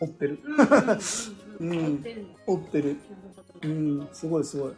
[0.01, 0.39] 追ってる。
[1.60, 1.68] うん。
[1.70, 2.05] うん。
[2.47, 2.97] 追ってる。
[3.62, 4.09] うん。
[4.12, 4.73] すごいすごい。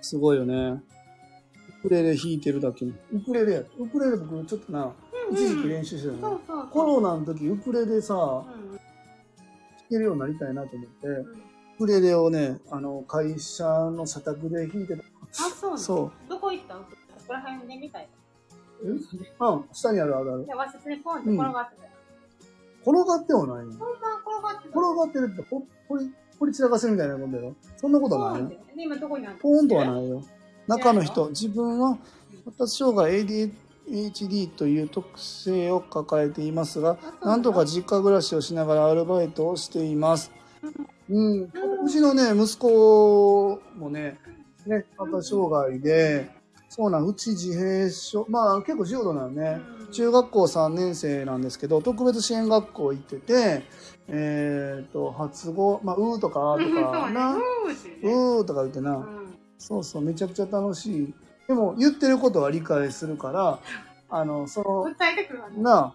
[0.00, 0.82] すごいよね。
[1.80, 2.84] ウクレレ弾いてるだけ。
[2.84, 2.92] に。
[3.12, 3.62] ウクレレや。
[3.78, 4.92] ウクレレ僕ちょっとな、うん
[5.32, 6.20] 一時期練習してたの。
[6.20, 8.80] そうそうコロナの時ウクレレさ、弾うん
[9.88, 11.20] けるようになりたいなと思って、うん。
[11.20, 11.26] ウ
[11.78, 15.02] クレレをね、あの、会社の社宅で弾いてた。
[15.02, 15.78] あ、そうなの。
[15.78, 16.28] そう。
[16.28, 16.84] どこ行ったの
[17.32, 18.08] ここら辺で見たい。
[18.84, 19.00] うん、
[19.72, 20.46] 下にあるあるある。
[20.46, 21.90] で、和室にポンって転がってたよ。
[22.82, 23.72] 転がってはないの？
[23.72, 24.78] ほんま転がってた。
[24.80, 27.54] 転がってるってほ、ほり、ほり散らかしてるみたいなもんだよ。
[27.76, 28.42] そんなことはない？
[28.42, 28.48] よ。
[28.48, 28.76] ポンって。
[28.76, 29.40] で、今どこにあるの？
[29.40, 30.22] ポーンとはないよ。
[30.66, 31.96] 中の人、自分は
[32.44, 33.12] 発達障害
[33.88, 40.30] ADHD という特性を抱えていますが、なんとか実家暮らしをしながらアルバイトをしています。
[41.08, 41.42] うん。
[41.44, 41.50] う
[41.88, 44.18] ちのね、息子もね、
[44.66, 46.30] ね、発達障害で、
[46.74, 49.60] そうなん、うち自閉症、まあ結構重度なのね。
[49.90, 53.62] 中学校3年生なんですけど、特別支援学校行ってて、
[54.08, 57.40] えっ、と、発語、まあ、うーとかあーとか、な、う
[58.00, 59.06] うーとか言ってな、ん。
[59.58, 61.14] そうそう、めちゃくちゃ楽しい。
[61.46, 63.60] でも、言ってることは理解するから、
[64.08, 65.60] あの、その、訴えてくるわね。
[65.60, 65.94] な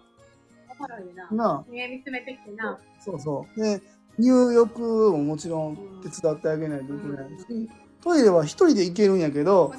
[1.28, 1.34] あ、。
[1.34, 3.60] な目見つめてきてなあ。、そうそう。
[3.60, 3.82] で、
[4.16, 4.80] 入浴
[5.10, 7.68] ももちろん手伝ってあげないといけないし、
[8.02, 9.72] トイレは一人で行けるんやけど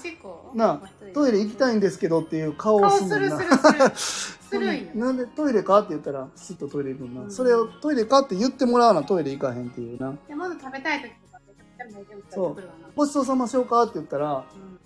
[0.53, 0.81] な
[1.13, 4.37] トイレ行きたいんですけどっていう顔を顔するするする。
[4.49, 4.81] する んよ。
[4.95, 7.21] なんでトイレかって言ったら、スッとトイレ行くんな。
[7.21, 10.13] うんそれをトイレかって言ってもらわなトイレ行かへんっていうな。
[10.27, 12.87] で、まず食べたい時とかめちゃくちゃ目で訴えてくるわな。
[12.95, 14.79] ごちそうさましようかって言ったら、うん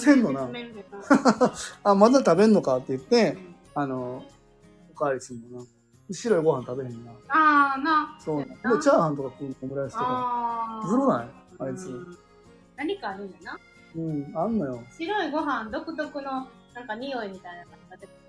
[0.00, 0.48] せんのな
[1.84, 4.24] あ、まだ食べんのかって言っうて、んあの、
[4.92, 5.66] おかわりするのな。
[6.10, 7.12] 白いご飯食べへんな。
[7.28, 8.16] あーな。
[8.18, 8.44] そう。
[8.80, 10.82] チャーハンとか食うオムライスとか。
[10.88, 11.28] ずるない？
[11.58, 12.18] あいつうん
[12.76, 13.58] 何かあるんだな。
[13.96, 14.84] うん、あんのよ。
[14.96, 16.30] 白いご飯独特の
[16.74, 17.76] なんか匂いみたいなのが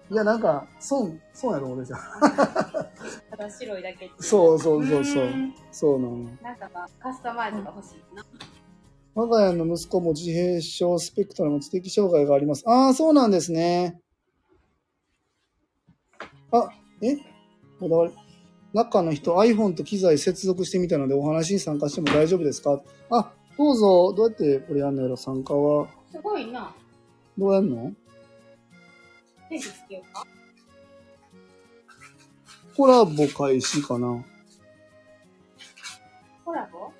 [0.10, 1.98] いや、なんか、損、損やと思うでしょ。
[3.30, 5.28] ただ白いだけっていそうそうそうそう
[5.70, 6.18] そうなの。
[6.42, 8.26] なんかがカスタマイズが欲しいな。
[9.16, 12.64] 我が家の息子も自閉症スペクトラム知的障害があります。
[12.66, 14.00] ああ、そうなんですね。
[16.52, 16.70] あ、
[17.02, 17.18] え？
[17.80, 18.14] こだわり。
[18.74, 22.82] 中の人、iPhone と機材接続してみたのでお話に参加しても大丈夫ですか？
[23.10, 24.14] あ、どうぞ。
[24.14, 25.88] どうやってこれやんのやろ参加は。
[26.12, 26.74] すごいな。
[27.38, 27.92] どうやんの？
[29.50, 30.26] 手つけようか。
[32.76, 34.24] コラボ開始かな
[36.46, 36.92] コラボ？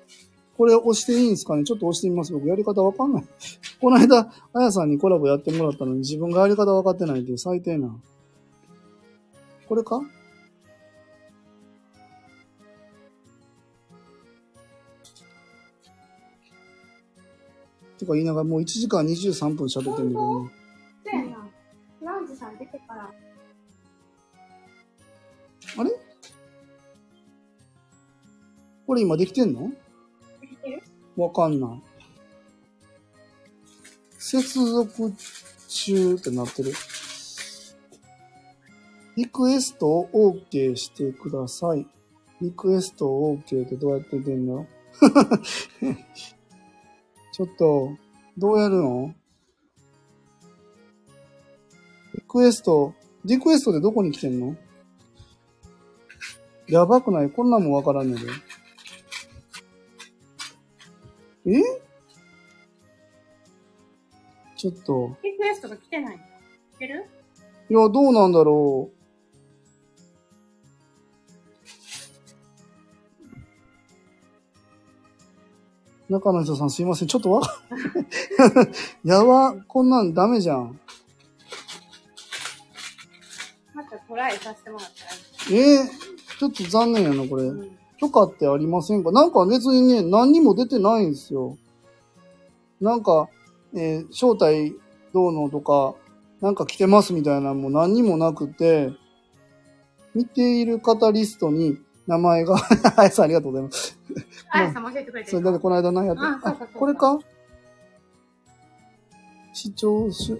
[0.56, 1.62] これ押していいんですかね？
[1.62, 2.32] ちょっと押してみます。
[2.32, 3.24] 僕やり方わかんない。
[3.80, 7.96] この間、あやさんにコラボやってもらったのに自分がやり方わかってないっていう最低な。
[9.68, 10.00] これか？
[17.98, 20.50] とか言いながらもう1時間23分喋ってんだけどね。
[21.04, 21.48] そうやな。
[22.02, 23.10] ランジさん出てから。
[25.76, 25.90] あれ？
[28.86, 29.70] これ今できてんの？
[30.40, 30.82] できてる
[31.16, 31.82] わかんない。
[34.18, 35.12] 接続
[35.68, 36.72] 中ってなってる。
[39.16, 40.08] リクエストを
[40.52, 41.86] OK してください。
[42.40, 44.66] リクエストを OK ってどうやって出んの？
[47.38, 47.96] ちょっと、
[48.36, 49.14] どうやるの？
[52.16, 52.94] リクエスト、
[53.24, 54.56] リクエストでどこに来てんの？
[56.66, 57.30] やばくない？
[57.30, 58.28] こんなんもわからんねんで。
[61.46, 61.62] え？
[64.56, 66.22] ちょっと、リクエストが来てないの？
[66.74, 67.08] 来てる？
[67.70, 68.97] いや、どうなんだろう。
[76.08, 77.08] 中の人さんすいません。
[77.08, 77.62] ちょっとわか、
[79.04, 80.80] やば、こんなんダメじゃん。
[83.74, 85.04] またトライさせてもらった
[85.54, 87.44] らえー、ちょっと残念やな、これ。
[87.44, 87.50] いい。
[87.50, 87.78] うん。
[87.98, 89.12] 許可ってありませんか？
[89.12, 91.56] なんか別にね、何にも出てないんですよ。
[92.80, 93.28] なんか、
[93.74, 94.74] えー招待
[95.12, 95.94] どうのとか、
[96.40, 98.92] なんか来てますみたいなのも何にもなくて、
[100.14, 102.56] 見ている方リストに名前が、
[102.96, 103.97] あやさんありがとうございます。
[104.50, 106.22] あやさんも教えてくれてるそれだってこの間何やって？
[106.22, 106.78] あそうかそうか。
[106.78, 107.18] これか？
[109.52, 110.34] 視聴者、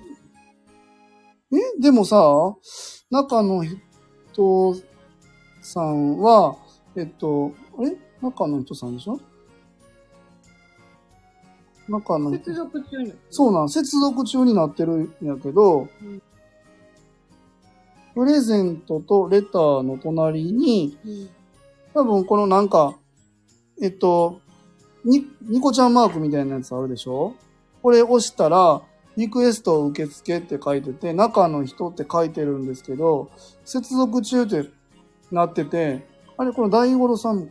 [1.52, 1.80] え？
[1.80, 2.16] でもさ、
[3.10, 3.64] 中の
[4.32, 4.76] 人
[5.60, 6.56] さんは、
[6.94, 7.96] えっと、あれ？
[8.22, 9.18] 中の人さんでしょ？
[11.88, 12.44] 中の人。
[12.44, 12.54] 接。
[12.54, 13.12] 続中に。
[13.30, 16.22] そうなん、接続中になってるんやけど、うん。
[18.14, 21.30] プレゼントとレターの隣に、うん。
[21.94, 22.98] 多分このなんか、
[23.80, 24.40] えっと、
[25.04, 27.34] に、ニコちゃんマークみたいなやつあるでしょ？
[27.82, 28.82] これ押したら、
[29.16, 33.30] リクエスト受付って書いてて、中の人って書いてるんですけど、
[33.64, 34.68] 接続中って
[35.30, 36.06] なってて、
[36.36, 37.50] あれこの大五郎さん、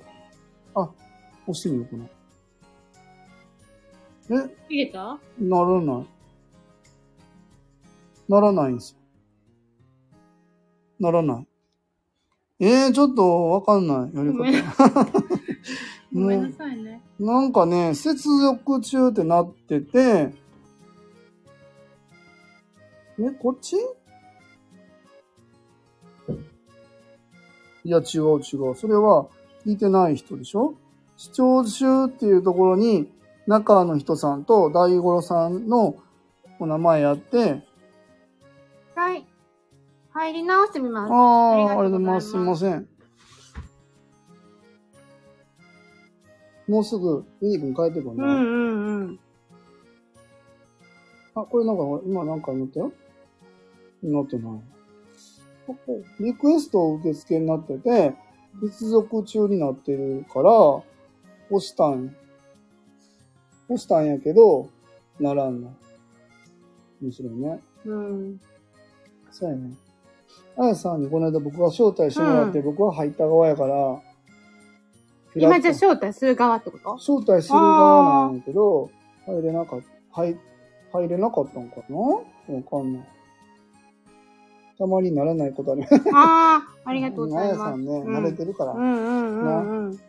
[0.76, 0.90] あ、
[1.45, 2.04] 押してみようか
[4.30, 4.44] な。
[4.44, 5.18] え、入れた？
[5.40, 6.06] ならない。
[8.30, 8.98] ならないんですよ。
[10.99, 11.48] ならない。
[12.60, 14.16] えー、ちょっとわかんない。
[14.16, 14.44] やり方。
[16.14, 17.02] ごめんもなさいね。
[17.20, 20.34] う、なんかね、接続中ってなってて、
[23.20, 23.76] え、こっち？
[27.84, 28.76] いや、違う違う。
[28.76, 29.28] それは
[29.66, 30.76] 聞いてない人でしょ？
[31.16, 33.12] 視聴中っていうところに、
[33.48, 35.96] 中の人さんと大五郎さんの
[36.60, 37.64] お名前あって、
[38.94, 39.26] はい。
[40.12, 41.14] 入り直してみます。
[41.14, 42.22] ああ、ありがとうございま。
[42.22, 42.88] すすみません。
[46.68, 48.26] もうすぐ、ユニ君帰ってくるな。
[48.26, 49.19] うんうんうん。
[51.35, 52.91] あ、これなんか、今なんか載ったよ
[54.02, 54.61] 載ってない。
[56.19, 58.14] リクエスト受付になってて、
[58.61, 60.85] 接続中になってるから、押
[61.60, 62.11] したんや。
[63.69, 64.69] 押したんやけど、
[65.19, 65.73] ならんの。
[67.02, 67.60] 面白いね。
[67.85, 68.41] うん。
[69.31, 69.73] そうやね。
[70.57, 74.02] あやさんにこの間僕が招待してもらって、僕は入った側やから、
[75.40, 76.84] 今じゃ招待する側ってこと？
[76.84, 78.90] と招待する側なんやけど、
[79.26, 80.38] 入れなかった、入、
[80.94, 81.98] 入れなかったんかな？
[81.98, 82.22] わ
[82.64, 83.08] かんない。
[84.78, 85.96] たまにならないことあります。
[86.14, 87.62] ああ、ありがとうございます。
[87.62, 88.74] あやさんね、うん慣れてるから。
[88.74, 90.00] うんうんうんうん。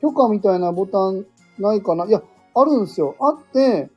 [0.00, 1.24] 許可みたいなボタン
[1.58, 2.06] ないかな？
[2.06, 2.22] いや、
[2.54, 3.14] あるんですよ。
[3.20, 3.88] あって、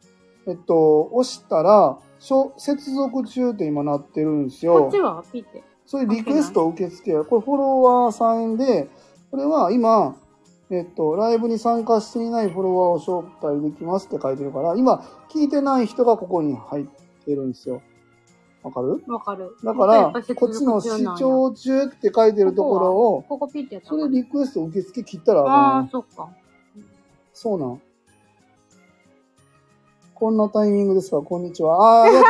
[0.48, 4.84] えっと、押したら、しょ接続中って今なってるんですよ。
[4.84, 5.24] こっちは？
[5.34, 5.64] ピッて。
[5.88, 7.24] そういうリクエスト受付や。
[7.24, 8.88] これフォロワーさんで、
[9.32, 10.16] これは今、
[10.70, 16.86] えっと、ライブに参加していないフォロワーを招待できますって書いてるから、今、聞いてない人がここに入っ
[17.26, 17.82] てるんですよ。
[18.64, 19.04] わかる？
[19.08, 19.56] わかる。
[19.64, 20.90] だから、こっちの視
[21.20, 26.30] 聴中って書いてるところを、ここピッてやったそれリクエスト受付切ったらああそっか。
[27.34, 27.82] そうなん。
[30.16, 31.22] こんなタイミングですか？
[31.22, 31.76] こんにちは。
[32.00, 32.08] ああ。
[32.10, 32.24] やっ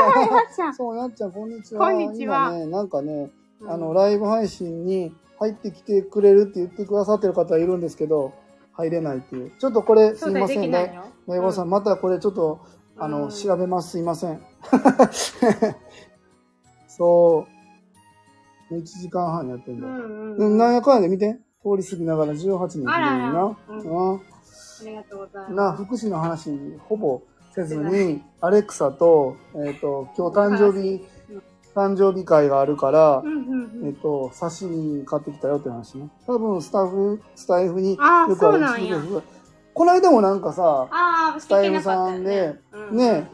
[0.53, 0.75] ちゃん。
[0.75, 1.85] そう、やっちゃん、こんにちは。
[1.87, 3.29] こんにちは今ね、なんかね、
[3.65, 8.33] あの、うんライブ配信に入ってきてくれるって言ってくださってる方いるんですけど、
[8.73, 9.51] 入れないっていう。
[9.59, 10.99] ちょっとこれ、すい招ませんね。
[11.27, 12.61] 大悟さん、またこれちょっと、
[12.97, 13.91] あの、うん調べます。
[13.91, 14.41] すいません。
[16.87, 17.45] そ
[18.71, 18.73] う。
[18.73, 19.87] 1時間半やってんだ。
[19.87, 20.57] うんうん。
[20.57, 21.39] なんやかんやで見て。
[21.61, 23.57] 通り過ぎながら18人あららな。
[23.69, 24.19] うんうんあ
[24.83, 25.83] りがとうございな、ます。
[25.83, 26.51] 福祉の話、
[26.89, 27.21] ほぼ
[27.53, 31.01] せずに、アレクサと、えっ、と、今日誕生日うん、
[31.75, 33.93] 誕生日会があるからえっ、うん。
[33.95, 36.09] と、刺身買ってきたよって話ね。
[36.25, 38.97] 多分、スタッフ、スタイフに、よくあるそうなんや。
[39.73, 40.87] この間もなんかさ、
[41.37, 42.55] スタイフさんで、
[42.91, 43.29] ね、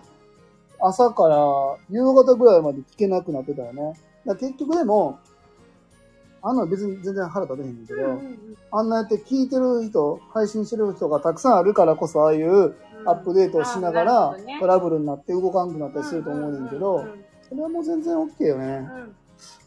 [0.80, 1.38] 朝から
[1.91, 3.93] 夕方ぐらいまで聞けなくなってたよね。
[4.26, 5.19] だ結局でも、
[6.41, 8.19] あんなの別に全然腹立てへんけど、
[8.72, 17.05] あんなやって聞いてる人、配信してる人がたくさんあるからこそ、ああいうアップデートをしながらトラブルになって動かんくなったりすると思うねんけど
[17.52, 18.65] うんうん、それはもう全然 OK よね。
[18.65, 19.15] うんうん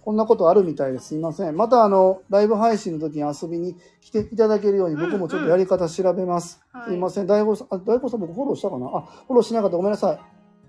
[0.05, 1.57] こんなことあるみたいですいません。
[1.57, 6.61] またあの、ライブ配信の時に遊びに来ていただけるように僕もちょっとやり方調べます。
[6.71, 7.27] はいすいません。
[7.27, 8.87] 大悟さん、あ、大悟さん僕フォローしたかな？
[8.87, 9.79] あ、フォローしなかった。
[9.79, 10.17] ごめんなさい。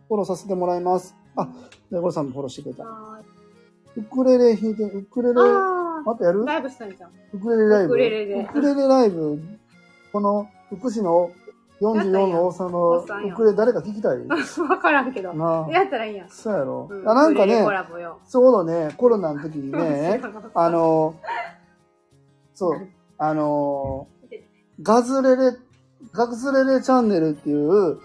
[0.08, 1.18] フォローさせてもらいます。
[1.36, 1.50] あ、
[1.92, 2.86] 大悟さんもフォローしてくれた。
[2.86, 3.22] は
[3.98, 6.44] ウクレレ弾いて、ウクレレ、あまたやる？
[6.44, 7.12] ーライブしたんじゃん。
[7.34, 7.90] ウクレレライブ？
[7.90, 9.44] ウクレレでウクレレライブ、
[10.14, 11.30] この福祉の
[11.82, 14.20] 44の王様のやったんやウクレレ誰か聞きたい？
[14.26, 15.34] わからんけど。
[15.34, 15.72] なあ。
[15.72, 16.30] やったらいいやん。
[16.30, 16.90] そうやろ。
[16.90, 17.66] うあなんかね。
[18.30, 20.22] ちょうどね、コロナの時にね、
[20.54, 21.16] あの、
[22.54, 22.88] そう、
[23.18, 24.08] あの、
[24.82, 25.58] ガズレレ、
[26.14, 28.00] ガズレレチャンネルっていう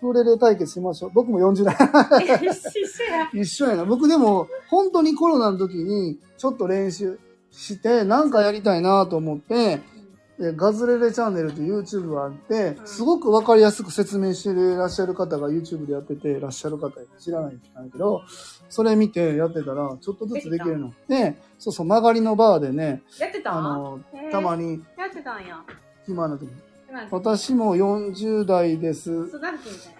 [0.00, 1.10] クレレ対決しましょう。
[1.12, 1.76] 僕も40代。
[2.42, 3.30] 一緒や。
[3.32, 3.84] 一緒やな。
[3.84, 7.18] 僕でも、本当にコロナの時に、ちょっと練習
[7.50, 9.82] して、なんかやりたいなと思って、で
[10.56, 18.22] ガズレレチャンネルという YouTube があってう、んすごくわかりやすく説明してらっしゃる方が YouTube でやってて、らっしゃる方知らないんだけど、
[18.70, 20.94] それ見てやってたら、ちょっとずつできるの。
[21.08, 24.00] で、そうそう、曲がりのバーでね、やってたあの、
[24.32, 25.62] たまにやってたんや。
[26.06, 26.48] 暇な時。
[26.90, 29.10] なんか私も40代です。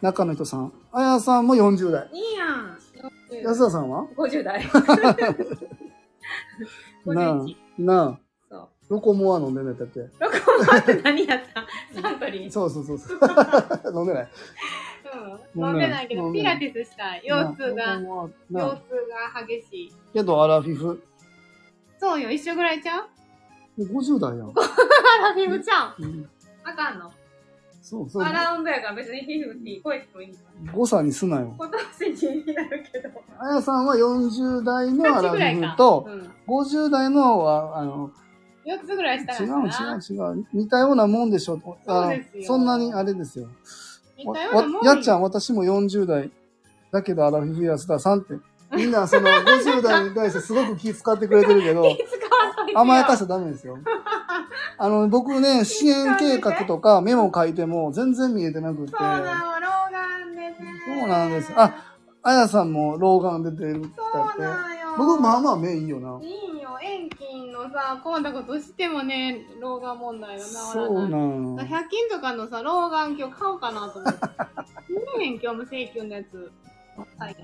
[0.01, 0.73] 中の人さん。
[0.93, 2.11] あやさんも40代。
[2.11, 2.11] な。
[2.13, 2.79] いいやん。
[3.45, 4.65] 安田さんは？50代。
[7.07, 8.30] なあ51。、なあ。
[8.91, 10.01] ロコモア飲んでんのやったっけ？
[10.01, 12.01] ロコモアって何やった？
[12.03, 12.51] サントリー。
[12.51, 13.19] そうそうそうそう。
[13.95, 14.29] 飲んでない。
[15.55, 15.65] うん。
[15.65, 17.23] 飲んでないけど、ピラティスしたい。
[17.25, 18.59] 腰痛が、腰痛
[19.33, 19.93] が激しい。
[20.13, 21.03] けど、アラフィフ。
[21.99, 23.07] そうよ、一緒ぐらいちゃう
[23.79, 24.49] ？50代やん。
[24.51, 24.53] ア
[25.29, 25.95] ラフィフちゃん。
[25.99, 26.29] うん
[26.65, 27.11] あかんの？
[27.81, 28.23] そうそう。
[28.23, 30.35] アラウンドやから別にフィフティ超えてもいい。
[30.75, 31.55] 誤差にすなよ。
[31.57, 33.09] 今年気になるけど。
[33.39, 35.37] あやさんは40代のア8ラフ。
[35.39, 36.31] ィフと、うん。
[36.61, 38.11] 50代のは、あの、
[38.67, 39.51] 4つぐらいした違う。
[39.51, 40.47] 違う違う。
[40.53, 41.61] 似たようなもんでしょ。
[41.87, 43.49] あそうですよそんなにあれですよ。
[44.19, 46.31] 似たようわなもんやっちゃん、私も40代。
[46.93, 48.35] だけど、アラフィフ安田さんって。
[48.77, 51.85] みんな、その、50代に対してすごく気遣ってくれてるけど、
[52.75, 53.79] 甘やかしちゃダメですよ。
[54.79, 58.93] あの、僕ね、支援計画とかメモ書いても全然見えてなくって。
[58.97, 60.57] そうなの、老眼でね。
[61.01, 61.53] そうなんです。
[61.55, 64.43] あ、あやさんも老眼出てるってそう言って。
[64.43, 64.80] なんよ。
[65.01, 66.21] 僕、まあまあ目いいよな。
[66.23, 70.73] いいよ、遠近のさ、こんなことしてもね、老眼問題が治らない。
[70.75, 71.17] そうな
[71.63, 74.21] ん百均とかのさ、老眼鏡買おうかなと思って。
[75.17, 76.53] 見えへん、今日も請求のやつ。
[77.17, 77.37] はい。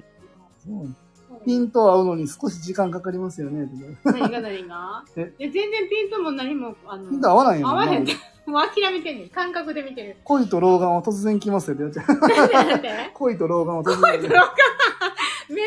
[1.46, 3.68] ピント合うのに少し時間かかりますよね。
[4.04, 8.06] 何が何がえいや全然ピントも何も、あの、ピント合わないよ合わへん。
[8.46, 9.28] もう諦めてんねん。
[9.30, 10.18] 感覚で見てる。
[10.24, 12.06] 恋と老眼は突然来ますよってやっちゃう。
[13.14, 14.56] 恋と老眼は突然来老眼
[15.48, 15.64] 名言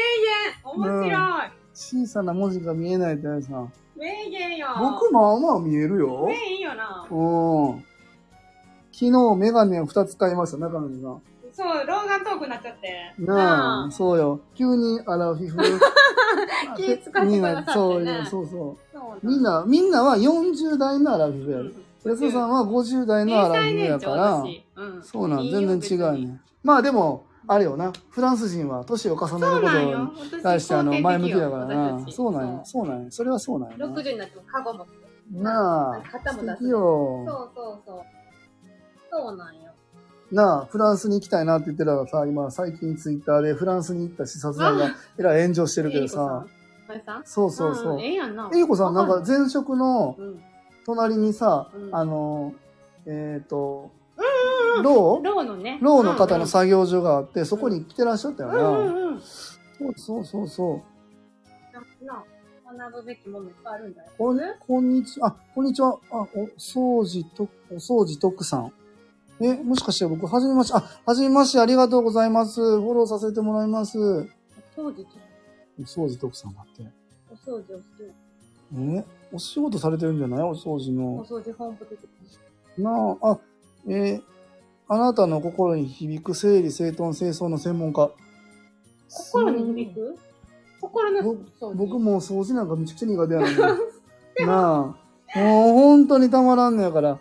[0.64, 3.66] 面白い、小さな文字が見えないってやつさ。
[3.96, 6.26] 名言よ僕まあまあ見えるよ。
[6.28, 7.86] 名言よなうん。
[8.92, 11.16] 昨日メガネを2つ買いました、中野にが。
[11.54, 13.14] そう、老眼遠くなっちゃって。
[13.18, 14.42] なあ、そうよ。
[14.56, 15.58] 急にアラフィフ。
[16.76, 18.78] 気使ってくださってねみんな、そうよ、そうそう。
[18.94, 21.74] そうみんな、みんなは40代のアラフィフやる。
[22.04, 26.42] 安田さんは50代のアラフィフやから、うん、そうなん、全然違うね。
[26.62, 30.44] まあでも、あれよな、フランス人は年を重ねることよに。
[30.44, 32.12] 対してあの前向きだから私な。
[32.12, 33.12] そうなんや、そうなんや。
[33.12, 33.86] それはそうなんやな。
[33.88, 34.94] 60になってもカゴ持って。
[35.32, 36.58] なあ、肩も出す。
[36.58, 37.24] 素敵そよ。
[37.24, 38.06] うそうそう。
[39.12, 39.72] そうなんよ。
[40.32, 46.46] なあ、フランスに行きたいなって言ってたらさ、今最近ツイッターでフランスに行った視察団がえらい炎上してるけどさ。
[47.26, 48.00] そうそうそうん。
[48.00, 48.52] ええやんな。
[48.54, 50.16] えゆこさん、なんかわ前職の。
[50.86, 52.54] 隣にさ、うんあの、
[53.08, 53.92] えっ、と、
[54.84, 55.26] ロー？
[55.26, 55.80] ローのね。
[55.82, 58.72] ローの方のさ、作業所があって、そこに来てらっしゃったようんうんな。
[59.12, 59.22] うん。
[59.22, 60.82] そうそうそうそ
[62.04, 62.06] う。
[62.06, 62.24] な、
[62.88, 64.10] 学ぶべきものいっぱいあるんだよ。
[64.18, 65.28] こん、こんにちは。
[65.30, 65.98] あ、こんにちは。
[66.12, 66.26] あ、お
[66.58, 68.72] 掃除と、お掃除徳さん。
[69.42, 72.60] え、もしかして僕、はじめまして、あ、はじめまして、ありがとうございます。
[72.62, 73.98] フォローさせてもらいます。
[74.00, 74.26] お
[74.76, 75.12] 当時と
[75.84, 76.84] 掃除徳さんだって。
[77.32, 78.14] お掃除をする。
[78.78, 80.42] え、お仕事されてるんじゃない？
[80.42, 81.26] お掃除おの。
[81.26, 81.98] 掃除本部的
[82.78, 82.84] に。
[82.84, 83.40] なあ、あ、
[83.88, 84.22] えー
[84.92, 88.10] あなたの心に響く整理整頓清掃の専門家。
[89.08, 90.18] 心に響く？
[90.82, 91.36] 心の。
[91.76, 93.56] 僕もう掃除なんかめちゃくちゃ苦手やのに。
[94.48, 94.96] な
[95.36, 97.20] あ、もう本当にたまらんのやから。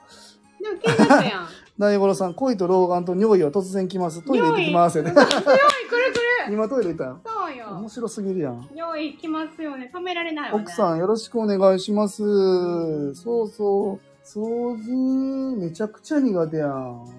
[0.60, 1.46] でも気になったやん。
[1.78, 4.22] 大五郎さん、恋と老眼と尿意は突然来ます。
[4.22, 5.12] トイレ行ってきますよね。
[5.12, 6.52] 匂いくるくる。
[6.52, 7.20] 今トイレ行ったよ。
[7.24, 7.88] そうよ面。
[7.88, 8.68] 白すぎるやん。
[8.74, 9.90] 匂いきますよね。
[9.94, 10.64] 止められないわね。
[10.64, 13.14] 奥さんよろしくお願いします。
[13.14, 14.00] そうそう。
[14.24, 17.17] 掃除、めちゃくちゃ苦手やん。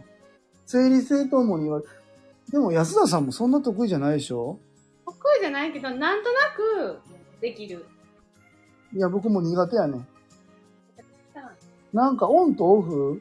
[0.69, 2.51] 整理整頓も苦手。
[2.51, 4.59] でも安田さんもそんな得意じゃないでしょ？
[5.03, 6.99] 得意じゃないけど、なんとなく
[7.41, 7.87] できる。
[8.93, 10.05] いや、僕も苦手やね
[11.91, 13.19] なんかオンとオフ？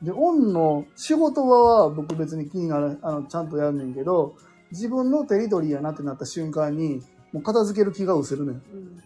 [0.00, 4.34] で、オンの仕事場は僕別に気になる、あの、ちゃんとやんねんけど、
[4.70, 8.54] 自分のテリトリーやなってなった瞬間に、もう片付ける気が失せるねん。
[8.54, 9.02] うん。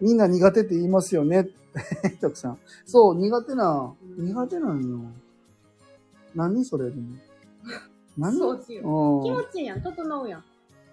[0.00, 1.48] みんな苦手って言いますよね。
[2.20, 2.58] たくさん。
[2.86, 5.00] そう、苦手な、うん苦手なんよ。
[6.34, 7.16] 何それでも。
[8.18, 8.36] 何？
[8.38, 8.82] 掃除よ。
[8.82, 9.44] 気持うん。
[9.52, 9.82] ちいいやん。
[9.82, 10.40] 整うやん。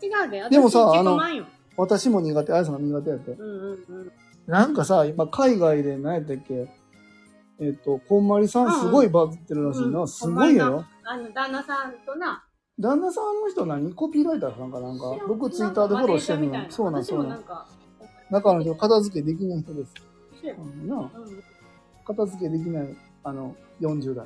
[0.01, 0.49] 違うで。
[0.49, 1.19] でもさ私あの
[1.77, 3.31] 私も苦手、あやさんが苦手やって。
[3.31, 4.11] うんうんうん。
[4.47, 6.67] なんかさ、今海外で何やったっけ？
[7.59, 9.99] えっ、と、こんまりさんすごいバズってるらしいな。
[10.01, 12.43] うんすごいやろあの、旦那さんとな。
[12.79, 13.93] 旦那さんの人何？
[13.93, 17.43] コピーライターさんかなんか僕ツイッターでフォローしてるのそうなん私そうなん。
[18.31, 19.93] 中の人片付けできない人です、
[20.41, 21.43] 一緒やうんなうん。
[22.03, 24.25] 片付けできないあの40代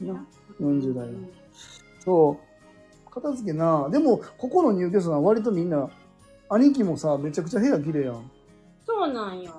[0.00, 0.26] 40な
[0.60, 1.28] 40代うん
[2.00, 2.54] そう
[3.14, 3.88] 片付けな。
[3.90, 5.88] でも、ここの入居者さんは割とみんな、
[6.48, 8.30] 兄貴もさ、めちゃくちゃ部屋綺麗やん。
[8.84, 9.54] そうなんよ。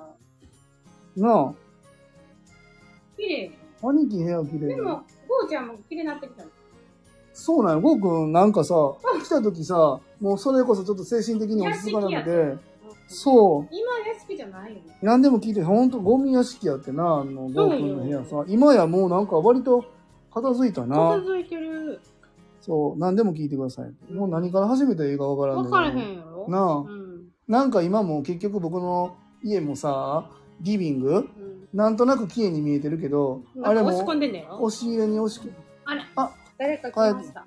[1.16, 1.54] な
[3.16, 3.50] 綺麗。
[3.82, 4.66] あ、兄貴部屋綺麗。
[4.68, 6.50] でも、ゴーちゃんも綺麗になってきたの。
[7.32, 7.80] そうなんよ。
[7.80, 8.74] ゴーくんなんかさ、
[9.24, 12.56] 来た時さ、もうそれこそちょっと精神的に落ち着かなくて、
[13.08, 13.68] そう。
[13.70, 14.98] 今屋敷じゃないよね。
[15.00, 18.44] 何でも聞いて、ほんとゴミ屋敷やってな、あの、ゴーくんの部屋さ。
[18.48, 19.95] 今やもうなんか割と
[20.36, 21.20] 片付いた片な。
[21.20, 21.98] 付いてる。
[22.60, 24.12] そう、何でも聞いてください。
[24.12, 26.46] もう何から始めたらいいかわからんねん分からへんやろ？
[26.48, 27.28] なあうん。
[27.48, 30.28] なんか今も結局僕の家もさ、
[30.60, 31.68] リビングうん。
[31.72, 34.58] なんとなく綺麗に見えてるけど、あれなんか押し込もんでんだよ。
[34.60, 35.50] 押し入れに押し込
[35.86, 37.46] あれあ誰か来ました。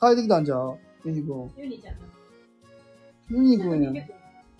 [0.00, 0.78] 変えてきたんじゃう？
[1.04, 1.50] ユニくん。
[1.58, 1.96] ユニちゃん。
[3.28, 3.96] ユニくんやん。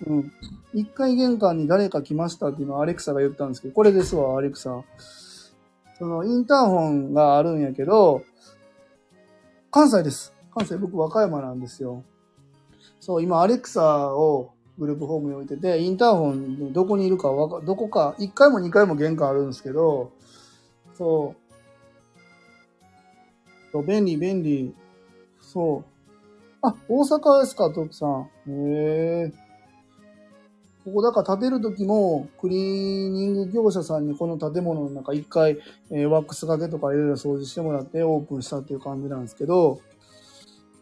[0.07, 0.33] うん。
[0.75, 4.83] 一回玄関に誰か来ましたっていうのはアレクサが言ったんですけど、これですわ、アレクサ。
[6.01, 8.23] その、インターホンがあるんやけど、
[9.71, 10.33] 関西です。
[10.55, 12.05] 関西、僕和歌山なんですよ。
[13.01, 20.11] そう、今アレクサをグループホームに置いてて、インターホンでどこにいるかか、どこか、1回も2回も玄関あるんですけど、
[20.95, 21.53] そう。
[23.73, 24.75] そう便利、便利。
[25.43, 25.85] そう。
[26.63, 28.31] あ、大阪ですか、徳さん。
[28.49, 29.50] へえ。
[30.85, 35.59] ここだから建てる時も、クリーニング業者さんにこの建物の中一回、
[35.91, 39.81] えーワックス掛けとかいろいろ掃除してもらってオープンしたっていう感じなんですけど、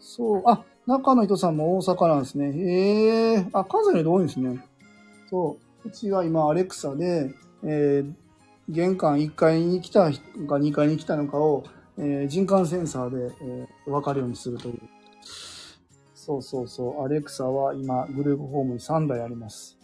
[0.01, 2.53] そう、あ、中の人さんも大阪なんですね。
[2.53, 4.65] へえ、あ、関西の人多いんですね。
[5.29, 7.33] そう、うちは今アレクサで、
[7.65, 8.13] えー
[8.71, 11.65] 玄関1階に来た人か2階に来たのかを、
[11.97, 14.81] えー人感センサーで、えー分かるようにするという。
[16.15, 17.05] そうそうそう。
[17.05, 19.78] アレクサは今、グループホームに3台あります。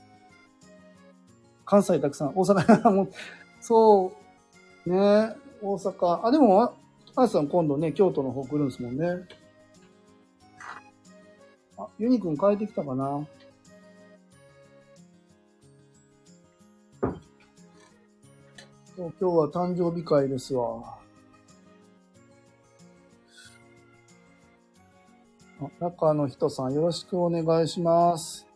[1.64, 3.08] 関西たくさん、大阪 も、
[3.60, 4.12] そ
[4.86, 6.26] う、ね、大阪。
[6.26, 6.74] あ、でも、あ
[7.16, 9.26] あやさん今度ね、京都の方来るんですもんね。
[11.78, 13.26] あ、ユニくん帰ってきたかな？
[18.96, 20.98] そう今日は誕生日会ですわ。
[25.60, 28.46] あ中の人さんよろしくお願いします。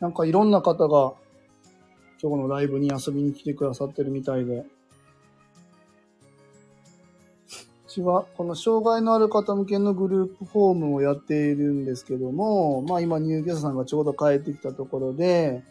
[0.00, 1.14] なんかいろんな方が
[2.22, 4.64] 今日のライブに遊びに来てくださってるみたいで。
[7.86, 15.62] うちはこの障害のある方向けのグループホームをやっているんですけども、まあ今入居者さんがちょうど帰ってきたところで、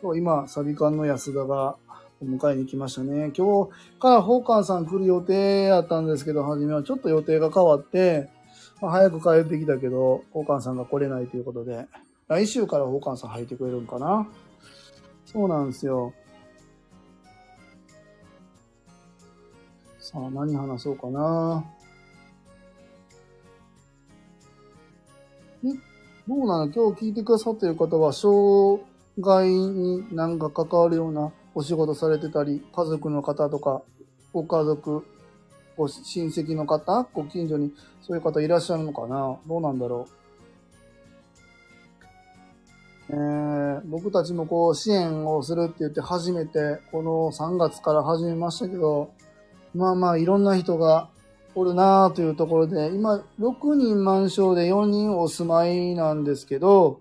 [0.00, 1.76] そう今サビ館の安田が
[2.22, 3.30] お迎えに来ましたね。
[3.36, 8.28] 今日から宝冠さん来る予定やったんですけど、初めはちょっと予定が変わって、
[8.80, 11.86] まあ、早く帰ってきたけど、宝冠さんが来れないということで、
[12.28, 14.26] 来週から宝冠さん入ってくれるんかな
[15.32, 16.12] そうなんですよ。
[20.00, 21.64] さあ、何話そうかな。
[25.62, 25.68] え、
[26.26, 26.72] どうなの？
[26.72, 28.82] 今日聞いてくださっている方は、障
[29.20, 33.82] 害になんか関わるようなお仕事されてたり、家族の方とか、
[34.32, 35.06] ご家族、
[35.76, 39.38] ご親戚の方、ご近所にそういう方いらっしゃるのかな？
[39.46, 40.19] どうなんだろう？
[43.12, 49.12] えー、僕たちもこう支援をするって言って初めて、この3月から始めましたけど、
[49.74, 51.08] まあまあいろんな人が
[51.56, 57.00] おるなあというところで、今6人満床で4人お住まいなんですけど、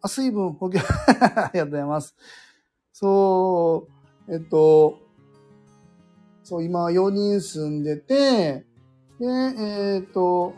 [0.00, 0.78] あ、水分補給、
[1.36, 2.16] ありがとうございます。
[2.94, 3.86] そ
[4.26, 4.98] う、えっと、
[6.44, 8.64] そう、今4人住んでて、
[9.18, 10.54] で、えっ、と、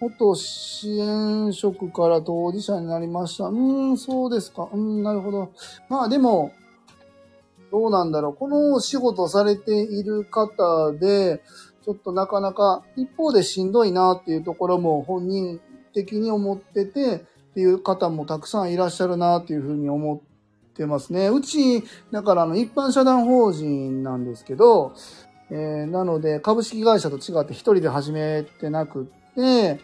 [0.00, 3.44] 元支援職から当事者になりました。
[3.44, 4.68] うーん、そうですか。
[4.72, 5.52] うーん、なるほど。
[5.88, 6.52] まあでも、
[7.70, 8.34] どうなんだろう。
[8.34, 11.42] このお仕事されている方で、
[11.84, 15.60] ちょっとなかなか一方でしんどいなっていうところも本人
[15.94, 17.18] 的に思っててっ
[17.54, 21.28] ていう方もたくさんいらっしゃるなっていうふうに思ってますね。
[21.28, 24.94] うち、だからあの一般社団法人なんですけど、
[25.50, 29.80] えーなので株式会社と違って一人で始めてなくって、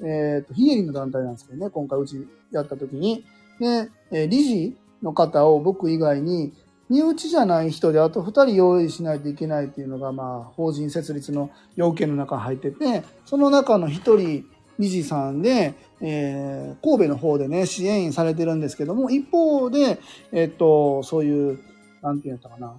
[0.00, 3.24] えっ、と、非営利の団体なんですけどね、今回うちやった時に。
[3.60, 6.52] で、え理事の方を僕以外に、
[6.88, 14.46] 身内じゃない人であと2人用意しないといけないっていうのが、まあ、法人設立の要件の中に入ってて、その中の1人、
[14.78, 19.98] 理事さんで、えー神戸の方でね、支援員されてるんですけども、一方で、
[20.32, 21.58] えっ、と、そういう、
[22.00, 22.74] なんて言うんだったかな、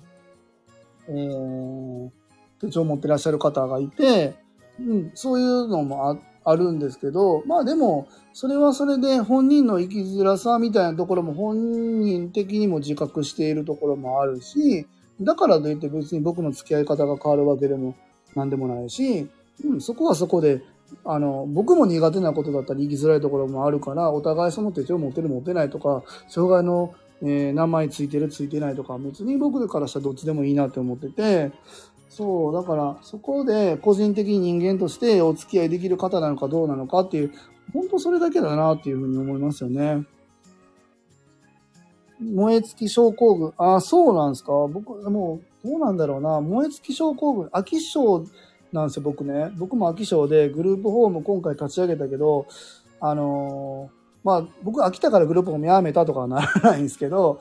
[1.10, 2.10] えー
[2.60, 4.36] 手帳を持ってらっしゃる方がいて、
[4.80, 6.20] うん、そういうのもあっ
[6.50, 14.88] あるんですけど、まあでも、それはそれで本人の生きづらさみたいなところも本人的にも自覚しているところもあるし、
[15.22, 17.96] だからといって別に僕の付き合い方が変わるわけでも
[18.36, 19.28] なんでもないし、
[19.66, 20.62] うん、そこはそこで、
[21.06, 31.52] あの、僕も苦手なことだったり、生きづらいところもあるから、お互いその手帳持てる持てないとか、障害の、えー名前ついてるついてないとか、別に僕からしたらどっちでもいいなって思ってて、
[32.10, 37.32] そう、だから、そこで個人的に人間としてお付き合いできる方なのかどうなのかっていう、
[37.72, 40.04] 本当それだけだなっていうふうに思いますよね。
[42.20, 43.54] 燃え尽き症候群。
[43.58, 44.52] あ、そうなんですか？
[44.68, 46.42] 僕、もう、どうなんだろうな。
[46.42, 47.46] 燃え尽き症候群。
[47.48, 48.26] 飽き性
[48.74, 49.52] なんですよ、僕ね。
[49.58, 52.48] 僕も飽き性で、グループホーム今回立ち上げたけど、
[53.00, 57.40] あのーまあ、僕飽きたからグループホームやめたとかはならないんですけど、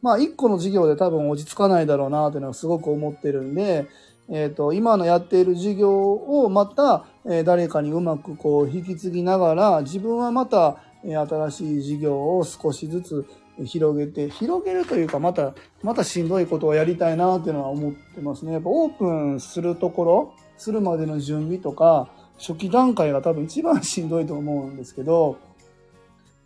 [0.00, 3.88] まあ、一個の授業で多分落ち着かないだろうなっていうのはすごく思ってるんで、
[4.30, 13.26] えっ、と、今のやっている授業をまた、えー誰かにうまくこう引き継ぎながら、自分はまた、えー新しい授業を少しずつ
[13.64, 18.52] 広げて、広げるというか、また、またしんどいことをやりたいなっていうのは思ってますね。
[18.52, 22.08] やっぱオープンするところ、するまでの準備とか、
[22.38, 25.38] 初期段階が多分一番しんどいと思うんですけど、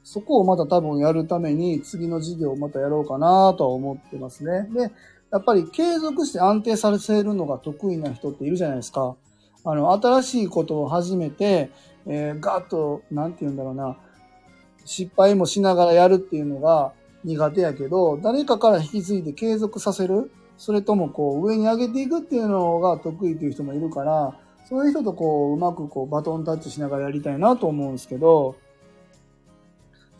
[0.03, 4.69] そこをまた多分やるために次の授業をまたやろうかなとは思ってますね。
[4.73, 4.91] で、
[5.35, 9.17] やっぱり継続して安定させるのが得意な人っているじゃないですか。
[9.65, 11.73] あの、新しいことを始めて、
[12.07, 13.97] えー、ガッと、なんて言うんだろうな、
[14.85, 16.93] 失敗もしながらやるっていうのが
[17.25, 24.39] 苦手やけど、誰かから引き継いで継続させる、それともこう上に上げていくっていうのが得意という人もいるから、
[24.69, 28.55] そういう人とこううまくこうバトンタッチしながらやりたいなと思うんですけど、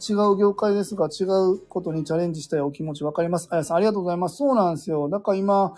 [0.09, 3.49] 違う業界ですが、違うことにチャレンジしたいお気持ちわかります？
[3.51, 4.37] あやさん、ありがとうございます。
[4.37, 5.09] そうなんですよ。
[5.09, 5.75] だから今、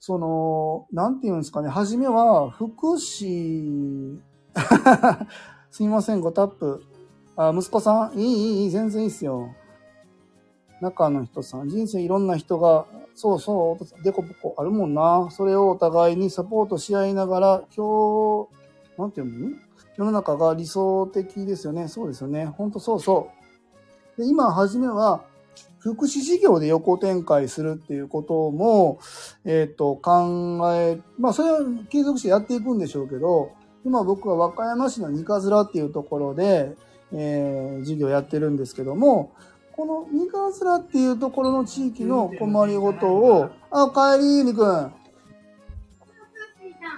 [0.00, 4.18] その、なんていうんですかね、初めは、福祉、
[5.70, 6.82] すみません、ごタップ。
[7.36, 8.18] あ、息子さん？
[8.18, 9.48] いい、いい、いい、全然いいっすよ。
[10.80, 15.28] 中の人さん、人生いろんな人が、そうそう、デコボコあるもんな。
[15.30, 18.48] それをお互いにサポートし合いながら、今日、
[18.98, 19.56] なんていうの？
[19.96, 21.88] 世の中が理想的ですよね。
[21.88, 22.46] そうですよね。
[22.46, 23.30] ほんとそうそ
[24.16, 24.20] う。
[24.20, 25.24] で今、初めは、
[25.78, 28.98] 福祉事業で横展開するっていうことも、
[29.44, 31.58] えっ、と、考え、まあ、それは
[31.90, 33.52] 継続してやっていくんでしょうけど、
[33.84, 36.74] 今僕は和歌山市の三日面っていうところで、
[37.12, 39.32] えー、事業やってるんですけども、
[39.76, 44.66] この三日面っていうところの地域の困りごとを、あ、おかえり、ゆみくん。
[44.66, 44.92] は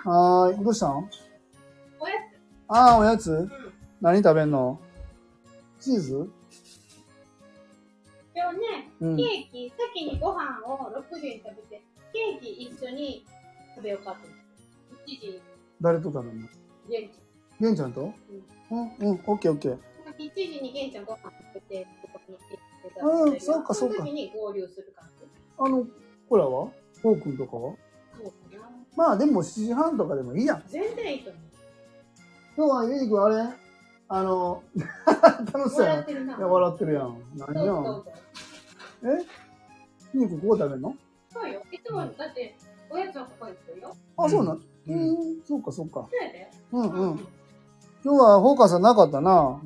[0.05, 1.10] ーい、どうしたん？
[2.68, 3.48] ああ、おやつ？
[4.01, 4.80] 何食べんの？
[5.78, 6.28] チーズ？
[8.34, 9.22] 今日ね、うんケ。
[9.22, 11.82] ーキ、先にご飯を6時に食べて、
[12.12, 13.24] ケーキ一緒に
[13.76, 14.28] 食べようかと思っ
[15.06, 15.12] て。
[15.12, 15.40] 1時、
[15.80, 16.48] 誰と食べんの？
[16.88, 17.12] 玄ち
[17.60, 18.12] ゲンちゃんと？
[18.70, 19.72] うん、うん、オッケーオッケー。
[19.72, 19.78] ゃん。
[19.78, 21.18] 1時に玄ちゃんご飯
[21.52, 25.24] 食べて、ここに行ってたうんそうかそうかその時に合流する感じ。
[25.56, 25.86] あの、
[26.28, 26.68] ほらは？
[27.01, 27.74] フォー君とかは？
[28.16, 28.68] そうかな。
[28.97, 30.64] まあでも7時半とかでもいいやん。
[30.66, 31.43] 全然いいと思う。
[32.56, 33.48] 今日はゆいくんあれ？
[34.08, 34.62] あの、
[35.52, 35.96] 楽しそうやな。
[35.96, 36.36] 笑ってるな。
[36.36, 37.18] いや、笑ってるやん。
[37.36, 38.02] 何やん？
[39.04, 39.24] え？
[40.14, 40.94] ゆいくんここ食べんの？
[41.32, 41.60] そうよ。
[41.70, 42.56] いつも、だって、
[42.88, 43.94] おやつはここにするよ。
[44.16, 44.56] あ、そうなん？
[44.56, 46.06] ううんん、そうかそうか。
[46.08, 46.50] そうやで。
[46.72, 47.28] うんうん。
[48.04, 49.60] 今日はフォーカスはなかったな。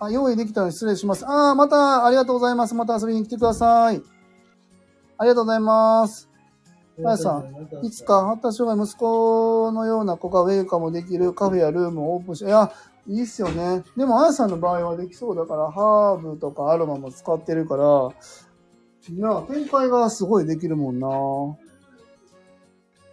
[0.00, 1.24] あ、用意できたので失礼します。
[1.26, 2.74] あー、また、ありがとうございます。
[2.74, 4.02] また遊びに来てください。
[5.18, 6.28] ありがとうございます。
[7.04, 12.72] あやさん、いつか発達障害息子のような子がウェルカムできるカフェやルームをオープンし、いや、
[13.06, 13.84] いいっすよね。
[13.96, 18.10] でも、あやさんの場合はできそうだから、ハーブとかアロマも使ってるから、
[19.10, 21.08] なあ、展開がすごいできるもんな。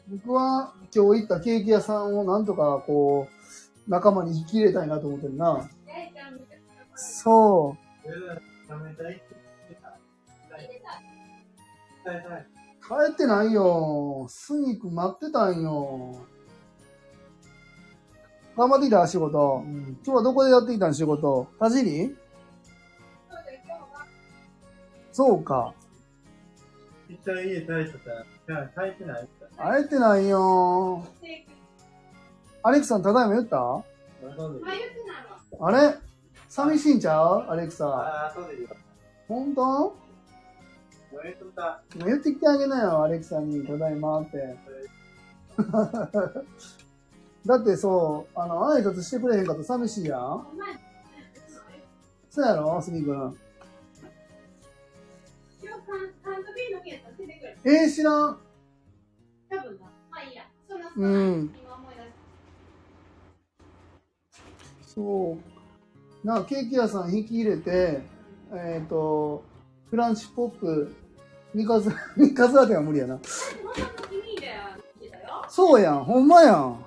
[0.10, 5.70] 僕は今日行ったケーキ屋さんをなんとかこう、仲間に引き入れたいなと思ってるな。
[5.86, 8.04] 大ちゃんめちゃくちゃそう。
[12.86, 14.26] 帰ってないよ。
[14.30, 16.26] スニーク待ってたんよ。
[18.58, 19.64] 頑張ってきた仕事。
[19.66, 21.48] 今日はどこでやってきたん仕事？
[21.60, 22.16] 田尻？
[25.12, 25.74] そうか。
[27.10, 28.00] 一回家帰って
[28.48, 29.28] たら、帰ってない。
[29.58, 31.06] 会えてないよ。
[32.64, 33.84] アレクさん、ただいま言った？
[35.60, 35.96] あれ？
[36.50, 37.46] 寂しいんちゃう？
[37.48, 37.88] アレクサ。
[37.88, 38.68] ああ、後で
[42.06, 44.58] 言ってきてあげなよ、アレクさんに、ただいまって。
[47.46, 50.48] だってそう、あの、挨拶してくれへんかったら寂しいやん。
[52.30, 53.14] そうやろスニー君。
[55.62, 57.58] 今日カンカントビーの件させてくれ。
[57.64, 58.40] えー、知らん。
[59.50, 59.86] 多分な。
[60.10, 60.44] まあいいや。
[60.68, 62.02] そんな、うん今思い出
[64.86, 65.38] しそ
[66.24, 66.28] う。
[66.28, 68.02] なんかケーキ屋さん引き入れて、
[68.52, 69.44] えっ、と、
[69.92, 70.96] フランチポップ、
[71.54, 73.20] 三日月、 三日月は無理やな。
[75.44, 75.50] た。
[75.50, 76.86] そうやん、ほんまやん。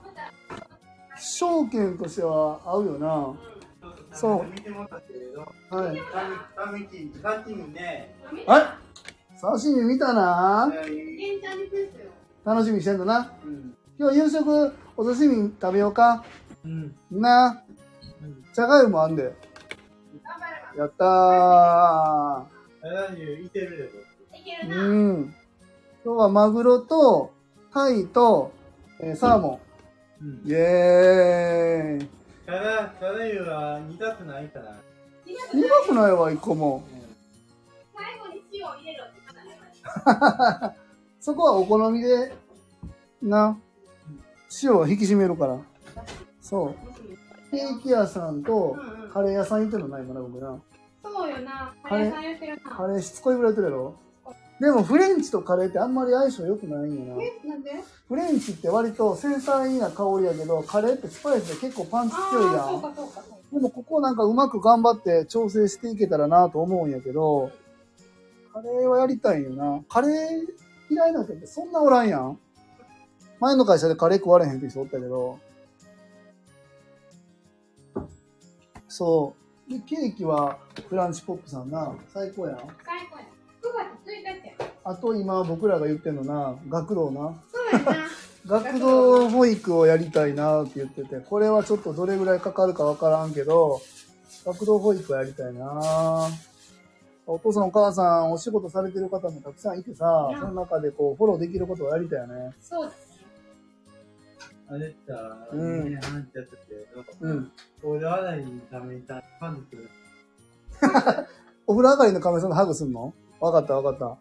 [1.18, 3.34] 証券としては合うよな。
[4.12, 5.40] そう見てもらったけれど、
[5.70, 5.98] はい。
[6.56, 8.14] タミキ、タキミね、
[8.46, 8.78] あ
[9.40, 10.72] 刺身見たな。
[12.44, 13.32] 楽しみにしてんだな。
[13.44, 13.76] うん。
[13.98, 16.24] 今日夕食、お刺身食べようか。
[16.64, 16.96] うん。
[17.10, 17.62] な。
[18.54, 19.34] じゃがいもあんで。
[20.76, 22.56] やったー。
[24.46, 24.86] けるな。
[24.88, 25.34] うん。
[26.04, 27.32] 今日はマグロと、
[27.72, 28.52] タイと、
[29.00, 29.60] えーサーモ
[30.22, 30.42] うんン。
[30.46, 32.08] イェーイ。
[32.46, 34.76] から、からゆは苦くないかな。
[35.52, 36.82] 苦くないわ、一個も。
[37.94, 40.76] 最後に塩を入れろって言ったね。
[41.20, 42.32] そこはお好みで、
[43.20, 43.58] な。
[44.62, 45.58] 塩を引き締めるから。
[46.40, 47.50] そう。
[47.50, 48.76] ケーキ屋さんと
[49.12, 50.56] カレー屋さん行ってんのない今な、僕な。
[51.02, 51.74] そうよな。
[51.82, 52.70] カレーさん言ってるな。
[52.70, 53.94] カレーしつこいぐらい言ってるやろ
[54.58, 57.22] でもフレンチとカレーってあんまり相性良くないんやな。
[57.22, 57.72] え、なんで？
[58.08, 63.22] フレンチって割と繊細な香りやけど、カレーってスパイスで結構パンチ強いやんかそうか。
[63.52, 67.50] でもここなんかうまく頑張って調整していけたらなと思うんやけど、
[68.52, 69.82] カレーはやりたいよな。
[69.88, 70.46] カレー
[70.88, 72.38] 嫌いな人ってそんなおらんやん。
[73.40, 75.38] 前の会社でカレー食われへんって人おったけど。
[78.88, 79.34] そ
[79.68, 79.70] う。
[79.70, 80.58] で、ケーキは
[80.88, 81.94] フランチポップさんな。
[82.14, 82.58] 最高やん。
[82.58, 82.66] 最
[83.10, 83.26] 高や。
[83.26, 83.35] 9月1日や。
[84.84, 87.34] あと今僕らが言ってんのな、学童な。
[87.52, 87.96] そうやな。
[88.46, 93.80] 学童保育をやりたいなって言ってて、これはちょっとどれぐらいかかるかわからんけど、
[94.44, 96.28] 学童保育をやりたいな
[97.26, 102.52] お父さんお母さんお仕事されてる方もたくさんいてさ、その中でこうフォローできることをやりたいよね。
[102.60, 103.16] そうですね。
[104.68, 107.52] あれさ、うんね、話しちゃったけど、うん。
[107.82, 109.88] 俺洗いのためにた、パンツ、
[111.66, 113.12] お風呂上がりの亀さんと ハグすんの？
[113.40, 114.18] わかったわかった。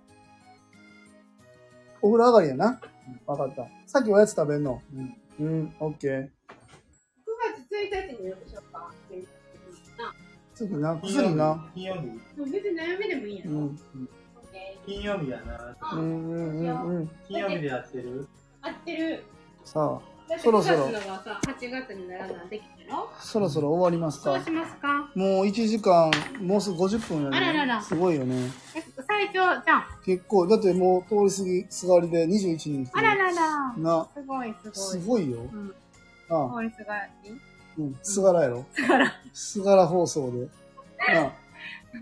[2.01, 2.79] お風呂上がりやな。
[3.25, 3.67] わかった。
[3.85, 4.81] さっきおやつ食べんの？
[4.93, 5.15] うん。
[5.39, 6.11] うん、オッケー。
[6.23, 6.29] 9
[7.69, 8.91] 月1日によくしようか。
[10.53, 11.69] 次な、薬な。
[11.73, 12.07] 金曜日。
[12.07, 13.51] もう別に悩みでもいいやろ。
[13.51, 13.65] うん。
[13.65, 13.75] オッ
[14.53, 15.75] ケ金曜日やな。
[15.81, 17.09] ーうんうんうんうん。
[17.27, 18.27] 金曜日でやってる？
[18.61, 19.23] 合ってる。
[19.65, 24.43] さあ、だって9そろそろ月のがさ、8月にならなできたろそろそろ終わりますかそう。
[24.43, 25.09] しますか？
[25.15, 26.11] もう1時間、
[26.41, 27.37] もうすぐ50分やね。
[27.37, 28.35] あらららすごいよね。
[28.75, 29.83] え最長じゃん。
[30.05, 33.73] 結構、だってもう通り過ぎ、すがりで21人来てあららら。
[33.77, 34.73] な、すごいすごい。
[34.73, 35.37] すごいよ。
[35.41, 35.75] うん。
[36.29, 37.31] あ通りすがり？
[37.77, 38.65] うん、すがらやろ。
[38.73, 39.13] すがら。
[39.33, 40.47] すがら放送で。
[41.13, 41.31] な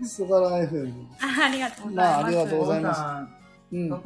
[0.06, 0.92] すがら FM。
[1.20, 2.16] あありがとうございます。
[2.16, 3.00] まあありがとうございます
[3.70, 3.76] す。
[3.76, 4.02] うん。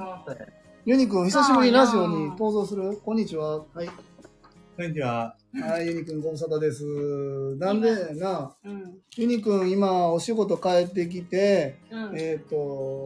[0.86, 2.98] ユニくん、久しぶりにラジオに登場する？
[3.04, 3.58] こんにちは。
[3.74, 3.90] はい。
[4.78, 5.34] こんにちは。
[5.60, 6.84] はい、ユニくん、ご無沙汰です。
[7.56, 8.98] なんでな、うん。
[9.16, 12.16] ユニくん、今、お仕事帰ってきて、うん。
[12.16, 12.54] えっ、と、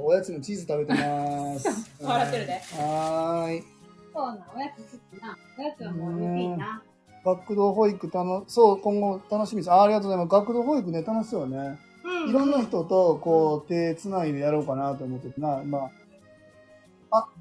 [0.05, 1.67] おやつのチーズ食べてます。
[2.05, 3.65] 笑ってるではーい。
[4.13, 5.39] そうな、おやつ好きな。
[5.59, 6.83] おやつはもう NG な。
[7.25, 9.71] 学童保育たの、そう、今後楽しみです。
[9.73, 10.31] あありがとうございます。
[10.31, 11.79] 学童保育ね、楽しそうよね。
[12.05, 12.29] うん。
[12.29, 15.63] いろんな人と、こう、手つないでやろうかなと思っててな。
[15.65, 15.89] ま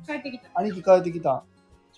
[0.07, 0.49] 帰ってきた。
[0.53, 1.43] あ、兄貴帰ってきた。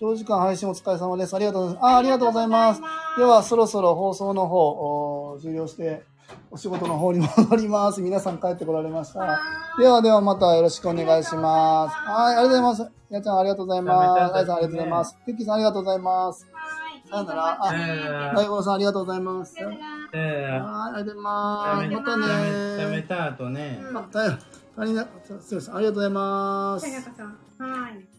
[0.04, 1.34] 長時間配信お疲れ様です。
[1.34, 1.84] ありがとうございます。
[1.86, 2.82] あ、ありがとうございます。
[3.16, 6.02] では、そろそろ放送の方、お終了して、
[6.50, 8.02] お仕事の方に戻ります。
[8.02, 9.20] 皆さん帰ってこられました。
[9.20, 9.38] は
[9.78, 11.96] ではではまたよろしくお願いします。
[11.96, 12.92] はい、ありがとうございます。
[13.08, 13.92] やちゃんありがとうございま
[14.28, 14.34] す。
[14.34, 15.16] あやさんありがとうございます。
[15.24, 16.46] テッキーさんありがとうございます。
[17.06, 17.08] い。
[17.08, 19.56] さよならあ大五郎さんありがとうございます。
[19.56, 21.88] はい、ありがとうございます。
[21.88, 22.26] ー、またね
[22.82, 23.80] 食べた後ね。
[23.82, 23.96] うん。
[23.96, 24.38] あ、大変。
[24.76, 25.72] ありがとうございます。
[25.72, 26.86] ありがとうございます。
[27.58, 28.13] はい。